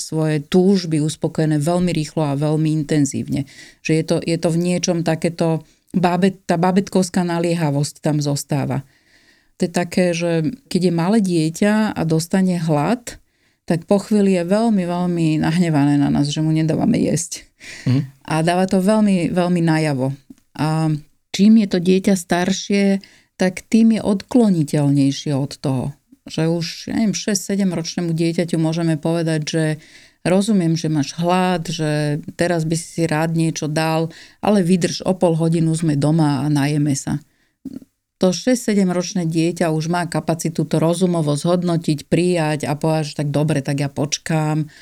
svoje 0.00 0.40
túžby 0.48 1.04
uspokojené 1.04 1.60
veľmi 1.60 1.92
rýchlo 1.92 2.24
a 2.24 2.40
veľmi 2.40 2.72
intenzívne. 2.72 3.44
Že 3.84 3.92
je 3.92 4.04
to, 4.08 4.16
je 4.24 4.36
to 4.40 4.48
v 4.48 4.58
niečom 4.64 5.04
takéto, 5.04 5.60
bábet, 5.92 6.40
tá 6.48 6.56
babetkovská 6.56 7.20
naliehavosť 7.20 8.00
tam 8.00 8.24
zostáva 8.24 8.80
to 9.56 9.64
je 9.64 9.72
také, 9.72 10.12
že 10.12 10.52
keď 10.68 10.80
je 10.88 10.92
malé 10.92 11.18
dieťa 11.24 11.96
a 11.96 12.00
dostane 12.04 12.60
hlad, 12.60 13.16
tak 13.64 13.88
po 13.88 13.98
chvíli 13.98 14.36
je 14.36 14.44
veľmi, 14.44 14.84
veľmi 14.84 15.28
nahnevané 15.42 15.96
na 15.96 16.12
nás, 16.12 16.28
že 16.28 16.44
mu 16.44 16.52
nedávame 16.52 17.00
jesť. 17.00 17.48
Mm. 17.88 18.04
A 18.28 18.34
dáva 18.44 18.68
to 18.68 18.84
veľmi, 18.84 19.32
veľmi 19.32 19.60
najavo. 19.64 20.12
A 20.60 20.92
čím 21.32 21.64
je 21.64 21.68
to 21.72 21.78
dieťa 21.80 22.14
staršie, 22.14 23.00
tak 23.36 23.64
tým 23.68 23.96
je 23.96 24.00
odkloniteľnejšie 24.02 25.32
od 25.36 25.52
toho. 25.56 25.84
Že 26.26 26.42
už, 26.50 26.66
ja 26.90 26.98
neviem, 26.98 27.14
6-7 27.14 27.62
ročnému 27.70 28.10
dieťaťu 28.10 28.58
môžeme 28.58 28.98
povedať, 28.98 29.40
že 29.46 29.64
rozumiem, 30.26 30.74
že 30.74 30.90
máš 30.90 31.14
hlad, 31.14 31.70
že 31.70 32.18
teraz 32.34 32.66
by 32.66 32.74
si 32.74 33.06
rád 33.06 33.38
niečo 33.38 33.70
dal, 33.70 34.10
ale 34.42 34.66
vydrž, 34.66 35.06
o 35.06 35.14
pol 35.14 35.38
hodinu 35.38 35.70
sme 35.78 35.94
doma 35.94 36.42
a 36.42 36.50
najeme 36.50 36.98
sa 36.98 37.22
to 38.16 38.32
6-7 38.32 38.88
ročné 38.88 39.22
dieťa 39.28 39.68
už 39.68 39.92
má 39.92 40.08
kapacitu 40.08 40.64
to 40.64 40.80
rozumovo 40.80 41.36
zhodnotiť, 41.36 42.08
prijať 42.08 42.64
a 42.64 42.72
povedať, 42.72 43.12
že 43.12 43.18
tak 43.20 43.28
dobre, 43.28 43.60
tak 43.60 43.76
ja 43.76 43.92
počkám, 43.92 44.72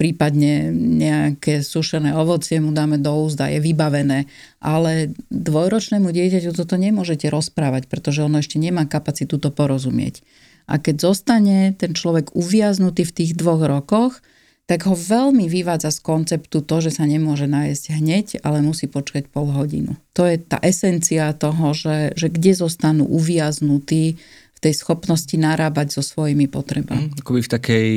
prípadne 0.00 0.72
nejaké 0.72 1.60
sušené 1.60 2.16
ovocie 2.16 2.56
mu 2.56 2.72
dáme 2.72 2.96
do 2.96 3.12
úst 3.20 3.36
a 3.36 3.52
je 3.52 3.60
vybavené. 3.60 4.24
Ale 4.64 5.12
dvojročnému 5.28 6.08
dieťaťu 6.08 6.56
toto 6.56 6.80
nemôžete 6.80 7.28
rozprávať, 7.28 7.84
pretože 7.92 8.24
ono 8.24 8.40
ešte 8.40 8.56
nemá 8.56 8.88
kapacitu 8.88 9.36
to 9.36 9.52
porozumieť. 9.52 10.24
A 10.64 10.80
keď 10.80 11.12
zostane 11.12 11.76
ten 11.76 11.92
človek 11.92 12.32
uviaznutý 12.32 13.04
v 13.04 13.12
tých 13.12 13.36
dvoch 13.36 13.60
rokoch, 13.60 14.24
tak 14.64 14.86
ho 14.86 14.94
veľmi 14.94 15.50
vyvádza 15.50 15.90
z 15.90 16.00
konceptu 16.00 16.62
to, 16.62 16.76
že 16.78 16.96
sa 16.96 17.04
nemôže 17.04 17.50
nájsť 17.50 17.84
hneď, 17.90 18.26
ale 18.46 18.62
musí 18.62 18.86
počkať 18.86 19.26
pol 19.26 19.50
hodinu. 19.50 19.98
To 20.14 20.22
je 20.22 20.38
tá 20.38 20.62
esencia 20.62 21.34
toho, 21.34 21.74
že, 21.74 22.14
že 22.14 22.30
kde 22.30 22.54
zostanú 22.54 23.02
uviaznutí 23.04 24.16
tej 24.60 24.76
schopnosti 24.76 25.32
narábať 25.40 25.96
so 25.96 26.02
svojimi 26.04 26.44
potrebami. 26.44 27.08
Mm, 27.08 27.24
akoby 27.24 27.40
v 27.40 27.50
takej 27.50 27.90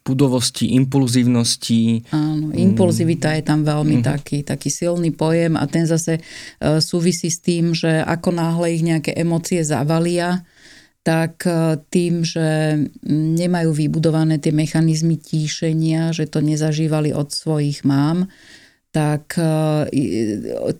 budovosti, 0.00 0.72
impulzívnosti. 0.72 2.08
Áno, 2.08 2.56
impulzivita 2.56 3.36
je 3.36 3.44
tam 3.44 3.60
veľmi 3.60 4.00
mm. 4.00 4.04
taký, 4.04 4.40
taký 4.40 4.72
silný 4.72 5.12
pojem 5.12 5.60
a 5.60 5.68
ten 5.68 5.84
zase 5.84 6.16
e, 6.16 6.22
súvisí 6.80 7.28
s 7.28 7.44
tým, 7.44 7.76
že 7.76 8.00
ako 8.00 8.32
náhle 8.32 8.72
ich 8.72 8.82
nejaké 8.82 9.12
emócie 9.12 9.60
zavalia, 9.60 10.40
tak 11.04 11.44
e, 11.44 11.84
tým, 11.92 12.24
že 12.24 12.80
nemajú 13.12 13.76
vybudované 13.76 14.40
tie 14.40 14.56
mechanizmy 14.56 15.20
tíšenia, 15.20 16.16
že 16.16 16.32
to 16.32 16.40
nezažívali 16.40 17.12
od 17.12 17.28
svojich 17.28 17.84
mám, 17.84 18.32
tak 18.96 19.36
e, 19.36 19.92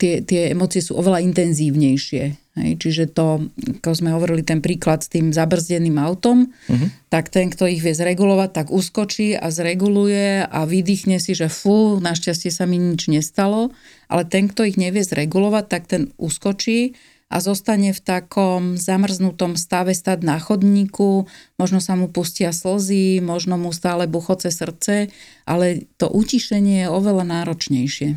tie, 0.00 0.24
tie 0.24 0.56
emócie 0.56 0.80
sú 0.80 0.96
oveľa 0.96 1.20
intenzívnejšie. 1.20 2.24
Hej, 2.56 2.72
čiže 2.80 3.12
to, 3.12 3.52
ako 3.84 3.92
sme 3.92 4.16
hovorili, 4.16 4.40
ten 4.40 4.64
príklad 4.64 5.04
s 5.04 5.12
tým 5.12 5.28
zabrzdeným 5.28 6.00
autom, 6.00 6.48
uh-huh. 6.48 6.88
tak 7.12 7.28
ten, 7.28 7.52
kto 7.52 7.68
ich 7.68 7.84
vie 7.84 7.92
zregulovať, 7.92 8.50
tak 8.56 8.66
uskočí 8.72 9.36
a 9.36 9.52
zreguluje 9.52 10.40
a 10.40 10.64
vydýchne 10.64 11.20
si, 11.20 11.36
že 11.36 11.52
fú, 11.52 12.00
našťastie 12.00 12.48
sa 12.48 12.64
mi 12.64 12.80
nič 12.80 13.12
nestalo, 13.12 13.76
ale 14.08 14.24
ten, 14.24 14.48
kto 14.48 14.64
ich 14.64 14.80
nevie 14.80 15.04
zregulovať, 15.04 15.64
tak 15.68 15.84
ten 15.84 16.16
uskočí 16.16 16.96
a 17.26 17.42
zostane 17.42 17.90
v 17.90 18.00
takom 18.00 18.78
zamrznutom 18.78 19.58
stave 19.58 19.98
stať 19.98 20.22
na 20.22 20.38
chodníku, 20.38 21.26
možno 21.58 21.82
sa 21.82 21.98
mu 21.98 22.06
pustia 22.06 22.54
slzy, 22.54 23.18
možno 23.18 23.58
mu 23.58 23.74
stále 23.74 24.06
buchoce 24.06 24.54
srdce, 24.54 25.10
ale 25.42 25.90
to 25.98 26.06
utišenie 26.06 26.86
je 26.86 26.88
oveľa 26.88 27.26
náročnejšie. 27.26 28.14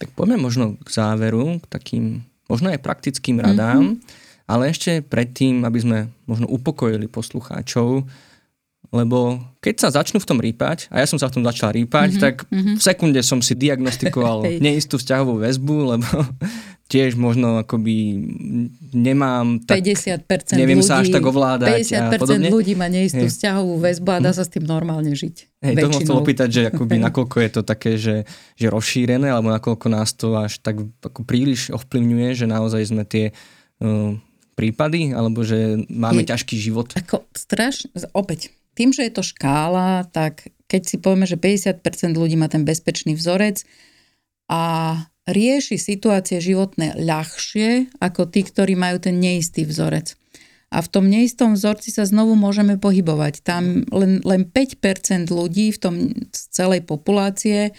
Tak 0.00 0.08
poďme 0.16 0.40
možno 0.40 0.64
k 0.80 0.88
záveru, 0.88 1.60
k 1.62 1.66
takým 1.68 2.04
možno 2.48 2.72
aj 2.72 2.80
praktickým 2.80 3.44
radám, 3.44 4.00
mm-hmm. 4.00 4.48
ale 4.48 4.72
ešte 4.72 5.04
predtým, 5.04 5.68
aby 5.68 5.78
sme 5.78 5.98
možno 6.24 6.48
upokojili 6.48 7.06
poslucháčov, 7.12 8.08
lebo 8.92 9.40
keď 9.64 9.74
sa 9.80 9.88
začnú 9.88 10.20
v 10.20 10.28
tom 10.28 10.36
rýpať, 10.36 10.92
a 10.92 11.00
ja 11.00 11.08
som 11.08 11.16
sa 11.16 11.32
v 11.32 11.40
tom 11.40 11.44
začal 11.48 11.72
rýpať, 11.72 12.12
mm-hmm, 12.12 12.22
tak 12.22 12.34
mm-hmm. 12.44 12.76
v 12.76 12.82
sekunde 12.84 13.20
som 13.24 13.40
si 13.40 13.56
diagnostikoval 13.56 14.44
neistú 14.64 15.00
vzťahovú 15.00 15.40
väzbu, 15.40 15.76
lebo 15.96 16.08
tiež 16.92 17.16
možno 17.16 17.64
akoby 17.64 18.20
nemám 18.92 19.64
tak, 19.64 19.80
50% 19.80 20.60
neviem 20.60 20.84
ľudí, 20.84 20.88
sa 20.92 21.00
až 21.00 21.08
tak 21.08 21.24
ovládať 21.24 21.88
50% 21.88 21.88
a 21.88 22.20
podobne. 22.20 22.48
ľudí 22.52 22.76
má 22.76 22.92
neistú 22.92 23.24
hey. 23.24 23.32
vzťahovú 23.32 23.80
väzbu 23.80 24.08
a 24.12 24.18
dá 24.20 24.30
mhm. 24.30 24.36
sa 24.36 24.44
s 24.44 24.50
tým 24.52 24.64
normálne 24.68 25.12
žiť. 25.16 25.36
Hej, 25.64 25.74
to 25.80 25.88
som 25.88 26.02
chcel 26.04 26.18
opýtať, 26.20 26.48
že 26.52 26.60
akoby 26.68 27.00
nakoľko 27.08 27.36
je 27.40 27.50
to 27.50 27.62
také, 27.64 27.96
že, 27.96 28.28
že 28.60 28.66
rozšírené, 28.68 29.32
alebo 29.32 29.48
nakoľko 29.48 29.86
nás 29.88 30.12
to 30.12 30.36
až 30.36 30.60
tak 30.60 30.84
ako 31.00 31.24
príliš 31.24 31.72
ovplyvňuje, 31.72 32.36
že 32.36 32.44
naozaj 32.44 32.92
sme 32.92 33.08
tie 33.08 33.32
uh, 33.80 34.12
prípady, 34.52 35.16
alebo 35.16 35.40
že 35.40 35.88
máme 35.88 36.28
je, 36.28 36.28
ťažký 36.28 36.60
život. 36.60 36.92
Ako 36.92 37.24
straš, 37.32 37.88
opäť, 38.12 38.52
tým, 38.72 38.90
že 38.92 39.08
je 39.08 39.12
to 39.12 39.24
škála, 39.24 40.08
tak 40.10 40.48
keď 40.68 40.82
si 40.88 40.96
povieme, 40.96 41.28
že 41.28 41.36
50% 41.36 41.84
ľudí 42.16 42.40
má 42.40 42.48
ten 42.48 42.64
bezpečný 42.64 43.12
vzorec 43.12 43.64
a 44.48 44.62
rieši 45.28 45.76
situácie 45.76 46.40
životné 46.40 46.98
ľahšie 46.98 48.00
ako 48.00 48.32
tí, 48.32 48.42
ktorí 48.42 48.74
majú 48.74 48.98
ten 48.98 49.20
neistý 49.20 49.68
vzorec. 49.68 50.16
A 50.72 50.80
v 50.80 50.88
tom 50.88 51.04
neistom 51.04 51.52
vzorci 51.52 51.92
sa 51.92 52.08
znovu 52.08 52.32
môžeme 52.32 52.80
pohybovať. 52.80 53.44
Tam 53.44 53.84
len, 53.92 54.24
len 54.24 54.48
5% 54.48 55.28
ľudí 55.28 55.68
v 55.76 55.78
tom 55.78 55.94
z 56.32 56.42
celej 56.48 56.88
populácie 56.88 57.76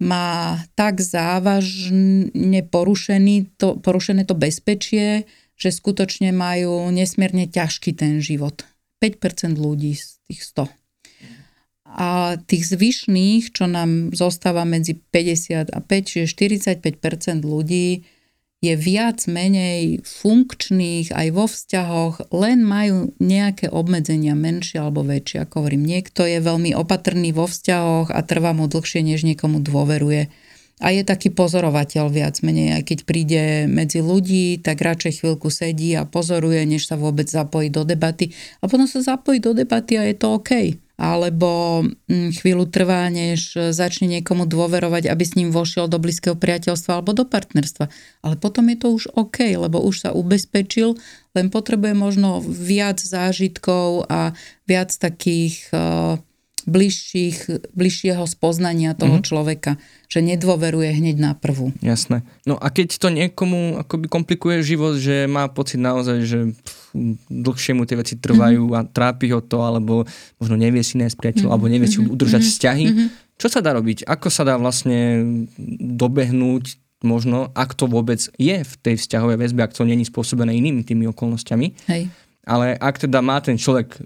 má 0.00 0.60
tak 0.76 1.00
závažne 1.00 2.60
porušený 2.68 3.56
to, 3.56 3.80
porušené 3.80 4.28
to 4.28 4.36
bezpečie, 4.36 5.24
že 5.56 5.72
skutočne 5.72 6.32
majú 6.32 6.92
nesmierne 6.92 7.48
ťažký 7.48 7.96
ten 7.96 8.20
život. 8.20 8.68
5% 9.00 9.56
ľudí 9.56 9.96
z 9.96 10.20
tých 10.28 10.40
100. 10.44 10.68
A 11.90 12.38
tých 12.46 12.70
zvyšných, 12.70 13.50
čo 13.50 13.66
nám 13.66 14.14
zostáva 14.14 14.62
medzi 14.62 14.94
50 14.94 15.74
a 15.74 15.80
5, 15.82 16.06
čiže 16.06 16.26
45% 16.30 17.42
ľudí 17.42 18.06
je 18.60 18.76
viac 18.76 19.24
menej 19.24 20.04
funkčných 20.04 21.16
aj 21.16 21.28
vo 21.32 21.48
vzťahoch, 21.48 22.28
len 22.36 22.60
majú 22.60 23.16
nejaké 23.16 23.72
obmedzenia 23.72 24.36
menšie 24.36 24.84
alebo 24.84 25.00
väčšie. 25.00 25.48
Ako 25.48 25.64
hovorím, 25.64 25.88
niekto 25.88 26.28
je 26.28 26.44
veľmi 26.44 26.76
opatrný 26.76 27.32
vo 27.32 27.48
vzťahoch 27.48 28.12
a 28.12 28.20
trvá 28.20 28.52
mu 28.52 28.68
dlhšie, 28.68 29.00
než 29.00 29.24
niekomu 29.24 29.64
dôveruje 29.64 30.28
a 30.80 30.88
je 30.96 31.04
taký 31.04 31.28
pozorovateľ 31.28 32.08
viac 32.08 32.40
menej. 32.40 32.80
Aj 32.80 32.82
keď 32.82 32.98
príde 33.04 33.68
medzi 33.68 34.00
ľudí, 34.00 34.56
tak 34.64 34.80
radšej 34.80 35.20
chvíľku 35.20 35.52
sedí 35.52 35.92
a 35.92 36.08
pozoruje, 36.08 36.64
než 36.64 36.88
sa 36.88 36.96
vôbec 36.96 37.28
zapojí 37.28 37.68
do 37.68 37.84
debaty. 37.84 38.32
A 38.64 38.66
potom 38.66 38.88
sa 38.88 39.04
zapojí 39.04 39.44
do 39.44 39.52
debaty 39.52 40.00
a 40.00 40.08
je 40.08 40.16
to 40.16 40.40
OK. 40.40 40.80
Alebo 41.00 41.80
mm, 41.84 42.40
chvíľu 42.40 42.68
trvá, 42.68 43.08
než 43.08 43.56
začne 43.72 44.08
niekomu 44.08 44.44
dôverovať, 44.44 45.08
aby 45.08 45.24
s 45.24 45.36
ním 45.36 45.52
vošiel 45.52 45.88
do 45.88 46.00
blízkeho 46.00 46.36
priateľstva 46.36 47.00
alebo 47.00 47.12
do 47.12 47.24
partnerstva. 47.28 47.88
Ale 48.24 48.34
potom 48.40 48.68
je 48.72 48.76
to 48.80 48.88
už 48.92 49.04
OK, 49.16 49.40
lebo 49.56 49.80
už 49.80 50.08
sa 50.08 50.10
ubezpečil, 50.12 50.96
len 51.36 51.48
potrebuje 51.48 51.92
možno 51.96 52.40
viac 52.44 53.00
zážitkov 53.00 54.08
a 54.12 54.36
viac 54.68 54.92
takých 54.92 55.72
uh, 55.72 56.20
bližších, 56.70 57.66
bližšieho 57.74 58.22
spoznania 58.30 58.94
toho 58.94 59.18
mm-hmm. 59.18 59.26
človeka, 59.26 59.72
že 60.06 60.22
nedôveruje 60.22 60.94
hneď 60.94 61.16
na 61.18 61.32
prvú. 61.34 61.74
Jasné. 61.82 62.22
No 62.46 62.54
a 62.54 62.70
keď 62.70 62.94
to 62.94 63.10
niekomu 63.10 63.82
akoby 63.82 64.06
komplikuje 64.06 64.62
život, 64.62 64.94
že 65.02 65.26
má 65.26 65.50
pocit 65.50 65.82
naozaj, 65.82 66.18
že 66.22 66.38
dlhšie 67.26 67.74
mu 67.74 67.82
tie 67.90 67.98
veci 67.98 68.14
trvajú 68.14 68.70
mm-hmm. 68.70 68.78
a 68.78 68.86
trápi 68.86 69.34
ho 69.34 69.42
to, 69.42 69.58
alebo 69.58 70.06
možno 70.38 70.54
nevie 70.54 70.86
si 70.86 70.94
nájsť 71.02 71.16
priateľ, 71.18 71.50
mm-hmm. 71.50 71.54
alebo 71.58 71.66
nevie 71.66 71.90
si 71.90 71.98
mm-hmm. 71.98 72.14
udržať 72.14 72.42
mm-hmm. 72.46 72.54
vzťahy, 72.54 72.86
mm-hmm. 72.86 73.08
čo 73.34 73.48
sa 73.50 73.58
dá 73.58 73.74
robiť? 73.74 74.06
Ako 74.06 74.28
sa 74.30 74.46
dá 74.46 74.54
vlastne 74.54 75.26
dobehnúť 75.82 76.78
možno, 77.00 77.48
ak 77.56 77.72
to 77.74 77.88
vôbec 77.88 78.20
je 78.36 78.56
v 78.60 78.72
tej 78.84 79.00
vzťahovej 79.00 79.36
väzbe, 79.40 79.60
ak 79.64 79.72
to 79.72 79.88
není 79.88 80.04
spôsobené 80.04 80.52
inými 80.52 80.84
tými 80.84 81.08
okolnostiami. 81.08 81.72
Hej. 81.88 82.12
Ale 82.44 82.76
ak 82.76 83.08
teda 83.08 83.24
má 83.24 83.40
ten 83.40 83.56
človek 83.56 84.00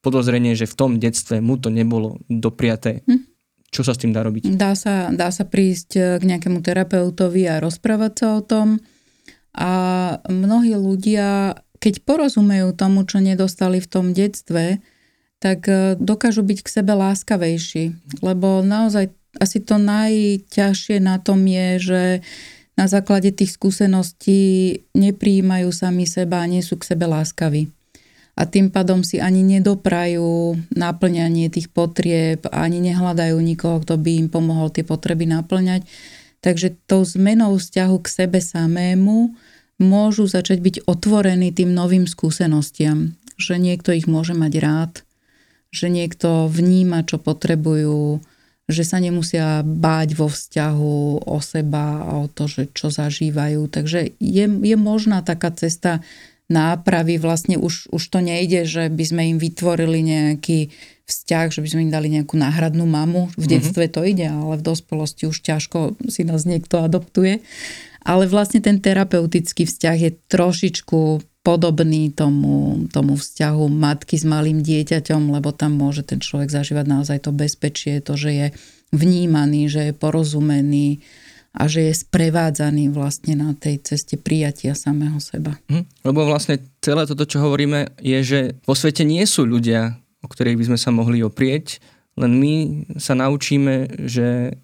podozrenie, 0.00 0.56
že 0.56 0.68
v 0.68 0.76
tom 0.76 0.90
detstve 0.96 1.44
mu 1.44 1.60
to 1.60 1.68
nebolo 1.68 2.20
dopriaté. 2.26 3.04
Hm. 3.04 3.28
Čo 3.70 3.86
sa 3.86 3.94
s 3.94 4.02
tým 4.02 4.10
dá 4.10 4.26
robiť? 4.26 4.50
Dá 4.58 4.74
sa, 4.74 5.14
dá 5.14 5.30
sa 5.30 5.46
prísť 5.46 5.90
eh, 5.94 6.04
k 6.18 6.22
nejakému 6.26 6.58
terapeutovi 6.58 7.46
a 7.46 7.62
rozprávať 7.62 8.12
sa 8.18 8.28
o 8.34 8.42
tom. 8.42 8.82
A 9.54 9.70
mnohí 10.26 10.74
ľudia, 10.74 11.58
keď 11.78 12.02
porozumejú 12.02 12.74
tomu, 12.74 13.06
čo 13.06 13.22
nedostali 13.22 13.78
v 13.78 13.88
tom 13.88 14.10
detstve, 14.10 14.82
tak 15.38 15.70
eh, 15.70 15.94
dokážu 15.94 16.42
byť 16.42 16.58
k 16.66 16.72
sebe 16.82 16.92
láskavejší. 16.98 17.84
Lebo 18.26 18.66
naozaj 18.66 19.14
asi 19.38 19.62
to 19.62 19.78
najťažšie 19.78 20.98
na 20.98 21.22
tom 21.22 21.46
je, 21.46 21.68
že 21.78 22.02
na 22.74 22.90
základe 22.90 23.30
tých 23.30 23.54
skúseností 23.54 24.82
nepríjmajú 24.98 25.70
sami 25.70 26.10
seba 26.10 26.42
a 26.42 26.50
nie 26.50 26.64
sú 26.64 26.74
k 26.74 26.90
sebe 26.90 27.06
láskaví 27.06 27.70
a 28.38 28.42
tým 28.46 28.72
pádom 28.72 29.02
si 29.04 29.18
ani 29.18 29.42
nedoprajú 29.42 30.56
naplňanie 30.72 31.50
tých 31.52 31.68
potrieb, 31.68 32.46
ani 32.50 32.80
nehľadajú 32.80 33.36
nikoho, 33.36 33.82
kto 33.82 34.00
by 34.00 34.10
im 34.26 34.28
pomohol 34.32 34.72
tie 34.72 34.86
potreby 34.86 35.28
naplňať. 35.28 35.84
Takže 36.40 36.72
tou 36.88 37.04
zmenou 37.04 37.60
vzťahu 37.60 37.96
k 38.00 38.08
sebe 38.08 38.40
samému 38.40 39.36
môžu 39.80 40.24
začať 40.24 40.60
byť 40.60 40.76
otvorení 40.88 41.52
tým 41.52 41.72
novým 41.72 42.08
skúsenostiam, 42.08 43.16
že 43.36 43.60
niekto 43.60 43.92
ich 43.92 44.08
môže 44.08 44.32
mať 44.32 44.52
rád, 44.60 44.92
že 45.72 45.92
niekto 45.92 46.48
vníma, 46.48 47.04
čo 47.04 47.20
potrebujú, 47.20 48.20
že 48.70 48.86
sa 48.86 49.02
nemusia 49.02 49.66
báť 49.66 50.14
vo 50.14 50.30
vzťahu 50.30 51.26
o 51.26 51.38
seba 51.42 52.06
a 52.06 52.10
o 52.24 52.26
to, 52.30 52.46
že 52.46 52.70
čo 52.70 52.88
zažívajú. 52.88 53.66
Takže 53.66 54.14
je, 54.16 54.44
je 54.46 54.76
možná 54.78 55.20
taká 55.26 55.50
cesta 55.50 56.00
nápravy, 56.50 57.16
vlastne 57.22 57.56
už, 57.56 57.88
už 57.94 58.02
to 58.10 58.18
nejde, 58.18 58.66
že 58.66 58.90
by 58.90 59.04
sme 59.06 59.22
im 59.32 59.38
vytvorili 59.38 60.02
nejaký 60.02 60.74
vzťah, 61.06 61.46
že 61.50 61.62
by 61.62 61.68
sme 61.70 61.80
im 61.88 61.94
dali 61.94 62.10
nejakú 62.10 62.34
náhradnú 62.38 62.86
mamu. 62.86 63.30
V 63.34 63.46
mhm. 63.46 63.50
detstve 63.50 63.86
to 63.90 64.02
ide, 64.02 64.26
ale 64.26 64.58
v 64.58 64.66
dospelosti 64.66 65.30
už 65.30 65.42
ťažko 65.42 65.98
si 66.10 66.22
nás 66.26 66.46
niekto 66.46 66.82
adoptuje. 66.82 67.42
Ale 68.00 68.24
vlastne 68.26 68.64
ten 68.64 68.80
terapeutický 68.80 69.68
vzťah 69.68 69.96
je 69.96 70.10
trošičku 70.32 71.00
podobný 71.40 72.12
tomu, 72.12 72.84
tomu 72.92 73.16
vzťahu 73.16 73.64
matky 73.72 74.20
s 74.20 74.28
malým 74.28 74.60
dieťaťom, 74.60 75.32
lebo 75.32 75.56
tam 75.56 75.76
môže 75.76 76.04
ten 76.04 76.20
človek 76.20 76.52
zažívať 76.52 76.84
naozaj 76.84 77.18
to 77.24 77.32
bezpečie, 77.32 78.04
to, 78.04 78.12
že 78.16 78.30
je 78.30 78.46
vnímaný, 78.92 79.72
že 79.72 79.80
je 79.90 79.92
porozumený, 79.96 81.00
a 81.50 81.66
že 81.66 81.90
je 81.90 81.94
sprevádzaný 82.06 82.94
vlastne 82.94 83.34
na 83.34 83.50
tej 83.58 83.82
ceste 83.82 84.14
prijatia 84.14 84.78
samého 84.78 85.18
seba. 85.18 85.58
Hm, 85.66 85.82
lebo 86.06 86.22
vlastne 86.22 86.62
celé 86.78 87.10
toto, 87.10 87.26
čo 87.26 87.42
hovoríme, 87.42 87.98
je, 87.98 88.18
že 88.22 88.40
vo 88.62 88.78
svete 88.78 89.02
nie 89.02 89.26
sú 89.26 89.42
ľudia, 89.42 89.98
o 90.22 90.28
ktorých 90.30 90.58
by 90.58 90.64
sme 90.70 90.78
sa 90.78 90.94
mohli 90.94 91.26
oprieť, 91.26 91.82
len 92.14 92.38
my 92.38 92.54
sa 93.00 93.18
naučíme, 93.18 94.06
že 94.06 94.54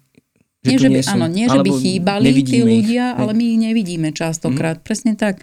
že 0.65 0.73
nie, 0.73 0.79
že 0.83 0.89
by, 0.89 0.99
áno, 1.15 1.27
nie, 1.31 1.47
že 1.47 1.59
by 1.63 1.71
chýbali 1.79 2.29
tí 2.43 2.59
ľudia, 2.59 3.15
ich. 3.15 3.17
ale 3.23 3.31
my 3.31 3.45
ich 3.55 3.59
nevidíme 3.61 4.09
častokrát. 4.11 4.81
Mm. 4.81 4.83
Presne 4.83 5.13
tak. 5.15 5.39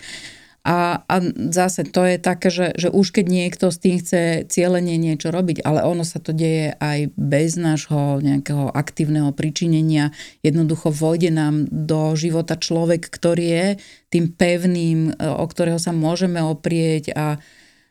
A, 0.65 1.05
a 1.05 1.17
zase 1.53 1.85
to 1.85 2.09
je 2.09 2.17
také, 2.17 2.49
že, 2.49 2.73
že 2.81 2.89
už 2.89 3.13
keď 3.13 3.27
niekto 3.29 3.69
s 3.69 3.77
tým 3.77 4.01
chce 4.01 4.49
cieľenie 4.49 4.97
niečo 4.97 5.29
robiť, 5.29 5.61
ale 5.61 5.85
ono 5.85 6.09
sa 6.09 6.25
to 6.25 6.33
deje 6.33 6.73
aj 6.81 7.13
bez 7.21 7.61
nášho 7.61 8.25
nejakého 8.25 8.73
aktívneho 8.73 9.29
pričinenia, 9.37 10.17
jednoducho 10.41 10.89
vojde 10.89 11.29
nám 11.29 11.69
do 11.69 12.17
života 12.17 12.57
človek, 12.57 13.13
ktorý 13.13 13.45
je 13.45 13.67
tým 14.09 14.33
pevným, 14.33 15.21
o 15.21 15.45
ktorého 15.45 15.77
sa 15.77 15.93
môžeme 15.93 16.41
oprieť 16.41 17.13
a 17.13 17.37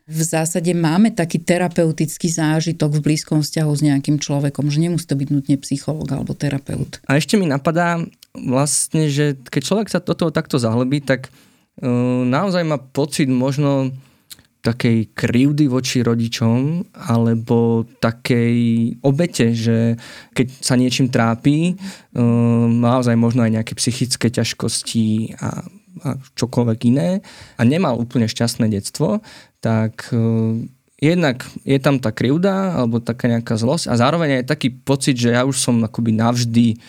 v 0.04 0.20
zásade 0.20 0.68
máme 0.76 1.16
taký 1.16 1.40
terapeutický 1.40 2.28
zážitok 2.28 3.00
v 3.00 3.04
blízkom 3.08 3.40
vzťahu 3.40 3.72
s 3.72 3.82
nejakým 3.86 4.20
človekom, 4.20 4.68
že 4.68 4.82
nemusí 4.82 5.08
to 5.08 5.16
byť 5.16 5.28
nutne 5.32 5.56
psychológ 5.62 6.12
alebo 6.12 6.36
terapeut. 6.36 7.00
A 7.08 7.16
ešte 7.16 7.40
mi 7.40 7.48
napadá 7.48 8.04
vlastne, 8.36 9.08
že 9.08 9.38
keď 9.48 9.62
človek 9.62 9.88
sa 9.88 10.04
do 10.04 10.12
toho 10.12 10.28
takto 10.28 10.60
zahlbí, 10.60 11.00
tak 11.00 11.32
naozaj 12.28 12.62
má 12.62 12.78
pocit 12.78 13.26
možno 13.26 13.90
takej 14.64 15.12
krivdy 15.12 15.68
voči 15.68 16.00
rodičom 16.00 16.88
alebo 16.96 17.84
takej 18.00 18.56
obete, 19.04 19.52
že 19.52 20.00
keď 20.32 20.46
sa 20.64 20.80
niečím 20.80 21.12
trápi, 21.12 21.76
naozaj 22.80 23.12
možno 23.20 23.44
aj 23.44 23.60
nejaké 23.60 23.76
psychické 23.76 24.32
ťažkosti 24.32 25.36
a, 25.36 25.68
a 26.00 26.08
čokoľvek 26.32 26.80
iné 26.88 27.20
a 27.60 27.62
nemal 27.68 28.00
úplne 28.00 28.24
šťastné 28.24 28.72
detstvo, 28.72 29.20
tak 29.60 30.08
jednak 30.96 31.44
je 31.68 31.76
tam 31.76 32.00
tá 32.00 32.08
krivda 32.08 32.80
alebo 32.80 33.04
taká 33.04 33.28
nejaká 33.28 33.60
zlosť 33.60 33.92
a 33.92 34.00
zároveň 34.00 34.40
aj 34.40 34.48
taký 34.48 34.72
pocit, 34.72 35.20
že 35.20 35.36
ja 35.36 35.44
už 35.44 35.60
som 35.60 35.76
akoby 35.84 36.16
navždy 36.16 36.80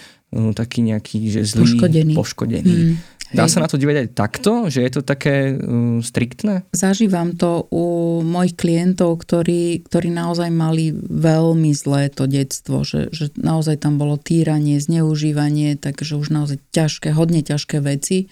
taký 0.55 0.83
nejaký, 0.83 1.31
že 1.31 1.41
zlý, 1.47 1.79
poškodený. 1.79 2.13
poškodený. 2.15 2.75
Mm. 2.75 2.95
Dá 3.33 3.49
sa 3.49 3.65
na 3.65 3.69
to 3.71 3.81
dívať 3.81 4.05
aj 4.05 4.09
takto, 4.13 4.51
že 4.69 4.85
je 4.85 4.91
to 4.93 5.01
také 5.01 5.57
uh, 5.57 5.97
striktné? 6.05 6.69
Zažívam 6.69 7.33
to 7.33 7.65
u 7.73 8.19
mojich 8.21 8.53
klientov, 8.53 9.25
ktorí, 9.25 9.81
ktorí 9.81 10.13
naozaj 10.13 10.53
mali 10.53 10.93
veľmi 10.95 11.73
zlé 11.73 12.13
to 12.13 12.29
detstvo, 12.29 12.85
že, 12.85 13.09
že 13.09 13.33
naozaj 13.33 13.81
tam 13.81 13.97
bolo 13.97 14.21
týranie, 14.21 14.77
zneužívanie, 14.77 15.73
takže 15.79 16.21
už 16.21 16.29
naozaj 16.29 16.61
ťažké, 16.69 17.17
hodne 17.17 17.41
ťažké 17.41 17.81
veci 17.81 18.29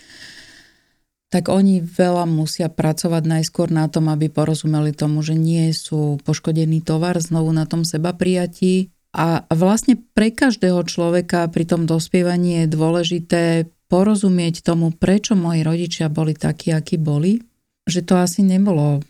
tak 1.34 1.50
oni 1.50 1.82
veľa 1.82 2.30
musia 2.30 2.70
pracovať 2.70 3.26
najskôr 3.26 3.74
na 3.74 3.90
tom, 3.90 4.06
aby 4.14 4.30
porozumeli 4.30 4.94
tomu, 4.94 5.26
že 5.26 5.34
nie 5.34 5.74
sú 5.74 6.22
poškodený 6.22 6.86
tovar 6.86 7.18
znovu 7.18 7.50
na 7.50 7.66
tom 7.66 7.82
seba 7.82 8.14
prijatí. 8.14 8.94
A 9.18 9.42
vlastne 9.50 9.98
pre 10.14 10.30
každého 10.30 10.86
človeka 10.86 11.50
pri 11.50 11.66
tom 11.66 11.90
dospievaní 11.90 12.62
je 12.62 12.66
dôležité 12.70 13.66
porozumieť 13.94 14.66
tomu, 14.66 14.90
prečo 14.90 15.38
moji 15.38 15.62
rodičia 15.62 16.10
boli 16.10 16.34
takí, 16.34 16.74
akí 16.74 16.98
boli, 16.98 17.38
že 17.86 18.02
to 18.02 18.18
asi 18.18 18.42
nebolo 18.42 19.06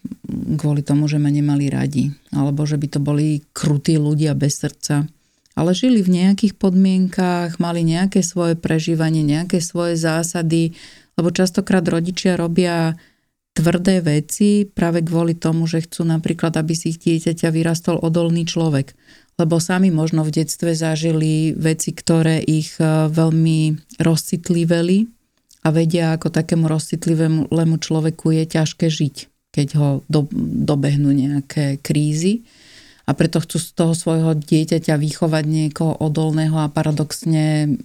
kvôli 0.60 0.84
tomu, 0.84 1.08
že 1.08 1.24
ma 1.24 1.32
nemali 1.32 1.72
radi, 1.72 2.12
alebo 2.36 2.68
že 2.68 2.76
by 2.76 2.88
to 2.92 3.00
boli 3.00 3.40
krutí 3.56 3.96
ľudia 3.96 4.36
bez 4.36 4.60
srdca, 4.60 5.08
ale 5.56 5.72
žili 5.72 6.04
v 6.04 6.20
nejakých 6.20 6.60
podmienkách, 6.60 7.64
mali 7.64 7.88
nejaké 7.88 8.20
svoje 8.20 8.60
prežívanie, 8.60 9.24
nejaké 9.24 9.64
svoje 9.64 9.96
zásady, 9.96 10.76
lebo 11.16 11.32
častokrát 11.32 11.88
rodičia 11.88 12.36
robia 12.36 13.00
tvrdé 13.54 14.02
veci 14.02 14.66
práve 14.66 15.06
kvôli 15.06 15.38
tomu, 15.38 15.70
že 15.70 15.86
chcú 15.86 16.06
napríklad, 16.06 16.58
aby 16.58 16.74
si 16.74 16.94
ich 16.94 17.00
dieťaťa 17.02 17.54
vyrastol 17.54 18.02
odolný 18.02 18.50
človek 18.50 18.98
lebo 19.38 19.58
sami 19.58 19.90
možno 19.90 20.22
v 20.22 20.44
detstve 20.44 20.78
zažili 20.78 21.58
veci, 21.58 21.90
ktoré 21.94 22.38
ich 22.42 22.78
e, 22.78 23.10
veľmi 23.10 23.82
rozcitliveli 23.98 25.10
a 25.66 25.70
vedia, 25.74 26.14
ako 26.14 26.30
takému 26.30 26.70
rozcitlivému 26.70 27.50
človeku 27.82 28.36
je 28.36 28.44
ťažké 28.46 28.86
žiť, 28.92 29.16
keď 29.56 29.68
ho 29.80 29.90
do, 30.06 30.28
dobehnú 30.68 31.10
nejaké 31.10 31.82
krízy. 31.82 32.46
A 33.04 33.12
preto 33.18 33.44
chcú 33.44 33.60
z 33.60 33.68
toho 33.76 33.94
svojho 33.98 34.32
dieťaťa 34.38 34.96
vychovať 34.96 35.44
niekoho 35.44 35.92
odolného 36.00 36.56
a 36.56 36.72
paradoxne 36.72 37.76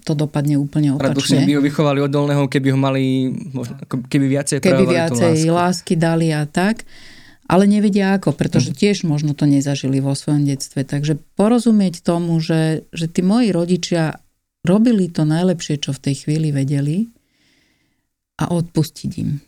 to 0.00 0.16
dopadne 0.16 0.56
úplne 0.56 0.96
opačne. 0.96 1.12
Paradoxne 1.12 1.38
by 1.44 1.52
ho 1.56 1.62
vychovali 1.62 1.98
odolného, 2.00 2.48
keby 2.48 2.68
ho 2.72 2.78
mali, 2.80 3.28
keby 4.08 4.26
viacej 4.32 4.56
Keby 4.64 4.84
viacej 4.88 5.52
lásky 5.52 5.94
dali 6.00 6.32
a 6.32 6.48
tak 6.48 6.88
ale 7.52 7.68
nevedia 7.68 8.16
ako, 8.16 8.32
pretože 8.32 8.72
mhm. 8.72 8.76
tiež 8.80 8.96
možno 9.04 9.36
to 9.36 9.44
nezažili 9.44 10.00
vo 10.00 10.16
svojom 10.16 10.48
detstve. 10.48 10.88
Takže 10.88 11.20
porozumieť 11.36 12.00
tomu, 12.00 12.40
že, 12.40 12.88
že 12.96 13.12
tí 13.12 13.20
moji 13.20 13.52
rodičia 13.52 14.24
robili 14.64 15.12
to 15.12 15.28
najlepšie, 15.28 15.76
čo 15.76 15.92
v 15.92 16.00
tej 16.00 16.14
chvíli 16.24 16.48
vedeli 16.48 17.12
a 18.40 18.48
odpustiť 18.48 19.10
im. 19.20 19.42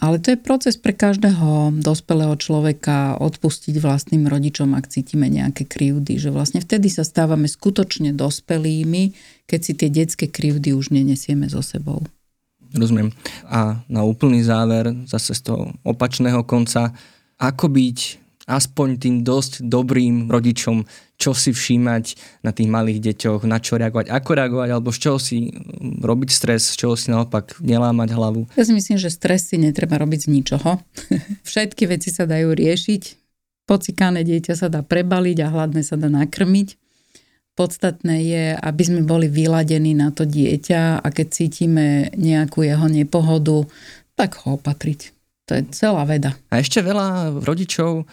Ale 0.00 0.18
to 0.18 0.34
je 0.34 0.38
proces 0.40 0.74
pre 0.80 0.96
každého 0.96 1.78
dospelého 1.78 2.34
človeka 2.40 3.20
odpustiť 3.20 3.76
vlastným 3.78 4.26
rodičom, 4.26 4.72
ak 4.72 4.88
cítime 4.88 5.28
nejaké 5.28 5.68
krivdy. 5.68 6.16
Že 6.16 6.32
vlastne 6.32 6.60
vtedy 6.64 6.88
sa 6.88 7.04
stávame 7.04 7.46
skutočne 7.46 8.16
dospelými, 8.16 9.12
keď 9.44 9.60
si 9.60 9.72
tie 9.76 9.88
detské 9.92 10.26
krivdy 10.32 10.72
už 10.72 10.90
nenesieme 10.90 11.46
so 11.46 11.60
sebou. 11.60 12.02
Rozumiem. 12.72 13.12
A 13.52 13.84
na 13.84 14.00
úplný 14.00 14.40
záver, 14.40 14.96
zase 15.04 15.36
z 15.36 15.52
toho 15.52 15.76
opačného 15.84 16.40
konca, 16.48 16.96
ako 17.36 17.68
byť 17.68 18.21
aspoň 18.46 18.88
tým 18.98 19.16
dosť 19.22 19.62
dobrým 19.62 20.26
rodičom, 20.26 20.82
čo 21.18 21.30
si 21.32 21.54
všímať 21.54 22.04
na 22.42 22.50
tých 22.50 22.66
malých 22.66 22.98
deťoch, 22.98 23.46
na 23.46 23.62
čo 23.62 23.78
reagovať, 23.78 24.10
ako 24.10 24.30
reagovať, 24.34 24.68
alebo 24.74 24.90
z 24.90 24.98
čoho 24.98 25.18
si 25.22 25.50
mm, 25.50 26.02
robiť 26.02 26.30
stres, 26.34 26.74
z 26.74 26.82
čoho 26.82 26.94
si 26.98 27.14
naopak 27.14 27.62
nelámať 27.62 28.08
hlavu. 28.14 28.50
Ja 28.58 28.66
si 28.66 28.74
myslím, 28.74 28.98
že 28.98 29.14
stres 29.14 29.46
si 29.46 29.56
netreba 29.58 29.98
robiť 30.02 30.26
z 30.26 30.28
ničoho. 30.28 30.82
Všetky 31.50 31.86
veci 31.86 32.10
sa 32.10 32.26
dajú 32.26 32.50
riešiť. 32.50 33.02
Pocikané 33.70 34.26
dieťa 34.26 34.58
sa 34.58 34.66
dá 34.66 34.82
prebaliť 34.82 35.38
a 35.46 35.50
hladné 35.54 35.86
sa 35.86 35.94
dá 35.94 36.10
nakrmiť. 36.10 36.82
Podstatné 37.52 38.16
je, 38.26 38.44
aby 38.56 38.82
sme 38.82 39.00
boli 39.04 39.28
vyladení 39.28 39.92
na 39.92 40.10
to 40.10 40.24
dieťa 40.24 41.04
a 41.04 41.06
keď 41.12 41.26
cítime 41.30 42.08
nejakú 42.16 42.64
jeho 42.64 42.88
nepohodu, 42.88 43.68
tak 44.16 44.40
ho 44.42 44.56
opatriť 44.56 45.22
to 45.52 45.60
je 45.60 45.62
celá 45.76 46.08
veda. 46.08 46.32
A 46.48 46.64
ešte 46.64 46.80
veľa 46.80 47.42
rodičov 47.44 48.08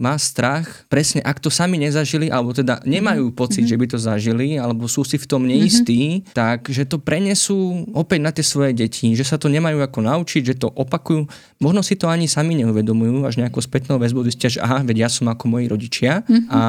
má 0.00 0.16
strach, 0.16 0.86
presne 0.88 1.20
ak 1.20 1.42
to 1.42 1.50
sami 1.50 1.76
nezažili, 1.76 2.32
alebo 2.32 2.54
teda 2.54 2.80
nemajú 2.86 3.30
mhm. 3.30 3.34
pocit, 3.36 3.64
mm-hmm. 3.66 3.76
že 3.76 3.80
by 3.80 3.86
to 3.90 3.98
zažili, 3.98 4.48
alebo 4.56 4.88
sú 4.88 5.04
si 5.04 5.18
v 5.18 5.26
tom 5.28 5.44
neistí, 5.44 6.22
mm-hmm. 6.22 6.34
tak 6.36 6.70
že 6.70 6.88
to 6.88 7.02
prenesú 7.02 7.84
opäť 7.92 8.20
na 8.22 8.30
tie 8.30 8.44
svoje 8.46 8.72
deti, 8.72 9.12
že 9.12 9.26
sa 9.26 9.36
to 9.36 9.50
nemajú 9.50 9.82
ako 9.82 9.98
naučiť, 10.00 10.42
že 10.54 10.54
to 10.62 10.68
opakujú. 10.70 11.26
Možno 11.58 11.82
si 11.82 11.98
to 11.98 12.06
ani 12.08 12.30
sami 12.30 12.56
neuvedomujú, 12.62 13.26
až 13.26 13.42
nejakou 13.42 13.60
spätnou 13.60 13.98
väzbou 13.98 14.22
zistia, 14.22 14.48
že 14.48 14.62
aha, 14.62 14.86
veď 14.86 15.06
ja 15.06 15.08
som 15.10 15.28
ako 15.28 15.44
moji 15.50 15.66
rodičia. 15.68 16.22
Mm-hmm. 16.24 16.48
A 16.48 16.60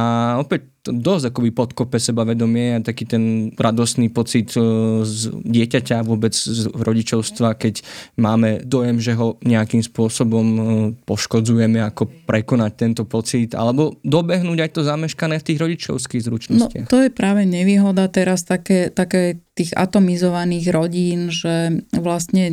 opäť 0.41 0.72
dosť 0.83 1.31
akoby 1.31 1.49
podkope 1.55 1.95
sebavedomie 1.95 2.75
a 2.75 2.83
taký 2.83 3.07
ten 3.07 3.55
radostný 3.55 4.11
pocit 4.11 4.51
e, 4.59 4.59
z 5.07 5.31
dieťaťa 5.31 6.03
vôbec 6.03 6.35
z 6.35 6.67
rodičovstva, 6.75 7.55
keď 7.55 7.79
máme 8.19 8.67
dojem, 8.67 8.99
že 8.99 9.15
ho 9.15 9.39
nejakým 9.47 9.79
spôsobom 9.79 10.45
e, 10.45 10.61
poškodzujeme, 11.07 11.79
ako 11.79 12.27
prekonať 12.27 12.71
tento 12.75 13.03
pocit, 13.07 13.55
alebo 13.55 13.95
dobehnúť 14.03 14.59
aj 14.59 14.71
to 14.75 14.81
zameškané 14.83 15.39
v 15.39 15.47
tých 15.47 15.61
rodičovských 15.63 16.23
zručnostiach. 16.27 16.85
No, 16.87 16.91
to 16.91 16.99
je 16.99 17.09
práve 17.15 17.47
nevýhoda 17.47 18.11
teraz 18.11 18.43
také, 18.43 18.91
také 18.91 19.39
tých 19.55 19.71
atomizovaných 19.79 20.67
rodín, 20.73 21.31
že 21.31 21.85
vlastne 21.95 22.51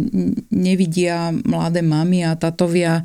nevidia 0.55 1.35
mladé 1.35 1.83
mamy 1.83 2.23
a 2.23 2.39
tatovia 2.39 3.03
e, 3.03 3.05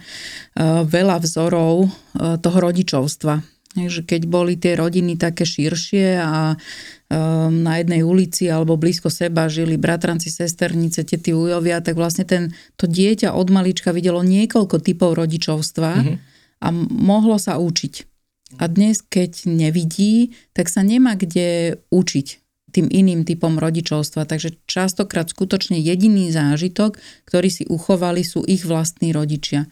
veľa 0.85 1.17
vzorov 1.25 1.89
toho 2.15 2.57
rodičovstva 2.63 3.54
že 3.75 4.07
keď 4.07 4.31
boli 4.31 4.55
tie 4.55 4.79
rodiny 4.79 5.19
také 5.19 5.43
širšie 5.43 6.15
a 6.23 6.55
um, 6.55 7.51
na 7.59 7.83
jednej 7.83 8.01
ulici 8.07 8.47
alebo 8.47 8.79
blízko 8.79 9.11
seba 9.11 9.51
žili 9.51 9.75
bratranci, 9.75 10.31
sesternice, 10.31 11.03
tety, 11.03 11.35
ujovia, 11.35 11.83
tak 11.83 11.99
vlastne 11.99 12.23
ten, 12.23 12.55
to 12.79 12.87
dieťa 12.87 13.35
od 13.35 13.47
malička 13.51 13.91
videlo 13.91 14.23
niekoľko 14.23 14.79
typov 14.79 15.19
rodičovstva 15.19 15.91
mm-hmm. 15.91 16.15
a 16.63 16.67
mohlo 16.89 17.35
sa 17.35 17.59
učiť. 17.59 17.93
A 18.55 18.71
dnes, 18.71 19.03
keď 19.03 19.51
nevidí, 19.51 20.31
tak 20.55 20.71
sa 20.71 20.79
nemá 20.79 21.19
kde 21.19 21.81
učiť 21.91 22.27
tým 22.71 22.87
iným 22.91 23.23
typom 23.23 23.55
rodičovstva. 23.55 24.27
Takže 24.27 24.59
častokrát 24.67 25.31
skutočne 25.31 25.79
jediný 25.79 26.31
zážitok, 26.31 26.99
ktorý 27.27 27.49
si 27.51 27.63
uchovali, 27.67 28.23
sú 28.23 28.43
ich 28.43 28.67
vlastní 28.67 29.15
rodičia 29.15 29.67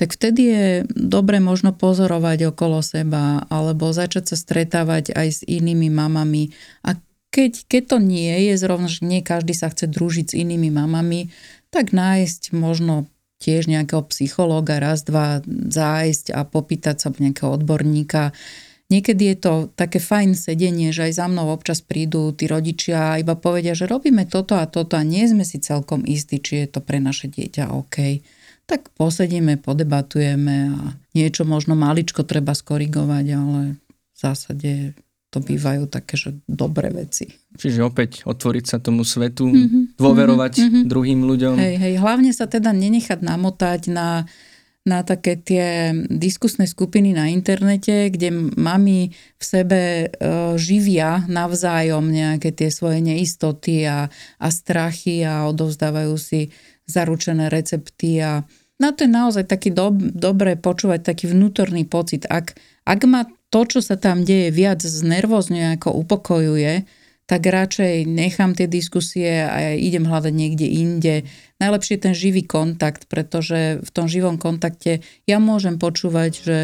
tak 0.00 0.16
vtedy 0.16 0.42
je 0.48 0.66
dobre 0.96 1.44
možno 1.44 1.76
pozorovať 1.76 2.56
okolo 2.56 2.80
seba 2.80 3.44
alebo 3.52 3.92
začať 3.92 4.32
sa 4.32 4.36
stretávať 4.40 5.12
aj 5.12 5.28
s 5.28 5.40
inými 5.44 5.92
mamami. 5.92 6.56
A 6.88 6.96
keď, 7.28 7.68
keď 7.68 7.82
to 7.84 7.96
nie 8.00 8.48
je 8.48 8.54
zrovna, 8.56 8.88
že 8.88 9.04
nie 9.04 9.20
každý 9.20 9.52
sa 9.52 9.68
chce 9.68 9.92
družiť 9.92 10.32
s 10.32 10.38
inými 10.40 10.72
mamami, 10.72 11.28
tak 11.68 11.92
nájsť 11.92 12.56
možno 12.56 13.12
tiež 13.44 13.68
nejakého 13.68 14.00
psychológa, 14.08 14.80
raz, 14.80 15.04
dva 15.04 15.44
zájsť 15.44 16.32
a 16.32 16.48
popýtať 16.48 16.96
sa 16.96 17.12
nejakého 17.12 17.60
odborníka. 17.60 18.32
Niekedy 18.88 19.36
je 19.36 19.36
to 19.36 19.52
také 19.76 20.00
fajn 20.00 20.32
sedenie, 20.32 20.96
že 20.96 21.12
aj 21.12 21.20
za 21.20 21.26
mnou 21.28 21.52
občas 21.52 21.84
prídu 21.84 22.32
tí 22.32 22.48
rodičia 22.48 23.14
a 23.14 23.20
iba 23.20 23.36
povedia, 23.36 23.76
že 23.76 23.84
robíme 23.84 24.24
toto 24.24 24.56
a 24.56 24.64
toto 24.64 24.96
a 24.96 25.04
nie 25.04 25.28
sme 25.28 25.44
si 25.44 25.60
celkom 25.60 26.08
istí, 26.08 26.40
či 26.40 26.64
je 26.64 26.66
to 26.72 26.80
pre 26.80 27.04
naše 27.04 27.28
dieťa 27.28 27.68
OK 27.68 27.96
tak 28.70 28.94
posedíme, 28.94 29.58
podebatujeme 29.58 30.56
a 30.70 30.94
niečo 31.18 31.42
možno 31.42 31.74
maličko 31.74 32.22
treba 32.22 32.54
skorigovať, 32.54 33.26
ale 33.34 33.82
v 34.14 34.16
zásade 34.16 34.94
to 35.30 35.38
bývajú 35.38 35.90
také, 35.90 36.14
že 36.18 36.30
dobré 36.46 36.90
veci. 36.90 37.30
Čiže 37.54 37.86
opäť 37.86 38.26
otvoriť 38.26 38.64
sa 38.66 38.78
tomu 38.82 39.02
svetu, 39.06 39.46
mm-hmm, 39.46 39.98
dôverovať 39.98 40.54
mm-hmm. 40.58 40.84
druhým 40.86 41.20
ľuďom. 41.22 41.54
Hej, 41.58 41.76
hej, 41.78 41.94
hlavne 42.02 42.30
sa 42.34 42.50
teda 42.50 42.74
nenechať 42.74 43.22
namotať 43.22 43.94
na, 43.94 44.26
na 44.82 45.06
také 45.06 45.38
tie 45.38 45.94
diskusné 46.10 46.66
skupiny 46.66 47.14
na 47.14 47.30
internete, 47.30 48.10
kde 48.10 48.58
mami 48.58 49.14
v 49.14 49.42
sebe 49.42 49.80
e, 49.82 50.06
živia 50.58 51.22
navzájom 51.30 52.10
nejaké 52.10 52.50
tie 52.50 52.74
svoje 52.74 52.98
neistoty 52.98 53.86
a, 53.86 54.10
a 54.38 54.48
strachy 54.50 55.22
a 55.22 55.46
odovzdávajú 55.46 56.14
si 56.18 56.50
zaručené 56.90 57.46
recepty 57.46 58.18
a 58.18 58.42
No 58.80 58.96
to 58.96 59.04
je 59.04 59.12
naozaj 59.12 59.44
taký 59.44 59.68
dob, 59.68 60.00
dobré 60.00 60.56
počúvať 60.56 61.04
taký 61.04 61.28
vnútorný 61.28 61.84
pocit. 61.84 62.24
Ak, 62.32 62.56
ak 62.88 63.00
ma 63.04 63.28
to, 63.52 63.68
čo 63.68 63.84
sa 63.84 64.00
tam 64.00 64.24
deje, 64.24 64.48
viac 64.48 64.80
znervozňuje 64.80 65.76
ako 65.76 65.92
upokojuje, 66.00 66.88
tak 67.28 67.46
radšej 67.46 68.10
nechám 68.10 68.58
tie 68.58 68.66
diskusie 68.66 69.46
a 69.46 69.76
idem 69.76 70.02
hľadať 70.08 70.34
niekde 70.34 70.66
inde. 70.66 71.14
Najlepšie 71.62 71.94
je 71.94 72.04
ten 72.10 72.14
živý 72.16 72.42
kontakt, 72.42 73.06
pretože 73.06 73.78
v 73.84 73.90
tom 73.94 74.10
živom 74.10 74.34
kontakte 74.40 75.04
ja 75.30 75.38
môžem 75.38 75.78
počúvať, 75.78 76.32
že 76.42 76.58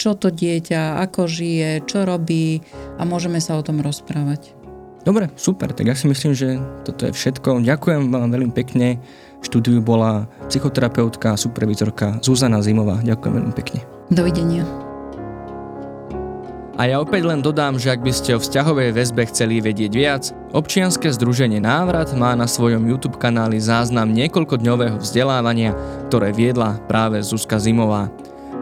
čo 0.00 0.18
to 0.18 0.34
dieťa, 0.34 0.98
ako 1.06 1.30
žije, 1.30 1.86
čo 1.86 2.02
robí 2.02 2.64
a 2.98 3.06
môžeme 3.06 3.38
sa 3.38 3.54
o 3.54 3.62
tom 3.62 3.78
rozprávať. 3.78 4.61
Dobre, 5.02 5.34
super, 5.34 5.74
tak 5.74 5.90
ja 5.90 5.98
si 5.98 6.06
myslím, 6.06 6.30
že 6.30 6.62
toto 6.86 7.10
je 7.10 7.12
všetko. 7.12 7.66
Ďakujem 7.66 8.14
vám 8.14 8.30
veľmi 8.30 8.54
pekne. 8.54 9.02
V 9.42 9.44
štúdiu 9.50 9.82
bola 9.82 10.30
psychoterapeutka 10.46 11.34
a 11.34 11.40
supervizorka 11.40 12.22
Zuzana 12.22 12.62
Zimová. 12.62 13.02
Ďakujem 13.02 13.34
veľmi 13.42 13.54
pekne. 13.58 13.82
Dovidenia. 14.14 14.62
A 16.78 16.88
ja 16.88 17.02
opäť 17.02 17.28
len 17.28 17.44
dodám, 17.44 17.76
že 17.76 17.92
ak 17.92 18.00
by 18.00 18.12
ste 18.14 18.32
o 18.32 18.40
vzťahovej 18.40 18.96
väzbe 18.96 19.28
chceli 19.28 19.60
vedieť 19.60 19.92
viac, 19.92 20.22
občianske 20.56 21.10
združenie 21.12 21.60
Návrat 21.60 22.14
má 22.16 22.32
na 22.32 22.48
svojom 22.48 22.86
YouTube 22.88 23.20
kanáli 23.20 23.60
záznam 23.60 24.08
niekoľkodňového 24.08 24.96
vzdelávania, 24.96 25.76
ktoré 26.08 26.32
viedla 26.32 26.80
práve 26.88 27.20
Zuzka 27.20 27.60
Zimová. 27.60 28.08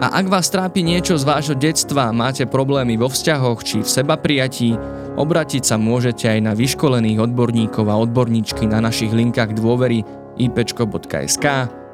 A 0.00 0.16
ak 0.16 0.32
vás 0.32 0.48
trápi 0.48 0.80
niečo 0.80 1.12
z 1.20 1.28
vášho 1.28 1.52
detstva, 1.52 2.08
máte 2.08 2.48
problémy 2.48 2.96
vo 2.96 3.12
vzťahoch 3.12 3.60
či 3.60 3.84
v 3.84 3.88
seba 3.88 4.16
prijatí, 4.16 4.72
obratiť 5.20 5.60
sa 5.60 5.76
môžete 5.76 6.24
aj 6.24 6.40
na 6.40 6.52
vyškolených 6.56 7.20
odborníkov 7.20 7.84
a 7.84 8.00
odborníčky 8.00 8.64
na 8.64 8.80
našich 8.80 9.12
linkách 9.12 9.52
dôvery 9.52 10.00
ipčko.sk, 10.40 11.46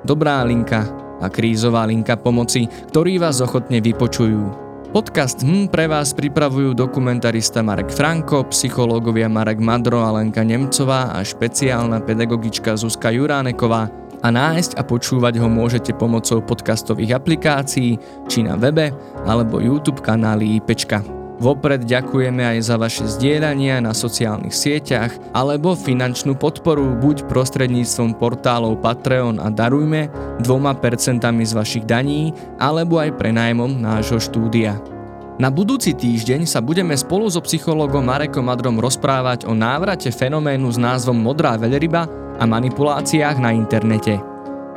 Dobrá 0.06 0.46
linka 0.46 0.86
a 1.18 1.26
krízová 1.26 1.82
linka 1.82 2.14
pomoci, 2.14 2.70
ktorí 2.94 3.18
vás 3.18 3.42
ochotne 3.42 3.82
vypočujú. 3.82 4.66
Podcast 4.94 5.42
HM 5.42 5.66
pre 5.66 5.90
vás 5.90 6.14
pripravujú 6.14 6.78
dokumentarista 6.78 7.58
Marek 7.58 7.90
Franko, 7.90 8.46
psychológovia 8.54 9.26
Marek 9.26 9.58
Madro 9.58 10.06
a 10.06 10.14
Lenka 10.14 10.46
Nemcová 10.46 11.10
a 11.10 11.26
špeciálna 11.26 12.06
pedagogička 12.06 12.78
Zuzka 12.78 13.10
Juráneková 13.10 14.05
a 14.22 14.28
nájsť 14.32 14.78
a 14.78 14.82
počúvať 14.84 15.40
ho 15.40 15.48
môžete 15.48 15.92
pomocou 15.96 16.40
podcastových 16.40 17.16
aplikácií 17.18 18.00
či 18.30 18.38
na 18.44 18.56
webe 18.56 18.92
alebo 19.28 19.60
YouTube 19.60 20.00
kanáli 20.00 20.60
IPčka. 20.60 21.04
Vopred 21.36 21.84
ďakujeme 21.84 22.40
aj 22.40 22.58
za 22.64 22.80
vaše 22.80 23.04
zdieľania 23.04 23.84
na 23.84 23.92
sociálnych 23.92 24.56
sieťach 24.56 25.12
alebo 25.36 25.76
finančnú 25.76 26.32
podporu 26.32 26.96
buď 26.96 27.28
prostredníctvom 27.28 28.16
portálov 28.16 28.80
Patreon 28.80 29.36
a 29.36 29.52
Darujme 29.52 30.08
dvoma 30.40 30.72
percentami 30.72 31.44
z 31.44 31.52
vašich 31.52 31.84
daní 31.84 32.32
alebo 32.56 32.96
aj 32.96 33.20
prenájmom 33.20 33.68
nášho 33.68 34.16
štúdia. 34.16 34.95
Na 35.36 35.52
budúci 35.52 35.92
týždeň 35.92 36.48
sa 36.48 36.64
budeme 36.64 36.96
spolu 36.96 37.28
so 37.28 37.44
psychologom 37.44 38.08
Marekom 38.08 38.48
Madrom 38.48 38.80
rozprávať 38.80 39.44
o 39.44 39.52
návrate 39.52 40.08
fenoménu 40.08 40.72
s 40.72 40.80
názvom 40.80 41.20
Modrá 41.20 41.60
veľryba 41.60 42.08
a 42.40 42.44
manipuláciách 42.48 43.36
na 43.36 43.52
internete. 43.52 44.16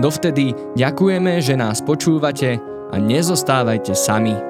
Dovtedy 0.03 0.51
ďakujeme, 0.75 1.39
že 1.39 1.55
nás 1.55 1.79
počúvate 1.79 2.59
a 2.91 2.95
nezostávajte 2.99 3.95
sami. 3.95 4.48